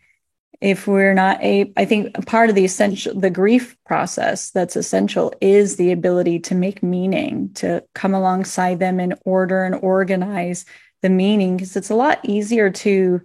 if 0.62 0.88
we're 0.88 1.14
not 1.14 1.42
a 1.42 1.72
i 1.78 1.86
think 1.86 2.26
part 2.26 2.50
of 2.50 2.56
the 2.56 2.66
essential 2.66 3.18
the 3.20 3.30
grief 3.30 3.76
process 3.86 4.52
that's 4.52 4.76
essential 4.76 5.34
is 5.42 5.76
the 5.76 5.92
ability 5.92 6.40
to 6.40 6.56
make 6.56 6.82
meaning 6.82 7.52
to 7.54 7.84
come 7.94 8.14
alongside 8.14 8.80
them 8.80 9.00
and 9.00 9.16
order 9.26 9.64
and 9.64 9.76
organize 9.76 10.66
the 11.02 11.10
meaning 11.10 11.58
because 11.58 11.76
it's 11.76 11.90
a 11.90 11.96
lot 11.96 12.20
easier 12.24 12.70
to 12.70 13.22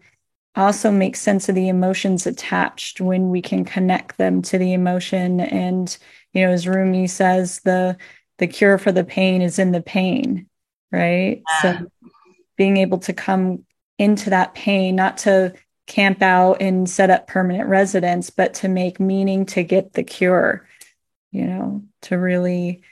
also 0.56 0.90
make 0.90 1.14
sense 1.14 1.48
of 1.48 1.54
the 1.54 1.68
emotions 1.68 2.26
attached 2.26 3.00
when 3.00 3.30
we 3.30 3.40
can 3.40 3.64
connect 3.64 4.18
them 4.18 4.42
to 4.42 4.58
the 4.58 4.72
emotion 4.72 5.40
and 5.40 5.98
you 6.32 6.44
know 6.44 6.52
as 6.52 6.66
rumi 6.66 7.06
says 7.06 7.60
the 7.60 7.96
the 8.38 8.46
cure 8.46 8.78
for 8.78 8.92
the 8.92 9.04
pain 9.04 9.42
is 9.42 9.58
in 9.58 9.72
the 9.72 9.82
pain 9.82 10.46
right 10.90 11.42
yeah. 11.48 11.78
so 11.78 11.86
being 12.56 12.76
able 12.76 12.98
to 12.98 13.12
come 13.12 13.64
into 13.98 14.30
that 14.30 14.54
pain 14.54 14.96
not 14.96 15.18
to 15.18 15.54
camp 15.90 16.22
out 16.22 16.62
and 16.62 16.88
set 16.88 17.10
up 17.10 17.26
permanent 17.26 17.68
residence, 17.68 18.30
but 18.30 18.54
to 18.54 18.68
make 18.68 19.00
meaning 19.00 19.44
to 19.44 19.64
get 19.64 19.92
the 19.92 20.04
cure, 20.04 20.68
you 21.32 21.44
know, 21.44 21.82
to 22.02 22.16
really 22.16 22.82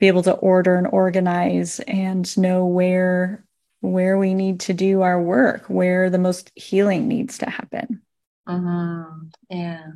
be 0.00 0.08
able 0.08 0.22
to 0.22 0.32
order 0.32 0.76
and 0.76 0.86
organize 0.86 1.80
and 1.80 2.36
know 2.38 2.64
where 2.64 3.44
where 3.80 4.16
we 4.16 4.32
need 4.32 4.60
to 4.60 4.72
do 4.72 5.02
our 5.02 5.20
work, 5.20 5.66
where 5.68 6.08
the 6.08 6.18
most 6.18 6.50
healing 6.54 7.06
needs 7.06 7.38
to 7.38 7.50
happen. 7.50 8.00
Mm-hmm. 8.48 9.26
Yeah. 9.50 9.86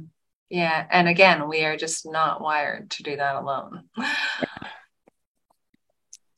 Yeah. 0.50 0.86
And 0.90 1.08
again, 1.08 1.48
we 1.48 1.64
are 1.64 1.78
just 1.78 2.04
not 2.04 2.42
wired 2.42 2.90
to 2.90 3.02
do 3.02 3.16
that 3.16 3.36
alone. 3.36 3.84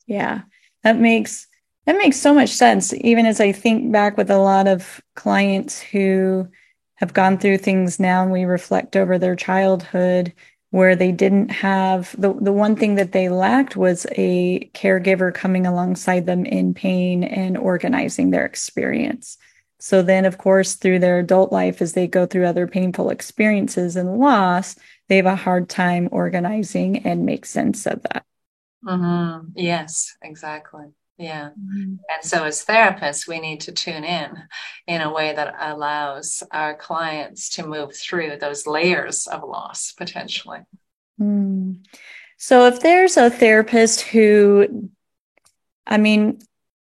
yeah. 0.07 0.43
That 0.83 0.97
makes 0.97 1.47
that 1.85 1.97
makes 1.97 2.19
so 2.19 2.33
much 2.33 2.49
sense. 2.49 2.93
Even 2.93 3.25
as 3.25 3.39
I 3.39 3.51
think 3.51 3.91
back 3.91 4.17
with 4.17 4.31
a 4.31 4.37
lot 4.37 4.67
of 4.67 5.01
clients 5.15 5.81
who 5.81 6.47
have 6.95 7.13
gone 7.13 7.37
through 7.37 7.57
things 7.57 7.99
now 7.99 8.23
and 8.23 8.31
we 8.31 8.45
reflect 8.45 8.95
over 8.95 9.17
their 9.17 9.35
childhood 9.35 10.33
where 10.69 10.95
they 10.95 11.11
didn't 11.11 11.49
have 11.49 12.15
the, 12.19 12.33
the 12.33 12.51
one 12.51 12.75
thing 12.75 12.95
that 12.95 13.11
they 13.11 13.29
lacked 13.29 13.75
was 13.75 14.07
a 14.13 14.59
caregiver 14.73 15.31
coming 15.31 15.67
alongside 15.67 16.25
them 16.25 16.45
in 16.45 16.73
pain 16.73 17.23
and 17.23 17.57
organizing 17.57 18.31
their 18.31 18.45
experience. 18.45 19.37
So 19.79 20.01
then, 20.01 20.25
of 20.25 20.37
course, 20.37 20.75
through 20.75 20.99
their 20.99 21.19
adult 21.19 21.51
life, 21.51 21.81
as 21.81 21.93
they 21.93 22.07
go 22.07 22.25
through 22.25 22.45
other 22.45 22.67
painful 22.67 23.09
experiences 23.09 23.95
and 23.95 24.17
loss, 24.17 24.75
they 25.09 25.17
have 25.17 25.25
a 25.25 25.35
hard 25.35 25.69
time 25.69 26.09
organizing 26.11 27.05
and 27.05 27.25
make 27.25 27.45
sense 27.45 27.85
of 27.85 28.01
that. 28.03 28.23
Mm-hmm. 28.83 29.49
Yes, 29.55 30.15
exactly. 30.23 30.85
Yeah. 31.17 31.49
Mm-hmm. 31.49 31.95
And 32.09 32.23
so 32.23 32.43
as 32.43 32.65
therapists, 32.65 33.27
we 33.27 33.39
need 33.39 33.61
to 33.61 33.71
tune 33.71 34.03
in 34.03 34.31
in 34.87 35.01
a 35.01 35.13
way 35.13 35.33
that 35.33 35.55
allows 35.59 36.41
our 36.51 36.75
clients 36.75 37.49
to 37.49 37.67
move 37.67 37.95
through 37.95 38.37
those 38.37 38.65
layers 38.65 39.27
of 39.27 39.43
loss 39.43 39.91
potentially. 39.91 40.59
Mm. 41.21 41.85
So 42.37 42.65
if 42.65 42.81
there's 42.81 43.15
a 43.15 43.29
therapist 43.29 44.01
who, 44.01 44.89
I 45.85 45.97
mean, 45.97 46.39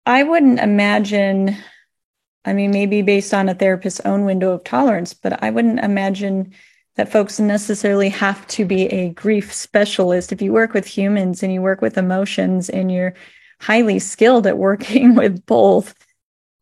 I 0.05 0.23
wouldn't 0.23 0.59
imagine, 0.59 1.57
I 2.45 2.53
mean, 2.53 2.71
maybe 2.71 3.01
based 3.01 3.33
on 3.33 3.49
a 3.49 3.53
therapist's 3.53 4.01
own 4.01 4.25
window 4.25 4.51
of 4.51 4.63
tolerance, 4.63 5.13
but 5.13 5.43
I 5.43 5.49
wouldn't 5.49 5.79
imagine 5.79 6.53
that 6.95 7.11
folks 7.11 7.39
necessarily 7.39 8.09
have 8.09 8.45
to 8.47 8.65
be 8.65 8.85
a 8.87 9.09
grief 9.09 9.53
specialist. 9.53 10.31
If 10.31 10.41
you 10.41 10.53
work 10.53 10.73
with 10.73 10.85
humans 10.85 11.43
and 11.43 11.51
you 11.51 11.61
work 11.61 11.81
with 11.81 11.97
emotions 11.97 12.69
and 12.69 12.91
you're 12.91 13.13
highly 13.63 13.99
skilled 13.99 14.45
at 14.45 14.57
working 14.57 15.15
with 15.21 15.45
both 15.45 15.95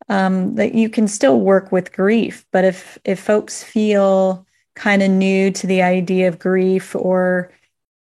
um, 0.08 0.54
that 0.56 0.74
you 0.74 0.88
can 0.88 1.08
still 1.08 1.40
work 1.40 1.72
with 1.72 1.92
grief. 1.92 2.46
But 2.52 2.64
if 2.64 2.98
if 3.04 3.20
folks 3.20 3.62
feel 3.62 4.46
kind 4.74 5.02
of 5.02 5.10
new 5.10 5.50
to 5.50 5.66
the 5.66 5.82
idea 5.82 6.28
of 6.28 6.38
grief 6.38 6.94
or 6.96 7.52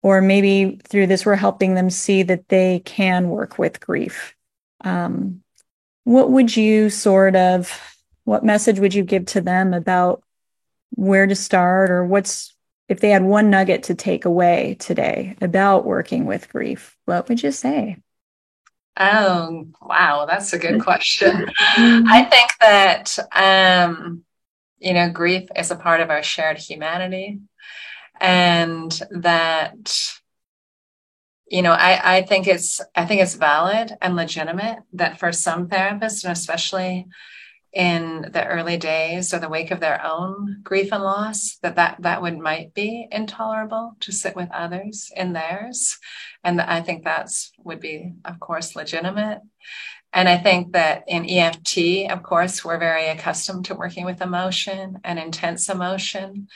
or 0.01 0.21
maybe 0.21 0.79
through 0.87 1.07
this 1.07 1.25
we're 1.25 1.35
helping 1.35 1.73
them 1.73 1.89
see 1.89 2.23
that 2.23 2.47
they 2.49 2.79
can 2.85 3.29
work 3.29 3.57
with 3.57 3.79
grief 3.79 4.35
um, 4.81 5.41
what 6.03 6.29
would 6.31 6.55
you 6.55 6.89
sort 6.89 7.35
of 7.35 7.97
what 8.23 8.45
message 8.45 8.79
would 8.79 8.93
you 8.93 9.03
give 9.03 9.25
to 9.25 9.41
them 9.41 9.73
about 9.73 10.23
where 10.91 11.25
to 11.25 11.35
start 11.35 11.89
or 11.89 12.05
what's 12.05 12.55
if 12.87 12.99
they 12.99 13.09
had 13.09 13.23
one 13.23 13.49
nugget 13.49 13.83
to 13.83 13.95
take 13.95 14.25
away 14.25 14.75
today 14.79 15.35
about 15.41 15.85
working 15.85 16.25
with 16.25 16.49
grief 16.49 16.95
what 17.05 17.27
would 17.29 17.41
you 17.41 17.51
say 17.51 17.97
Oh, 18.99 19.67
wow. 19.81 20.25
That's 20.25 20.53
a 20.53 20.59
good 20.59 20.81
question. 20.83 21.49
I 21.57 22.27
think 22.29 22.51
that, 22.59 23.17
um, 23.31 24.23
you 24.79 24.93
know, 24.93 25.09
grief 25.09 25.49
is 25.55 25.71
a 25.71 25.75
part 25.75 26.01
of 26.01 26.09
our 26.09 26.21
shared 26.21 26.57
humanity 26.57 27.39
and 28.19 28.91
that, 29.11 30.13
you 31.49 31.61
know, 31.61 31.71
I, 31.71 32.17
I 32.17 32.21
think 32.23 32.47
it's, 32.47 32.81
I 32.95 33.05
think 33.05 33.21
it's 33.21 33.35
valid 33.35 33.97
and 34.01 34.15
legitimate 34.15 34.79
that 34.93 35.17
for 35.17 35.31
some 35.31 35.67
therapists 35.67 36.23
and 36.23 36.33
especially 36.33 37.07
in 37.73 38.27
the 38.31 38.45
early 38.45 38.77
days 38.77 39.33
or 39.33 39.39
the 39.39 39.49
wake 39.49 39.69
of 39.69 39.79
their 39.79 40.03
own 40.03 40.59
grief 40.63 40.91
and 40.91 41.03
loss 41.03 41.57
that 41.61 41.75
that 41.75 41.97
that 41.99 42.21
would 42.21 42.37
might 42.37 42.73
be 42.73 43.07
intolerable 43.11 43.95
to 43.99 44.11
sit 44.11 44.35
with 44.35 44.49
others 44.51 45.11
in 45.15 45.33
theirs. 45.33 45.97
And 46.43 46.59
i 46.59 46.81
think 46.81 47.03
that's 47.03 47.51
would 47.59 47.79
be 47.79 48.13
of 48.25 48.39
course 48.39 48.75
legitimate. 48.75 49.41
And 50.13 50.27
i 50.27 50.37
think 50.37 50.73
that 50.73 51.03
in 51.07 51.29
eft 51.29 51.77
of 52.09 52.23
course 52.23 52.65
we're 52.65 52.79
very 52.79 53.07
accustomed 53.07 53.65
to 53.65 53.75
working 53.75 54.05
with 54.05 54.21
emotion 54.21 54.99
and 55.03 55.19
intense 55.19 55.69
emotion. 55.69 56.47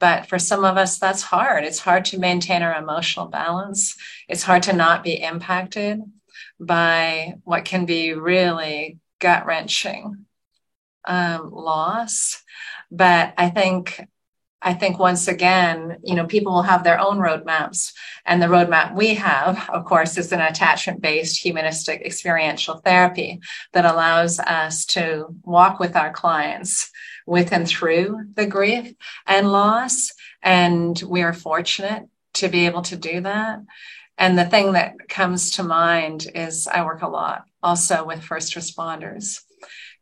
But 0.00 0.26
for 0.26 0.38
some 0.38 0.64
of 0.64 0.78
us 0.78 0.98
that's 0.98 1.22
hard. 1.22 1.64
It's 1.64 1.78
hard 1.78 2.06
to 2.06 2.18
maintain 2.18 2.62
our 2.62 2.74
emotional 2.74 3.26
balance. 3.26 3.96
It's 4.28 4.42
hard 4.42 4.62
to 4.64 4.72
not 4.72 5.04
be 5.04 5.22
impacted 5.22 6.00
by 6.58 7.34
what 7.44 7.66
can 7.66 7.84
be 7.84 8.14
really 8.14 8.98
gut 9.20 9.44
wrenching 9.46 10.23
um, 11.06 11.50
loss. 11.52 12.42
But 12.90 13.34
I 13.36 13.50
think 13.50 14.06
I 14.64 14.72
think 14.72 14.98
once 14.98 15.28
again, 15.28 15.98
you 16.02 16.14
know, 16.14 16.26
people 16.26 16.54
will 16.54 16.62
have 16.62 16.84
their 16.84 16.98
own 16.98 17.18
roadmaps. 17.18 17.92
And 18.24 18.40
the 18.40 18.46
roadmap 18.46 18.96
we 18.96 19.14
have, 19.14 19.68
of 19.68 19.84
course, 19.84 20.16
is 20.16 20.32
an 20.32 20.40
attachment 20.40 21.02
based 21.02 21.38
humanistic 21.42 22.00
experiential 22.00 22.78
therapy 22.78 23.40
that 23.74 23.84
allows 23.84 24.40
us 24.40 24.86
to 24.86 25.26
walk 25.42 25.80
with 25.80 25.96
our 25.96 26.10
clients 26.10 26.90
with 27.26 27.52
and 27.52 27.68
through 27.68 28.24
the 28.34 28.46
grief 28.46 28.94
and 29.26 29.52
loss. 29.52 30.12
And 30.42 31.00
we 31.06 31.22
are 31.22 31.34
fortunate 31.34 32.04
to 32.34 32.48
be 32.48 32.64
able 32.64 32.82
to 32.82 32.96
do 32.96 33.20
that. 33.20 33.60
And 34.16 34.38
the 34.38 34.46
thing 34.46 34.72
that 34.72 34.94
comes 35.10 35.50
to 35.52 35.62
mind 35.62 36.26
is 36.34 36.66
I 36.68 36.84
work 36.86 37.02
a 37.02 37.08
lot 37.08 37.44
also 37.62 38.04
with 38.04 38.22
first 38.22 38.54
responders 38.54 39.40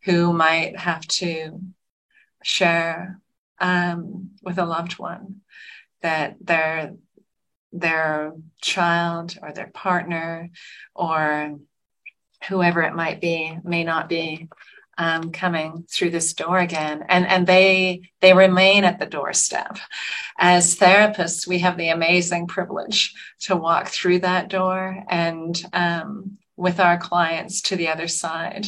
who 0.05 0.33
might 0.33 0.77
have 0.79 1.07
to 1.07 1.61
share 2.43 3.21
um, 3.61 4.31
with 4.43 4.59
a 4.59 4.67
loved 4.67 4.99
one 4.99 5.43
that 6.03 6.37
their 6.41 6.95
their 7.73 8.33
child 8.61 9.39
or 9.41 9.53
their 9.53 9.69
partner 9.69 10.51
or 10.95 11.59
whoever 12.49 12.83
it 12.83 12.95
might 12.95 13.21
be 13.21 13.57
may 13.65 13.83
not 13.85 14.09
be 14.09 14.49
um, 14.99 15.33
coming 15.33 15.87
through 15.89 16.11
this 16.11 16.35
door 16.35 16.59
again. 16.59 17.05
And 17.09 17.27
and 17.27 17.47
they 17.47 18.11
they 18.21 18.35
remain 18.35 18.85
at 18.85 18.99
the 18.99 19.07
doorstep. 19.07 19.79
As 20.39 20.77
therapists 20.77 21.47
we 21.47 21.61
have 21.61 21.77
the 21.79 21.89
amazing 21.89 22.47
privilege 22.47 23.15
to 23.41 23.57
walk 23.57 23.89
through 23.89 24.21
that 24.21 24.49
door 24.49 25.03
and 25.09 25.61
um, 25.73 26.39
with 26.57 26.79
our 26.79 26.99
clients 26.99 27.63
to 27.63 27.77
the 27.77 27.89
other 27.89 28.09
side 28.09 28.67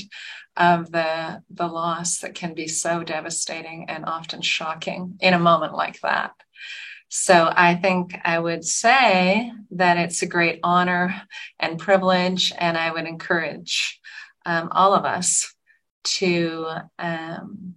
of 0.56 0.90
the 0.92 1.42
the 1.50 1.66
loss 1.66 2.18
that 2.20 2.34
can 2.34 2.54
be 2.54 2.68
so 2.68 3.02
devastating 3.02 3.86
and 3.88 4.04
often 4.04 4.40
shocking 4.40 5.16
in 5.20 5.34
a 5.34 5.38
moment 5.38 5.74
like 5.74 6.00
that 6.00 6.32
so 7.16 7.48
I 7.54 7.76
think 7.76 8.18
I 8.24 8.36
would 8.36 8.64
say 8.64 9.52
that 9.70 9.98
it's 9.98 10.22
a 10.22 10.26
great 10.26 10.58
honor 10.64 11.14
and 11.60 11.78
privilege, 11.78 12.52
and 12.58 12.76
I 12.76 12.90
would 12.90 13.06
encourage 13.06 14.00
um, 14.44 14.68
all 14.72 14.94
of 14.94 15.04
us 15.04 15.54
to, 16.04 16.66
um, 16.98 17.76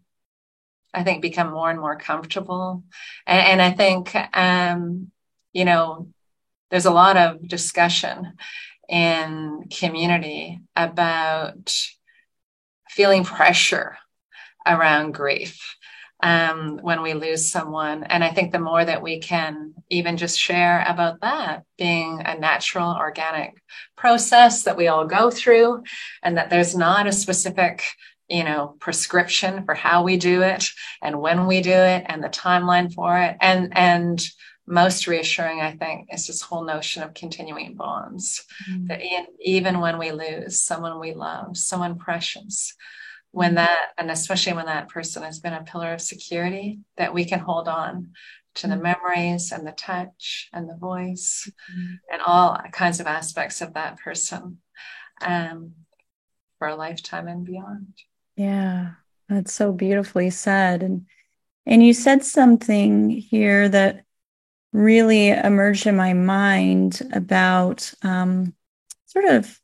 I 0.92 1.04
think, 1.04 1.22
become 1.22 1.52
more 1.52 1.70
and 1.70 1.80
more 1.80 1.98
comfortable. 1.98 2.84
And, 3.28 3.48
and 3.48 3.62
I 3.62 3.72
think, 3.74 4.16
um, 4.36 5.12
you 5.54 5.66
know, 5.66 6.10
there's 6.72 6.88
a 6.88 6.92
lot 6.92 7.16
of 7.16 7.48
discussion 7.48 8.34
in 8.90 9.66
community 9.70 10.62
about 10.76 11.78
feeling 12.98 13.24
pressure 13.24 13.96
around 14.66 15.14
grief 15.14 15.76
um, 16.24 16.80
when 16.82 17.04
we 17.04 17.14
lose 17.14 17.52
someone. 17.52 18.04
And 18.04 18.24
I 18.24 18.32
think 18.32 18.52
the 18.52 18.60
more 18.60 18.84
that 18.84 19.04
we 19.04 19.20
can 19.20 19.76
even 19.92 20.18
just 20.18 20.40
share 20.40 20.84
about 20.88 21.22
that 21.22 21.64
being 21.78 22.24
a 22.26 22.36
natural, 22.38 22.96
organic 22.98 23.54
process 23.96 24.64
that 24.64 24.78
we 24.78 24.88
all 24.88 25.06
go 25.06 25.30
through, 25.30 25.84
and 26.24 26.38
that 26.38 26.50
there's 26.50 26.76
not 26.76 27.06
a 27.08 27.12
specific 27.12 27.84
you 28.28 28.44
know 28.44 28.76
prescription 28.82 29.64
for 29.64 29.74
how 29.74 30.04
we 30.04 30.18
do 30.18 30.42
it 30.42 30.68
and 31.02 31.22
when 31.22 31.48
we 31.48 31.62
do 31.62 31.72
it 31.72 32.04
and 32.08 32.22
the 32.22 32.28
timeline 32.28 32.94
for 32.94 33.18
it 33.18 33.38
and 33.40 33.72
and 33.78 34.28
most 34.68 35.08
reassuring 35.08 35.62
i 35.62 35.72
think 35.72 36.10
is 36.12 36.28
this 36.28 36.42
whole 36.42 36.66
notion 36.66 37.02
of 37.02 37.14
continuing 37.14 37.74
bonds 37.76 38.46
mm-hmm. 38.70 38.88
that 38.88 39.02
even 39.40 39.80
when 39.80 39.98
we 39.98 40.12
lose 40.12 40.62
someone 40.62 41.00
we 41.00 41.14
love 41.14 41.56
someone 41.58 41.98
precious 41.98 42.76
when 43.32 43.56
that 43.56 43.90
and 43.98 44.12
especially 44.12 44.54
when 44.54 44.66
that 44.66 44.90
person 44.90 45.24
has 45.24 45.40
been 45.40 45.54
a 45.54 45.64
pillar 45.64 45.94
of 45.94 46.02
security 46.02 46.80
that 46.98 47.14
we 47.14 47.24
can 47.24 47.40
hold 47.40 47.68
on 47.68 48.12
to 48.56 48.68
the 48.68 48.74
mm-hmm. 48.74 48.84
memories 48.84 49.52
and 49.52 49.66
the 49.66 49.72
touch 49.72 50.50
and 50.52 50.70
the 50.70 50.76
voice 50.76 51.50
mm-hmm. 51.72 51.94
and 52.12 52.22
all 52.26 52.58
kinds 52.72 53.00
of 53.00 53.08
aspects 53.08 53.62
of 53.62 53.74
that 53.74 53.98
person 54.00 54.58
um, 55.22 55.72
for 56.60 56.68
a 56.68 56.76
lifetime 56.76 57.28
and 57.28 57.46
beyond 57.46 57.94
yeah 58.36 58.92
that's 59.30 59.54
so 59.54 59.72
beautifully 59.72 60.30
said 60.30 60.84
and 60.84 61.06
and 61.66 61.86
you 61.86 61.94
said 61.94 62.24
something 62.24 63.10
here 63.10 63.68
that 63.68 64.06
really 64.74 65.30
emerged 65.30 65.88
in 65.88 65.96
my 65.96 66.14
mind 66.14 67.02
about 67.14 67.94
um, 68.04 68.54
sort 69.06 69.26
of 69.26 69.60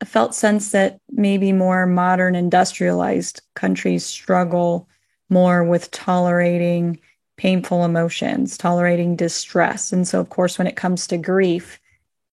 a 0.00 0.06
felt 0.06 0.34
sense 0.34 0.72
that 0.72 1.00
maybe 1.10 1.52
more 1.52 1.86
modern 1.86 2.34
industrialized 2.34 3.42
countries 3.54 4.04
struggle 4.04 4.88
more 5.28 5.64
with 5.64 5.90
tolerating 5.90 6.98
painful 7.36 7.84
emotions, 7.84 8.56
tolerating 8.56 9.16
distress. 9.16 9.92
And 9.92 10.06
so 10.06 10.20
of 10.20 10.30
course 10.30 10.58
when 10.58 10.66
it 10.66 10.76
comes 10.76 11.06
to 11.08 11.18
grief, 11.18 11.80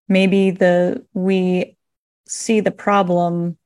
maybe 0.08 0.52
the 0.52 1.06
we 1.14 1.78
see 2.28 2.60
the 2.60 2.72
problem 2.72 3.58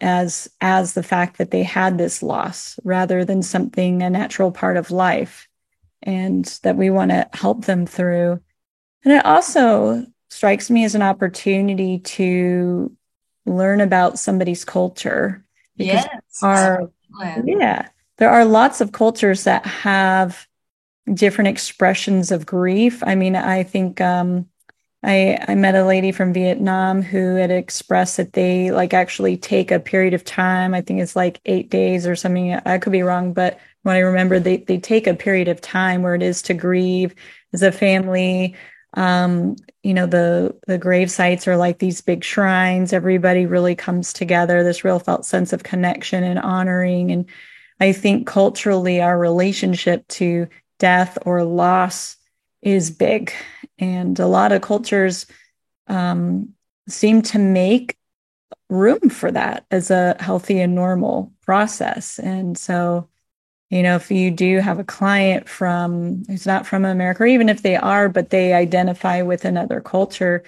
as 0.00 0.48
as 0.60 0.92
the 0.92 1.02
fact 1.02 1.38
that 1.38 1.50
they 1.50 1.62
had 1.62 1.96
this 1.96 2.22
loss 2.22 2.78
rather 2.84 3.24
than 3.24 3.42
something 3.42 4.02
a 4.02 4.10
natural 4.10 4.52
part 4.52 4.76
of 4.76 4.90
life 4.90 5.48
and 6.06 6.44
that 6.62 6.76
we 6.76 6.88
want 6.88 7.10
to 7.10 7.28
help 7.34 7.66
them 7.66 7.84
through. 7.84 8.40
And 9.04 9.12
it 9.12 9.26
also 9.26 10.06
strikes 10.30 10.70
me 10.70 10.84
as 10.84 10.94
an 10.94 11.02
opportunity 11.02 11.98
to 11.98 12.96
learn 13.44 13.80
about 13.80 14.18
somebody's 14.18 14.64
culture. 14.64 15.44
Yes. 15.76 16.08
Our, 16.42 16.90
yeah. 17.44 17.88
There 18.18 18.30
are 18.30 18.44
lots 18.44 18.80
of 18.80 18.92
cultures 18.92 19.44
that 19.44 19.66
have 19.66 20.46
different 21.12 21.48
expressions 21.48 22.30
of 22.30 22.46
grief. 22.46 23.02
I 23.04 23.14
mean, 23.14 23.36
I 23.36 23.62
think 23.62 24.00
um, 24.00 24.48
I, 25.02 25.38
I 25.46 25.54
met 25.54 25.74
a 25.74 25.84
lady 25.84 26.12
from 26.12 26.32
Vietnam 26.32 27.02
who 27.02 27.34
had 27.36 27.50
expressed 27.50 28.16
that 28.16 28.32
they 28.32 28.70
like 28.70 28.94
actually 28.94 29.36
take 29.36 29.70
a 29.70 29.78
period 29.78 30.14
of 30.14 30.24
time. 30.24 30.74
I 30.74 30.80
think 30.80 31.00
it's 31.00 31.14
like 31.14 31.40
eight 31.44 31.70
days 31.70 32.06
or 32.06 32.16
something. 32.16 32.54
I 32.54 32.78
could 32.78 32.92
be 32.92 33.02
wrong, 33.02 33.32
but 33.32 33.58
when 33.86 33.94
I 33.94 34.00
remember, 34.00 34.40
they, 34.40 34.56
they 34.56 34.78
take 34.78 35.06
a 35.06 35.14
period 35.14 35.46
of 35.46 35.60
time 35.60 36.02
where 36.02 36.16
it 36.16 36.22
is 36.22 36.42
to 36.42 36.54
grieve 36.54 37.14
as 37.52 37.62
a 37.62 37.70
family. 37.70 38.56
Um, 38.94 39.54
you 39.84 39.94
know 39.94 40.06
the 40.06 40.56
the 40.66 40.76
grave 40.76 41.08
sites 41.08 41.46
are 41.46 41.56
like 41.56 41.78
these 41.78 42.00
big 42.00 42.24
shrines. 42.24 42.92
Everybody 42.92 43.46
really 43.46 43.76
comes 43.76 44.12
together 44.12 44.64
this 44.64 44.82
real 44.82 44.98
felt 44.98 45.24
sense 45.24 45.52
of 45.52 45.62
connection 45.62 46.24
and 46.24 46.40
honoring. 46.40 47.12
And 47.12 47.26
i 47.78 47.92
think 47.92 48.26
culturally 48.26 49.00
our 49.00 49.16
relationship 49.16 50.08
to 50.08 50.48
death 50.80 51.16
or 51.24 51.44
loss 51.44 52.16
is 52.62 52.90
big. 52.90 53.32
And 53.78 54.18
a 54.18 54.26
lot 54.26 54.50
of 54.50 54.62
cultures 54.62 55.26
um, 55.86 56.54
seem 56.88 57.22
to 57.22 57.38
make 57.38 57.96
room 58.68 59.10
for 59.10 59.30
that 59.30 59.64
as 59.70 59.92
a 59.92 60.16
healthy 60.18 60.58
and 60.58 60.74
normal 60.74 61.32
process. 61.44 62.18
And 62.18 62.58
so 62.58 63.08
you 63.70 63.82
know 63.82 63.96
if 63.96 64.10
you 64.10 64.30
do 64.30 64.58
have 64.58 64.78
a 64.78 64.84
client 64.84 65.48
from 65.48 66.22
who's 66.26 66.46
not 66.46 66.66
from 66.66 66.84
america 66.84 67.22
or 67.22 67.26
even 67.26 67.48
if 67.48 67.62
they 67.62 67.76
are 67.76 68.08
but 68.08 68.30
they 68.30 68.52
identify 68.52 69.22
with 69.22 69.44
another 69.44 69.80
culture 69.80 70.44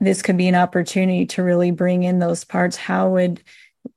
this 0.00 0.22
could 0.22 0.36
be 0.36 0.48
an 0.48 0.54
opportunity 0.54 1.26
to 1.26 1.42
really 1.42 1.70
bring 1.70 2.04
in 2.04 2.18
those 2.18 2.44
parts. 2.44 2.76
How 2.76 3.10
would 3.10 3.42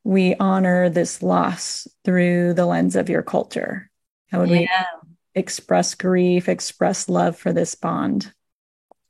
we 0.03 0.35
honor 0.35 0.89
this 0.89 1.21
loss 1.21 1.87
through 2.03 2.53
the 2.53 2.65
lens 2.65 2.95
of 2.95 3.09
your 3.09 3.21
culture? 3.21 3.89
How 4.31 4.39
would 4.39 4.49
yeah. 4.49 4.85
we 5.03 5.09
express 5.33 5.95
grief 5.95 6.49
express 6.49 7.07
love 7.07 7.37
for 7.37 7.53
this 7.53 7.75
bond? 7.75 8.33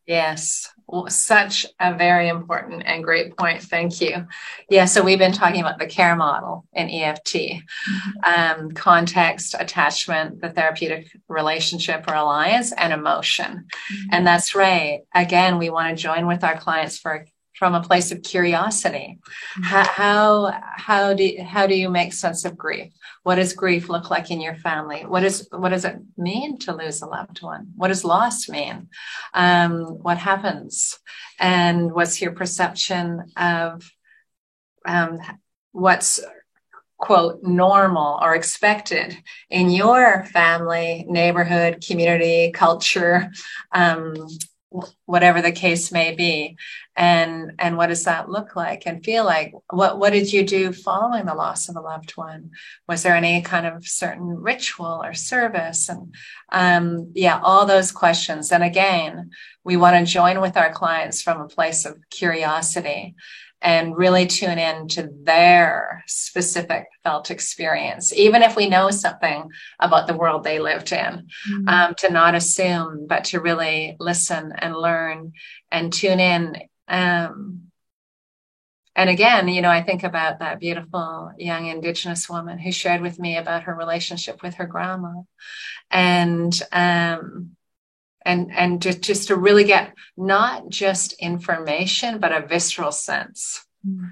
Yes 0.06 0.68
such 1.10 1.66
a 1.80 1.94
very 1.94 2.28
important 2.28 2.84
and 2.86 3.04
great 3.04 3.38
point. 3.38 3.62
Thank 3.62 4.02
you. 4.02 4.28
Yeah, 4.70 4.86
so 4.86 5.04
we've 5.04 5.20
been 5.20 5.32
talking 5.32 5.62
about 5.62 5.80
the 5.80 5.86
care 5.86 6.16
model 6.16 6.66
in 6.74 6.90
EFT 6.90 7.34
mm-hmm. 7.34 8.10
um, 8.24 8.72
context, 8.72 9.56
attachment, 9.58 10.42
the 10.42 10.50
therapeutic 10.50 11.08
relationship 11.28 12.06
or 12.08 12.16
alliance, 12.16 12.72
and 12.74 12.94
emotion. 12.94 13.68
Mm-hmm. 13.92 14.10
And 14.12 14.28
that's 14.28 14.56
right. 14.56 15.02
Again, 15.14 15.58
we 15.58 15.70
want 15.70 15.96
to 15.96 16.02
join 16.02 16.28
with 16.28 16.44
our 16.44 16.58
clients 16.58 16.98
for 16.98 17.26
from 17.62 17.76
a 17.76 17.84
place 17.84 18.12
of 18.12 18.24
curiosity. 18.24 19.20
Mm-hmm. 19.22 19.64
How, 19.66 20.60
how, 20.78 21.14
do 21.14 21.32
how 21.46 21.68
do 21.68 21.76
you 21.76 21.92
make 21.92 22.12
sense 22.12 22.44
of 22.44 22.58
grief? 22.58 22.92
What 23.22 23.36
does 23.36 23.54
grief 23.54 23.88
look 23.88 24.10
like 24.10 24.32
in 24.32 24.42
your 24.42 24.56
family? 24.56 25.06
What 25.06 25.24
is 25.24 25.48
what 25.52 25.70
does 25.70 25.86
it 25.86 25.98
mean 26.18 26.58
to 26.62 26.76
lose 26.76 27.04
a 27.04 27.06
loved 27.06 27.44
one? 27.44 27.74
What 27.76 27.90
does 27.90 28.04
loss 28.04 28.50
mean? 28.50 28.90
Um, 29.36 29.84
what 30.02 30.18
happens? 30.18 30.98
And 31.40 31.92
what's 31.92 32.20
your 32.20 32.32
perception 32.32 33.26
of 33.38 33.88
um, 34.88 35.20
what's 35.72 36.20
quote 36.98 37.44
normal 37.44 38.18
or 38.24 38.34
expected 38.34 39.16
in 39.52 39.70
your 39.70 40.26
family, 40.34 41.06
neighborhood, 41.08 41.84
community, 41.88 42.52
culture, 42.52 43.32
um, 43.72 44.16
whatever 45.06 45.42
the 45.42 45.52
case 45.52 45.92
may 45.92 46.16
be. 46.16 46.58
And 46.96 47.54
and 47.60 47.78
what 47.78 47.88
does 47.88 48.04
that 48.06 48.30
look 48.30 48.56
like? 48.56 48.84
And 48.86 49.04
feel 49.04 49.26
like 49.26 49.54
what 49.70 50.00
what 50.00 50.14
did 50.14 50.32
you 50.32 50.46
do 50.46 50.72
following 50.72 51.26
the 51.26 51.36
loss 51.36 51.70
of 51.70 51.76
a 51.76 51.82
loved 51.82 52.12
one? 52.12 52.52
Was 52.88 53.04
there 53.04 53.16
any 53.16 53.42
kind 53.42 53.66
of 53.66 53.86
certain 53.86 54.28
ritual 54.28 55.02
or 55.04 55.14
service? 55.14 55.90
And 55.90 56.14
um, 56.52 57.12
yeah 57.16 57.40
all 57.42 57.66
those 57.66 57.92
questions. 57.92 58.52
And 58.52 58.64
again 58.64 59.32
we 59.64 59.78
want 59.78 59.96
to 59.96 60.12
join 60.12 60.42
with 60.42 60.58
our 60.58 60.72
clients 60.72 61.22
from 61.22 61.40
a 61.40 61.48
place 61.48 61.86
of 61.86 61.98
curiosity 62.10 63.16
and 63.62 63.96
really 63.96 64.26
tune 64.26 64.58
in 64.58 64.88
to 64.88 65.10
their 65.24 66.04
specific 66.08 66.88
felt 67.04 67.30
experience, 67.30 68.12
even 68.14 68.42
if 68.42 68.56
we 68.56 68.68
know 68.68 68.90
something 68.90 69.50
about 69.80 70.08
the 70.08 70.16
world 70.16 70.44
they 70.44 70.60
lived 70.60 70.92
in, 70.92 71.28
mm-hmm. 71.50 71.68
um, 71.68 71.96
to 71.96 72.10
not 72.10 72.34
assume, 72.34 73.06
but 73.08 73.26
to 73.26 73.40
really 73.40 73.96
listen 74.00 74.52
and 74.58 74.76
learn 74.76 75.34
and 75.72 75.94
tune 75.94 76.20
in. 76.20 76.58
Um, 76.88 77.72
and 78.96 79.10
again, 79.10 79.48
you 79.48 79.62
know, 79.62 79.70
I 79.70 79.84
think 79.84 80.04
about 80.04 80.40
that 80.40 80.60
beautiful 80.60 81.32
young 81.38 81.68
Indigenous 81.68 82.30
woman 82.30 82.58
who 82.58 82.72
shared 82.72 83.02
with 83.02 83.20
me 83.20 83.38
about 83.38 83.64
her 83.64 83.76
relationship 83.76 84.42
with 84.42 84.56
her 84.56 84.66
grandma. 84.66 85.22
And, 85.90 86.60
um, 86.72 87.56
and 88.26 88.52
and 88.52 88.82
just 88.82 89.02
just 89.02 89.28
to 89.28 89.36
really 89.36 89.64
get 89.64 89.94
not 90.16 90.70
just 90.70 91.14
information 91.14 92.20
but 92.20 92.32
a 92.32 92.46
visceral 92.46 92.92
sense 92.92 93.66
mm. 93.88 94.12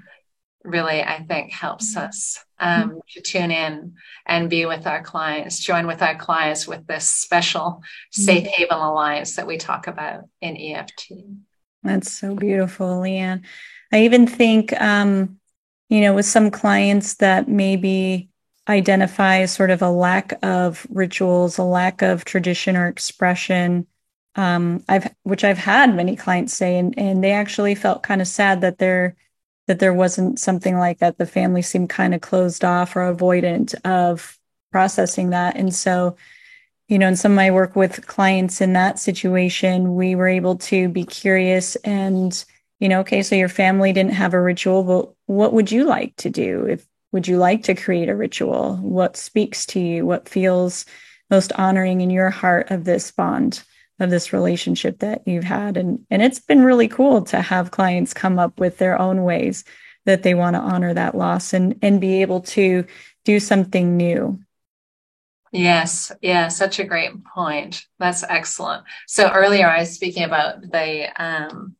really 0.64 1.02
i 1.02 1.22
think 1.22 1.52
helps 1.52 1.94
mm. 1.94 2.02
us 2.02 2.44
um, 2.58 2.90
mm. 2.90 3.00
to 3.08 3.20
tune 3.22 3.50
in 3.50 3.94
and 4.26 4.50
be 4.50 4.66
with 4.66 4.86
our 4.86 5.02
clients 5.02 5.58
join 5.58 5.86
with 5.86 6.02
our 6.02 6.16
clients 6.16 6.66
with 6.66 6.86
this 6.86 7.06
special 7.06 7.82
safe 8.10 8.46
haven 8.46 8.78
alliance 8.78 9.36
that 9.36 9.46
we 9.46 9.56
talk 9.56 9.86
about 9.86 10.24
in 10.40 10.56
eft 10.56 11.10
that's 11.82 12.12
so 12.12 12.34
beautiful 12.34 13.00
leanne 13.00 13.42
i 13.92 14.04
even 14.04 14.26
think 14.26 14.78
um, 14.80 15.38
you 15.88 16.00
know 16.00 16.14
with 16.14 16.26
some 16.26 16.50
clients 16.50 17.14
that 17.14 17.48
maybe 17.48 18.28
identify 18.68 19.46
sort 19.46 19.70
of 19.70 19.82
a 19.82 19.90
lack 19.90 20.32
of 20.42 20.86
rituals 20.90 21.58
a 21.58 21.62
lack 21.62 22.02
of 22.02 22.24
tradition 22.24 22.76
or 22.76 22.86
expression 22.86 23.86
um, 24.36 24.84
I've 24.88 25.12
which 25.22 25.44
I've 25.44 25.58
had 25.58 25.94
many 25.94 26.16
clients 26.16 26.54
say, 26.54 26.78
and 26.78 26.96
and 26.98 27.22
they 27.22 27.32
actually 27.32 27.74
felt 27.74 28.02
kind 28.02 28.20
of 28.20 28.28
sad 28.28 28.60
that 28.60 28.78
there 28.78 29.16
that 29.66 29.78
there 29.78 29.94
wasn't 29.94 30.38
something 30.38 30.78
like 30.78 30.98
that. 30.98 31.18
The 31.18 31.26
family 31.26 31.62
seemed 31.62 31.90
kind 31.90 32.14
of 32.14 32.20
closed 32.20 32.64
off 32.64 32.96
or 32.96 33.00
avoidant 33.00 33.74
of 33.84 34.38
processing 34.72 35.30
that, 35.30 35.56
and 35.56 35.74
so 35.74 36.16
you 36.88 36.98
know, 36.98 37.06
in 37.06 37.16
some 37.16 37.32
of 37.32 37.36
my 37.36 37.52
work 37.52 37.76
with 37.76 38.06
clients 38.08 38.60
in 38.60 38.72
that 38.72 38.98
situation, 38.98 39.94
we 39.94 40.16
were 40.16 40.26
able 40.26 40.56
to 40.56 40.88
be 40.88 41.04
curious 41.04 41.76
and 41.76 42.44
you 42.80 42.88
know, 42.88 43.00
okay, 43.00 43.22
so 43.22 43.34
your 43.36 43.48
family 43.48 43.92
didn't 43.92 44.14
have 44.14 44.34
a 44.34 44.40
ritual, 44.40 44.82
but 44.82 45.12
what 45.26 45.52
would 45.52 45.70
you 45.70 45.84
like 45.84 46.16
to 46.16 46.30
do? 46.30 46.66
If 46.66 46.86
would 47.12 47.28
you 47.28 47.36
like 47.36 47.62
to 47.64 47.74
create 47.74 48.08
a 48.08 48.16
ritual? 48.16 48.76
What 48.76 49.16
speaks 49.16 49.66
to 49.66 49.80
you? 49.80 50.06
What 50.06 50.28
feels 50.28 50.86
most 51.30 51.52
honoring 51.52 52.00
in 52.00 52.10
your 52.10 52.30
heart 52.30 52.70
of 52.70 52.84
this 52.84 53.10
bond? 53.10 53.62
Of 54.00 54.10
this 54.10 54.32
relationship 54.32 54.98
that 55.00 55.22
you've 55.26 55.44
had. 55.44 55.76
And 55.76 56.04
and 56.10 56.22
it's 56.22 56.40
been 56.40 56.64
really 56.64 56.88
cool 56.88 57.22
to 57.24 57.40
have 57.40 57.70
clients 57.70 58.14
come 58.14 58.38
up 58.38 58.58
with 58.58 58.78
their 58.78 58.98
own 59.00 59.22
ways 59.22 59.64
that 60.06 60.22
they 60.22 60.34
want 60.34 60.56
to 60.56 60.60
honor 60.60 60.94
that 60.94 61.14
loss 61.14 61.52
and 61.52 61.78
and 61.82 62.00
be 62.00 62.22
able 62.22 62.40
to 62.40 62.84
do 63.24 63.38
something 63.38 63.96
new. 63.96 64.40
Yes. 65.52 66.12
Yeah 66.20 66.48
such 66.48 66.78
a 66.78 66.84
great 66.84 67.24
point. 67.24 67.84
That's 67.98 68.22
excellent. 68.22 68.84
So 69.06 69.30
earlier 69.30 69.68
i 69.68 69.80
was 69.80 69.90
speaking 69.90 70.24
about 70.24 70.62
the 70.62 71.08
um 71.22 71.76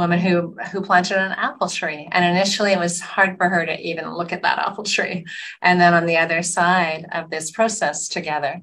woman 0.00 0.18
who 0.18 0.56
who 0.72 0.80
planted 0.80 1.18
an 1.18 1.32
apple 1.32 1.68
tree. 1.68 2.08
And 2.10 2.24
initially 2.24 2.72
it 2.72 2.78
was 2.78 3.00
hard 3.00 3.36
for 3.36 3.48
her 3.48 3.66
to 3.66 3.78
even 3.80 4.12
look 4.14 4.32
at 4.32 4.42
that 4.42 4.58
apple 4.58 4.84
tree. 4.84 5.26
And 5.60 5.80
then 5.80 5.94
on 5.94 6.06
the 6.06 6.16
other 6.16 6.42
side 6.42 7.06
of 7.12 7.30
this 7.30 7.50
process 7.50 8.08
together 8.08 8.60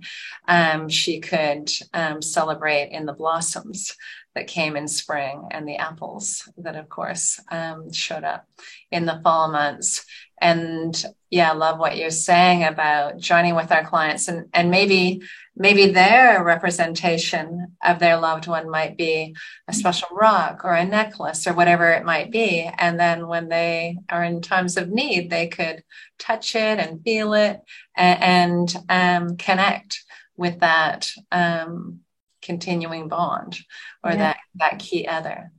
um, 0.47 0.89
she 0.89 1.19
could 1.19 1.71
um, 1.93 2.21
celebrate 2.21 2.91
in 2.91 3.05
the 3.05 3.13
blossoms 3.13 3.95
that 4.35 4.47
came 4.47 4.75
in 4.75 4.88
spring 4.88 5.47
and 5.51 5.67
the 5.67 5.77
apples 5.77 6.49
that 6.57 6.75
of 6.75 6.89
course 6.89 7.39
um, 7.49 7.91
showed 7.91 8.23
up 8.23 8.47
in 8.91 9.05
the 9.05 9.19
fall 9.23 9.51
months. 9.51 10.05
And 10.39 11.03
yeah 11.29 11.51
love 11.51 11.77
what 11.77 11.97
you're 11.97 12.09
saying 12.09 12.63
about 12.63 13.17
joining 13.17 13.55
with 13.55 13.71
our 13.71 13.83
clients 13.83 14.27
and 14.27 14.47
and 14.53 14.71
maybe 14.71 15.21
maybe 15.60 15.91
their 15.91 16.43
representation 16.43 17.76
of 17.84 17.99
their 17.99 18.18
loved 18.18 18.47
one 18.47 18.70
might 18.70 18.95
be 18.95 19.36
a 19.68 19.74
special 19.74 20.08
rock 20.12 20.62
or 20.64 20.74
a 20.74 20.86
necklace 20.86 21.47
or 21.47 21.53
whatever 21.53 21.91
it 21.91 22.05
might 22.05 22.32
be 22.32 22.70
and 22.78 22.99
then 22.99 23.28
when 23.28 23.49
they 23.49 23.97
are 24.10 24.24
in 24.24 24.41
times 24.41 24.78
of 24.78 24.89
need 24.89 25.30
they 25.30 25.47
could 25.47 25.84
touch 26.20 26.55
it 26.55 26.80
and 26.80 27.03
feel 27.03 27.34
it 27.34 27.62
and, 27.95 28.76
and 28.88 29.30
um, 29.30 29.38
connect 29.38 30.03
with 30.36 30.60
that 30.60 31.10
um, 31.32 32.01
continuing 32.41 33.08
bond 33.08 33.58
or 34.03 34.12
yeah. 34.12 34.18
that 34.18 34.38
that 34.55 34.80
key 34.80 35.08
other 35.08 35.51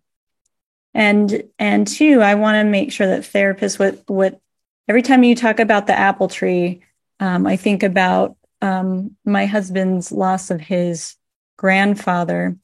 and 0.95 1.43
and 1.59 1.87
two 1.87 2.21
i 2.23 2.35
want 2.35 2.55
to 2.55 2.65
make 2.65 2.93
sure 2.93 3.07
that 3.07 3.23
therapists 3.23 3.79
what 3.79 4.03
what 4.07 4.41
every 4.87 5.03
time 5.03 5.23
you 5.23 5.35
talk 5.35 5.59
about 5.59 5.87
the 5.87 5.99
apple 5.99 6.29
tree 6.29 6.81
um, 7.21 7.47
i 7.47 7.57
think 7.57 7.83
about 7.83 8.38
um, 8.61 9.17
my 9.25 9.47
husband's 9.47 10.13
loss 10.13 10.51
of 10.51 10.61
his 10.61 11.17
grandfather. 11.57 12.57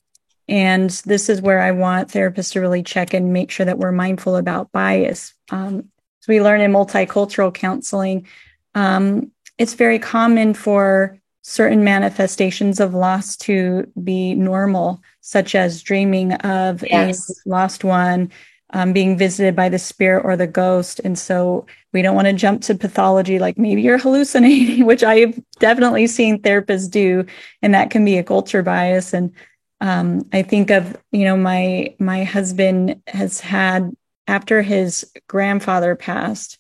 And 0.49 0.91
this 0.91 1.29
is 1.29 1.41
where 1.41 1.61
I 1.61 1.71
want 1.71 2.11
therapists 2.11 2.53
to 2.53 2.61
really 2.61 2.83
check 2.83 3.15
and 3.15 3.33
make 3.33 3.51
sure 3.51 3.67
that 3.67 3.79
we're 3.79 3.93
mindful 3.93 4.37
about 4.37 4.73
bias. 4.73 5.33
Um, 5.51 5.91
so 6.21 6.33
we 6.33 6.41
learn 6.41 6.61
in 6.61 6.73
multicultural 6.73 7.53
counseling, 7.53 8.27
um, 8.75 9.31
it's 9.59 9.75
very 9.75 9.99
common 9.99 10.55
for 10.55 11.19
certain 11.43 11.85
manifestations 11.85 12.81
of 12.81 12.95
loss 12.95 13.37
to 13.37 13.87
be 14.03 14.35
normal, 14.35 15.01
such 15.21 15.55
as 15.55 15.83
dreaming 15.83 16.33
of 16.33 16.83
yes. 16.83 17.31
a 17.31 17.49
lost 17.49 17.85
one, 17.85 18.33
um, 18.75 18.93
being 18.93 19.17
visited 19.17 19.55
by 19.55 19.69
the 19.69 19.79
spirit 19.79 20.25
or 20.25 20.37
the 20.37 20.49
ghost. 20.49 21.01
And 21.05 21.17
so 21.17 21.65
we 21.93 22.03
don't 22.03 22.17
want 22.17 22.27
to 22.27 22.33
jump 22.33 22.61
to 22.63 22.75
pathology 22.75 23.39
like 23.39 23.57
maybe 23.57 23.83
you're 23.83 23.99
hallucinating, 23.99 24.85
which 24.87 25.05
I've 25.05 25.41
definitely 25.61 26.09
seen 26.09 26.43
therapists 26.43 26.91
do. 26.91 27.25
And 27.63 27.73
that 27.73 27.91
can 27.91 28.05
be 28.05 28.19
a 28.19 28.25
culture 28.25 28.65
bias. 28.65 29.15
And 29.15 29.33
um, 29.81 30.29
I 30.33 30.43
think 30.43 30.71
of, 30.71 30.97
you 31.13 31.25
know, 31.25 31.37
my 31.37 31.95
my 31.99 32.25
husband 32.25 33.01
has 33.07 33.41
had 33.41 33.93
after 34.27 34.61
his 34.61 35.11
grandfather 35.29 35.95
passed, 35.95 36.59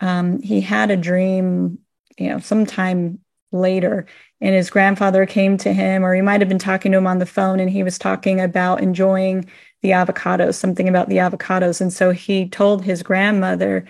um, 0.00 0.40
he 0.40 0.62
had 0.62 0.90
a 0.90 0.96
dream, 0.96 1.78
you 2.16 2.30
know, 2.30 2.38
sometime 2.38 3.18
later 3.52 4.06
and 4.40 4.54
his 4.54 4.70
grandfather 4.70 5.26
came 5.26 5.56
to 5.58 5.72
him 5.72 6.04
or 6.04 6.14
he 6.14 6.22
might 6.22 6.40
have 6.40 6.48
been 6.48 6.58
talking 6.58 6.92
to 6.92 6.98
him 6.98 7.06
on 7.06 7.18
the 7.18 7.26
phone 7.26 7.60
and 7.60 7.70
he 7.70 7.82
was 7.82 7.98
talking 7.98 8.40
about 8.40 8.80
enjoying 8.80 9.48
the 9.82 9.90
avocados, 9.90 10.54
something 10.54 10.88
about 10.88 11.08
the 11.08 11.16
avocados. 11.16 11.80
And 11.80 11.92
so 11.92 12.10
he 12.10 12.48
told 12.48 12.84
his 12.84 13.02
grandmother, 13.02 13.86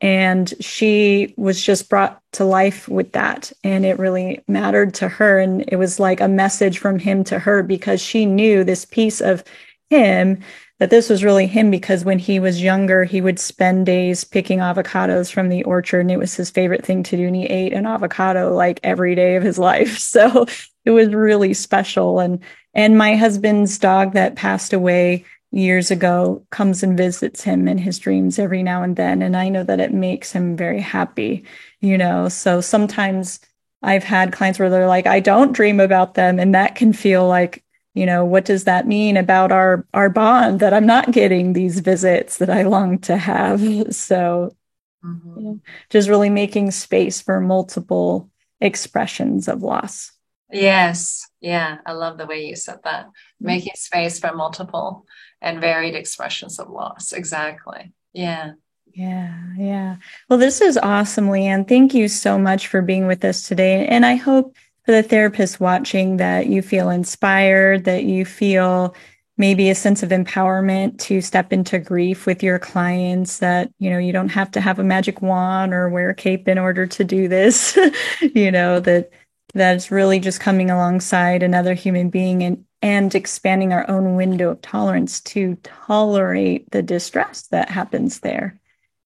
and 0.00 0.52
she 0.60 1.32
was 1.36 1.62
just 1.62 1.88
brought 1.88 2.20
to 2.32 2.44
life 2.44 2.88
with 2.88 3.12
that. 3.12 3.52
And 3.62 3.84
it 3.84 3.98
really 3.98 4.42
mattered 4.48 4.94
to 4.94 5.08
her. 5.08 5.38
And 5.38 5.64
it 5.68 5.76
was 5.76 6.00
like 6.00 6.20
a 6.20 6.28
message 6.28 6.78
from 6.78 6.98
him 6.98 7.22
to 7.24 7.38
her 7.38 7.62
because 7.62 8.00
she 8.00 8.26
knew 8.26 8.64
this 8.64 8.84
piece 8.84 9.20
of 9.20 9.44
him 9.90 10.40
that 10.82 10.90
this 10.90 11.08
was 11.08 11.22
really 11.22 11.46
him 11.46 11.70
because 11.70 12.04
when 12.04 12.18
he 12.18 12.40
was 12.40 12.60
younger, 12.60 13.04
he 13.04 13.20
would 13.20 13.38
spend 13.38 13.86
days 13.86 14.24
picking 14.24 14.58
avocados 14.58 15.30
from 15.30 15.48
the 15.48 15.62
orchard 15.62 16.00
and 16.00 16.10
it 16.10 16.16
was 16.18 16.34
his 16.34 16.50
favorite 16.50 16.84
thing 16.84 17.04
to 17.04 17.16
do. 17.16 17.28
And 17.28 17.36
he 17.36 17.44
ate 17.44 17.72
an 17.72 17.86
avocado 17.86 18.52
like 18.52 18.80
every 18.82 19.14
day 19.14 19.36
of 19.36 19.44
his 19.44 19.58
life. 19.70 19.96
So 19.96 20.44
it 20.84 20.90
was 20.90 21.14
really 21.14 21.54
special. 21.54 22.18
And 22.18 22.42
and 22.74 22.98
my 22.98 23.14
husband's 23.14 23.78
dog 23.78 24.14
that 24.14 24.34
passed 24.34 24.72
away 24.72 25.24
years 25.52 25.92
ago 25.92 26.44
comes 26.50 26.82
and 26.82 26.96
visits 26.98 27.44
him 27.44 27.68
in 27.68 27.78
his 27.78 28.00
dreams 28.00 28.40
every 28.40 28.64
now 28.64 28.82
and 28.82 28.96
then. 28.96 29.22
And 29.22 29.36
I 29.36 29.50
know 29.50 29.62
that 29.62 29.78
it 29.78 29.94
makes 29.94 30.32
him 30.32 30.56
very 30.56 30.80
happy, 30.80 31.44
you 31.80 31.96
know. 31.96 32.28
So 32.28 32.60
sometimes 32.60 33.38
I've 33.84 34.02
had 34.02 34.32
clients 34.32 34.58
where 34.58 34.68
they're 34.68 34.88
like, 34.88 35.06
I 35.06 35.20
don't 35.20 35.52
dream 35.52 35.78
about 35.78 36.14
them. 36.14 36.40
And 36.40 36.56
that 36.56 36.74
can 36.74 36.92
feel 36.92 37.28
like, 37.28 37.62
you 37.94 38.06
know, 38.06 38.24
what 38.24 38.44
does 38.44 38.64
that 38.64 38.86
mean 38.86 39.16
about 39.16 39.52
our 39.52 39.86
our 39.92 40.08
bond 40.08 40.60
that 40.60 40.72
I'm 40.72 40.86
not 40.86 41.10
getting 41.12 41.52
these 41.52 41.80
visits 41.80 42.38
that 42.38 42.50
I 42.50 42.62
long 42.62 42.98
to 43.00 43.16
have? 43.16 43.60
So 43.94 44.56
mm-hmm. 45.04 45.38
you 45.38 45.42
know, 45.42 45.60
just 45.90 46.08
really 46.08 46.30
making 46.30 46.70
space 46.70 47.20
for 47.20 47.40
multiple 47.40 48.30
expressions 48.60 49.48
of 49.48 49.62
loss. 49.62 50.12
Yes. 50.50 51.26
Yeah. 51.40 51.78
I 51.86 51.92
love 51.92 52.18
the 52.18 52.26
way 52.26 52.46
you 52.46 52.56
said 52.56 52.78
that. 52.84 53.06
Mm-hmm. 53.06 53.46
Making 53.46 53.72
space 53.74 54.18
for 54.18 54.34
multiple 54.34 55.06
and 55.40 55.60
varied 55.60 55.94
expressions 55.94 56.58
of 56.58 56.68
loss. 56.70 57.12
Exactly. 57.12 57.92
Yeah. 58.12 58.52
Yeah, 58.94 59.34
yeah. 59.56 59.96
Well, 60.28 60.38
this 60.38 60.60
is 60.60 60.76
awesome, 60.76 61.28
Leanne. 61.28 61.66
Thank 61.66 61.94
you 61.94 62.08
so 62.08 62.38
much 62.38 62.66
for 62.66 62.82
being 62.82 63.06
with 63.06 63.24
us 63.24 63.48
today. 63.48 63.86
And 63.86 64.04
I 64.04 64.16
hope 64.16 64.54
for 64.84 64.92
the 64.92 65.02
therapist 65.02 65.60
watching 65.60 66.16
that 66.16 66.46
you 66.46 66.62
feel 66.62 66.90
inspired, 66.90 67.84
that 67.84 68.04
you 68.04 68.24
feel 68.24 68.94
maybe 69.38 69.70
a 69.70 69.74
sense 69.74 70.02
of 70.02 70.10
empowerment 70.10 70.98
to 70.98 71.20
step 71.20 71.52
into 71.52 71.78
grief 71.78 72.26
with 72.26 72.42
your 72.42 72.58
clients 72.58 73.38
that 73.38 73.72
you 73.78 73.88
know 73.90 73.98
you 73.98 74.12
don't 74.12 74.28
have 74.28 74.50
to 74.50 74.60
have 74.60 74.78
a 74.78 74.84
magic 74.84 75.22
wand 75.22 75.72
or 75.72 75.88
wear 75.88 76.10
a 76.10 76.14
cape 76.14 76.46
in 76.46 76.58
order 76.58 76.86
to 76.86 77.02
do 77.02 77.28
this 77.28 77.76
you 78.34 78.50
know 78.50 78.78
that 78.78 79.10
that's 79.54 79.90
really 79.90 80.20
just 80.20 80.38
coming 80.38 80.70
alongside 80.70 81.42
another 81.42 81.72
human 81.74 82.10
being 82.10 82.42
and 82.42 82.64
and 82.82 83.14
expanding 83.14 83.72
our 83.72 83.88
own 83.88 84.16
window 84.16 84.50
of 84.50 84.60
tolerance 84.60 85.20
to 85.20 85.56
tolerate 85.62 86.68
the 86.72 86.82
distress 86.82 87.42
that 87.48 87.70
happens 87.70 88.20
there. 88.20 88.60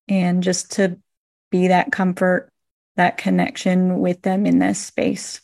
And 0.08 0.42
just 0.42 0.72
to 0.72 0.98
be 1.50 1.68
that 1.68 1.92
comfort 1.92 2.50
that 2.96 3.18
connection 3.18 3.98
with 3.98 4.22
them 4.22 4.46
in 4.46 4.58
this 4.58 4.78
space 4.78 5.42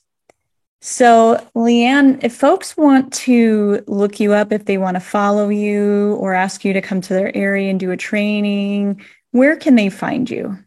so, 0.85 1.47
Leanne, 1.55 2.25
if 2.25 2.35
folks 2.35 2.77
want 2.77 3.13
to 3.13 3.85
look 3.87 4.19
you 4.19 4.33
up, 4.33 4.51
if 4.51 4.65
they 4.65 4.79
want 4.79 4.97
to 4.97 5.01
follow 5.01 5.49
you 5.49 6.17
or 6.17 6.35
ask 6.35 6.65
you 6.65 6.73
to 6.73 6.81
come 6.81 7.01
to 7.01 7.15
their 7.15 7.35
area 7.37 7.71
and 7.71 7.79
do 7.79 7.93
a 7.93 7.97
training, 7.97 9.01
where 9.31 9.55
can 9.55 9.77
they 9.77 9.91
find 9.91 10.29
you? 10.29 10.59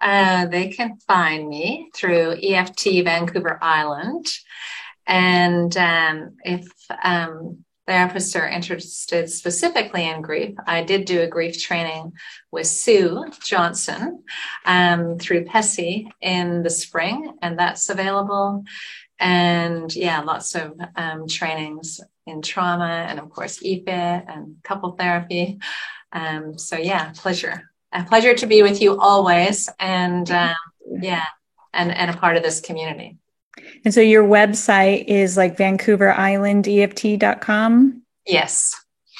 Uh, 0.00 0.46
they 0.46 0.68
can 0.68 0.96
find 1.06 1.50
me 1.50 1.90
through 1.94 2.36
EFT 2.42 3.04
Vancouver 3.04 3.58
Island. 3.60 4.26
And 5.06 5.76
um, 5.76 6.36
if 6.42 6.66
um, 7.04 7.62
therapists 7.86 8.40
are 8.40 8.48
interested 8.48 9.28
specifically 9.28 10.08
in 10.08 10.22
grief, 10.22 10.54
I 10.66 10.82
did 10.82 11.04
do 11.04 11.20
a 11.20 11.26
grief 11.26 11.60
training 11.60 12.12
with 12.50 12.66
Sue 12.66 13.26
Johnson 13.44 14.22
um, 14.64 15.18
through 15.18 15.44
PESI 15.44 16.08
in 16.20 16.62
the 16.62 16.70
spring, 16.70 17.34
and 17.42 17.58
that's 17.58 17.90
available 17.90 18.64
and 19.22 19.94
yeah, 19.94 20.20
lots 20.20 20.54
of 20.56 20.78
um, 20.96 21.28
trainings 21.28 22.00
in 22.26 22.42
trauma 22.42 23.06
and 23.08 23.20
of 23.20 23.30
course 23.30 23.62
EFIT 23.62 23.88
and 23.88 24.56
couple 24.64 24.90
therapy. 24.92 25.60
Um, 26.12 26.58
so 26.58 26.76
yeah, 26.76 27.12
pleasure, 27.14 27.70
a 27.92 28.02
pleasure 28.02 28.34
to 28.34 28.46
be 28.46 28.62
with 28.62 28.82
you 28.82 29.00
always, 29.00 29.70
and 29.78 30.28
um, 30.30 30.56
yeah, 31.00 31.24
and 31.72 31.90
and 31.92 32.10
a 32.10 32.16
part 32.16 32.36
of 32.36 32.42
this 32.42 32.60
community. 32.60 33.16
And 33.84 33.94
so 33.94 34.00
your 34.00 34.24
website 34.24 35.04
is 35.06 35.36
like 35.36 35.56
VancouverIslandEFT.com. 35.56 38.02
Yes. 38.26 38.74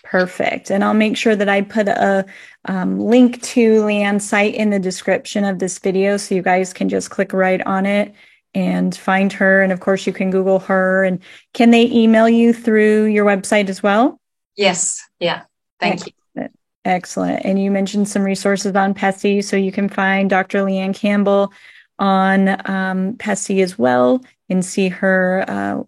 Perfect. 0.05 0.71
And 0.71 0.83
I'll 0.83 0.95
make 0.95 1.17
sure 1.17 1.37
that 1.37 1.49
I 1.49 1.63
put 1.63 1.87
a 1.87 2.27
um, 2.65 2.99
link 2.99 3.41
to 3.43 3.83
Leanne's 3.83 4.29
site 4.29 4.55
in 4.55 4.71
the 4.71 4.81
description 4.81 5.45
of 5.45 5.61
this 5.61 5.79
video 5.79 6.17
so 6.17 6.35
you 6.35 6.43
guys 6.43 6.73
can 6.73 6.89
just 6.89 7.11
click 7.11 7.33
right 7.33 7.65
on 7.67 7.87
it 7.87 8.13
and 8.55 8.97
find 8.97 9.33
her. 9.33 9.63
And 9.63 9.73
of 9.73 9.81
course, 9.81 10.07
you 10.07 10.13
can 10.13 10.31
Google 10.31 10.59
her. 10.61 11.05
And 11.05 11.21
can 11.55 11.71
they 11.71 11.91
email 11.91 12.29
you 12.29 12.53
through 12.53 13.07
your 13.07 13.25
website 13.25 13.69
as 13.69 13.83
well? 13.83 14.21
Yes. 14.57 15.03
Yeah. 15.19 15.43
Thank 15.81 15.95
Excellent. 15.95 16.15
you. 16.37 16.49
Excellent. 16.85 17.45
And 17.45 17.63
you 17.63 17.71
mentioned 17.71 18.09
some 18.09 18.23
resources 18.23 18.75
on 18.75 18.95
PESI. 18.95 19.45
So 19.45 19.57
you 19.57 19.73
can 19.73 19.89
find 19.89 20.29
Dr. 20.29 20.59
Leanne 20.59 20.95
Campbell 20.95 21.53
on 21.99 22.49
um, 22.69 23.15
PESI 23.15 23.63
as 23.63 23.79
well 23.79 24.21
and 24.49 24.65
see 24.65 24.89
her 24.89 25.45
uh, 25.49 25.83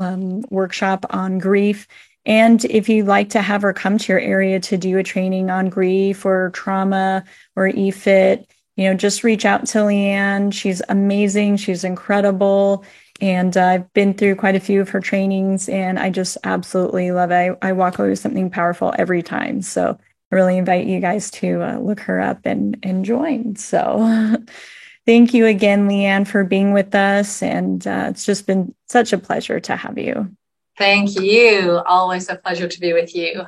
um, 0.00 0.40
workshop 0.50 1.06
on 1.10 1.38
grief. 1.38 1.86
And 2.26 2.64
if 2.66 2.88
you'd 2.88 3.06
like 3.06 3.30
to 3.30 3.42
have 3.42 3.62
her 3.62 3.72
come 3.72 3.98
to 3.98 4.12
your 4.12 4.20
area 4.20 4.60
to 4.60 4.76
do 4.76 4.98
a 4.98 5.02
training 5.02 5.50
on 5.50 5.68
grief 5.68 6.24
or 6.24 6.50
trauma 6.50 7.24
or 7.56 7.68
EFIT, 7.68 8.46
you 8.80 8.88
know, 8.88 8.94
just 8.94 9.24
reach 9.24 9.44
out 9.44 9.66
to 9.66 9.78
Leanne. 9.80 10.54
She's 10.54 10.80
amazing. 10.88 11.58
She's 11.58 11.84
incredible. 11.84 12.82
And 13.20 13.54
uh, 13.54 13.66
I've 13.66 13.92
been 13.92 14.14
through 14.14 14.36
quite 14.36 14.56
a 14.56 14.60
few 14.60 14.80
of 14.80 14.88
her 14.88 15.00
trainings 15.00 15.68
and 15.68 15.98
I 15.98 16.08
just 16.08 16.38
absolutely 16.44 17.10
love 17.10 17.30
it. 17.30 17.58
I, 17.60 17.68
I 17.68 17.72
walk 17.72 17.98
away 17.98 18.08
with 18.08 18.20
something 18.20 18.48
powerful 18.48 18.94
every 18.96 19.22
time. 19.22 19.60
So 19.60 19.98
I 20.32 20.34
really 20.34 20.56
invite 20.56 20.86
you 20.86 20.98
guys 20.98 21.30
to 21.32 21.62
uh, 21.62 21.78
look 21.78 22.00
her 22.00 22.22
up 22.22 22.46
and, 22.46 22.78
and 22.82 23.04
join. 23.04 23.54
So 23.56 24.38
thank 25.06 25.34
you 25.34 25.44
again, 25.44 25.86
Leanne, 25.86 26.26
for 26.26 26.42
being 26.42 26.72
with 26.72 26.94
us. 26.94 27.42
And 27.42 27.86
uh, 27.86 28.06
it's 28.08 28.24
just 28.24 28.46
been 28.46 28.74
such 28.88 29.12
a 29.12 29.18
pleasure 29.18 29.60
to 29.60 29.76
have 29.76 29.98
you. 29.98 30.34
Thank 30.78 31.20
you. 31.20 31.82
Always 31.84 32.30
a 32.30 32.36
pleasure 32.36 32.66
to 32.66 32.80
be 32.80 32.94
with 32.94 33.14
you. 33.14 33.42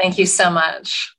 Thank 0.00 0.18
you 0.18 0.26
so 0.26 0.50
much. 0.50 1.14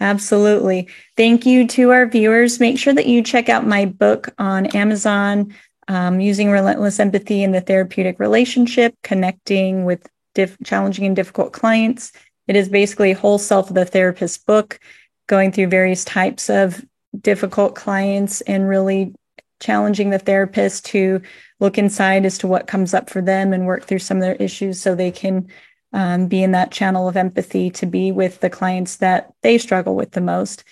Absolutely. 0.00 0.88
Thank 1.16 1.44
you 1.44 1.66
to 1.68 1.90
our 1.90 2.06
viewers. 2.06 2.58
Make 2.58 2.78
sure 2.78 2.94
that 2.94 3.06
you 3.06 3.22
check 3.22 3.48
out 3.48 3.66
my 3.66 3.84
book 3.84 4.30
on 4.38 4.66
Amazon, 4.66 5.54
um, 5.88 6.20
Using 6.20 6.50
Relentless 6.50 6.98
Empathy 6.98 7.42
in 7.42 7.52
the 7.52 7.60
Therapeutic 7.60 8.18
Relationship, 8.18 8.94
Connecting 9.02 9.84
with 9.84 10.06
diff- 10.34 10.56
Challenging 10.64 11.04
and 11.04 11.14
Difficult 11.14 11.52
Clients. 11.52 12.12
It 12.48 12.56
is 12.56 12.68
basically 12.68 13.10
a 13.10 13.16
whole 13.16 13.38
self 13.38 13.68
of 13.68 13.74
the 13.74 13.84
therapist 13.84 14.46
book, 14.46 14.80
going 15.26 15.52
through 15.52 15.66
various 15.66 16.04
types 16.04 16.48
of 16.48 16.84
difficult 17.20 17.74
clients 17.74 18.40
and 18.42 18.68
really 18.68 19.14
challenging 19.60 20.10
the 20.10 20.18
therapist 20.18 20.86
to 20.86 21.20
look 21.60 21.76
inside 21.76 22.24
as 22.24 22.38
to 22.38 22.46
what 22.46 22.66
comes 22.66 22.94
up 22.94 23.10
for 23.10 23.20
them 23.20 23.52
and 23.52 23.66
work 23.66 23.84
through 23.84 23.98
some 23.98 24.16
of 24.16 24.22
their 24.22 24.34
issues 24.36 24.80
so 24.80 24.94
they 24.94 25.10
can 25.10 25.46
um, 25.92 26.26
be 26.26 26.42
in 26.42 26.52
that 26.52 26.70
channel 26.70 27.08
of 27.08 27.16
empathy 27.16 27.70
to 27.70 27.86
be 27.86 28.12
with 28.12 28.40
the 28.40 28.50
clients 28.50 28.96
that 28.96 29.32
they 29.42 29.58
struggle 29.58 29.94
with 29.94 30.12
the 30.12 30.20
most. 30.20 30.64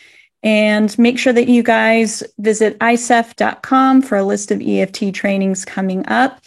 And 0.43 0.97
make 0.99 1.19
sure 1.19 1.33
that 1.33 1.49
you 1.49 1.63
guys 1.63 2.23
visit 2.39 2.79
iceeft.com 2.79 4.03
for 4.03 4.17
a 4.17 4.25
list 4.25 4.51
of 4.51 4.63
EFT 4.63 5.13
trainings 5.13 5.65
coming 5.65 6.07
up. 6.07 6.41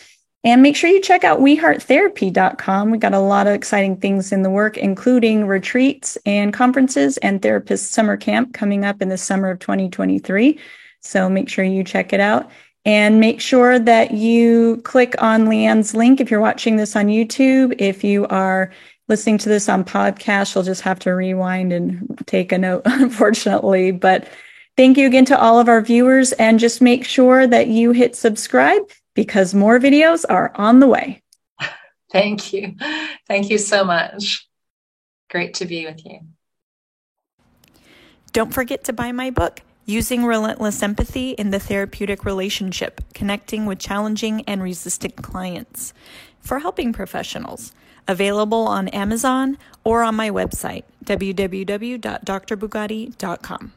And 0.43 0.63
make 0.63 0.75
sure 0.75 0.89
you 0.89 1.01
check 1.01 1.23
out 1.23 1.39
wehearttherapy.com. 1.39 2.89
We 2.89 2.97
got 2.97 3.13
a 3.13 3.19
lot 3.19 3.45
of 3.45 3.53
exciting 3.53 3.97
things 3.97 4.31
in 4.31 4.41
the 4.41 4.49
work, 4.49 4.77
including 4.77 5.45
retreats 5.45 6.17
and 6.25 6.53
conferences 6.53 7.17
and 7.17 7.41
therapist 7.41 7.91
summer 7.91 8.17
camp 8.17 8.53
coming 8.53 8.83
up 8.83 9.01
in 9.01 9.09
the 9.09 9.17
summer 9.17 9.51
of 9.51 9.59
2023. 9.59 10.57
So 11.01 11.29
make 11.29 11.49
sure 11.49 11.63
you 11.63 11.83
check 11.83 12.13
it 12.13 12.19
out. 12.19 12.49
And 12.83 13.19
make 13.19 13.39
sure 13.39 13.77
that 13.77 14.11
you 14.11 14.81
click 14.83 15.13
on 15.19 15.45
Leanne's 15.45 15.93
link 15.93 16.19
if 16.19 16.31
you're 16.31 16.39
watching 16.39 16.77
this 16.77 16.95
on 16.95 17.07
YouTube. 17.07 17.75
If 17.77 18.03
you 18.03 18.25
are 18.27 18.71
listening 19.07 19.37
to 19.39 19.49
this 19.49 19.69
on 19.69 19.83
podcast, 19.83 20.55
you'll 20.55 20.63
just 20.63 20.81
have 20.81 20.97
to 20.99 21.11
rewind 21.11 21.73
and 21.73 22.23
take 22.25 22.51
a 22.51 22.57
note, 22.57 22.81
unfortunately. 22.85 23.91
But 23.91 24.27
thank 24.77 24.97
you 24.97 25.05
again 25.05 25.25
to 25.25 25.39
all 25.39 25.59
of 25.59 25.69
our 25.69 25.81
viewers. 25.81 26.31
And 26.33 26.59
just 26.59 26.81
make 26.81 27.05
sure 27.05 27.45
that 27.45 27.67
you 27.67 27.91
hit 27.91 28.15
subscribe 28.15 28.81
because 29.13 29.53
more 29.53 29.79
videos 29.79 30.25
are 30.27 30.51
on 30.55 30.79
the 30.79 30.87
way. 30.87 31.21
Thank 32.11 32.53
you. 32.53 32.75
Thank 33.27 33.49
you 33.49 33.57
so 33.57 33.83
much. 33.83 34.47
Great 35.29 35.55
to 35.55 35.65
be 35.65 35.85
with 35.85 36.03
you. 36.05 36.19
Don't 38.33 38.53
forget 38.53 38.85
to 38.85 38.93
buy 38.93 39.11
my 39.11 39.29
book 39.29 39.61
using 39.91 40.25
relentless 40.25 40.81
empathy 40.81 41.31
in 41.31 41.49
the 41.51 41.59
therapeutic 41.59 42.23
relationship, 42.25 43.01
connecting 43.13 43.65
with 43.65 43.79
challenging 43.79 44.45
and 44.47 44.63
resistant 44.63 45.17
clients. 45.17 45.93
For 46.39 46.59
helping 46.59 46.93
professionals, 46.93 47.73
available 48.07 48.67
on 48.67 48.87
Amazon 48.89 49.57
or 49.83 50.03
on 50.03 50.13
my 50.15 50.29
website, 50.29 50.83
www.drbugatti.com. 51.05 53.73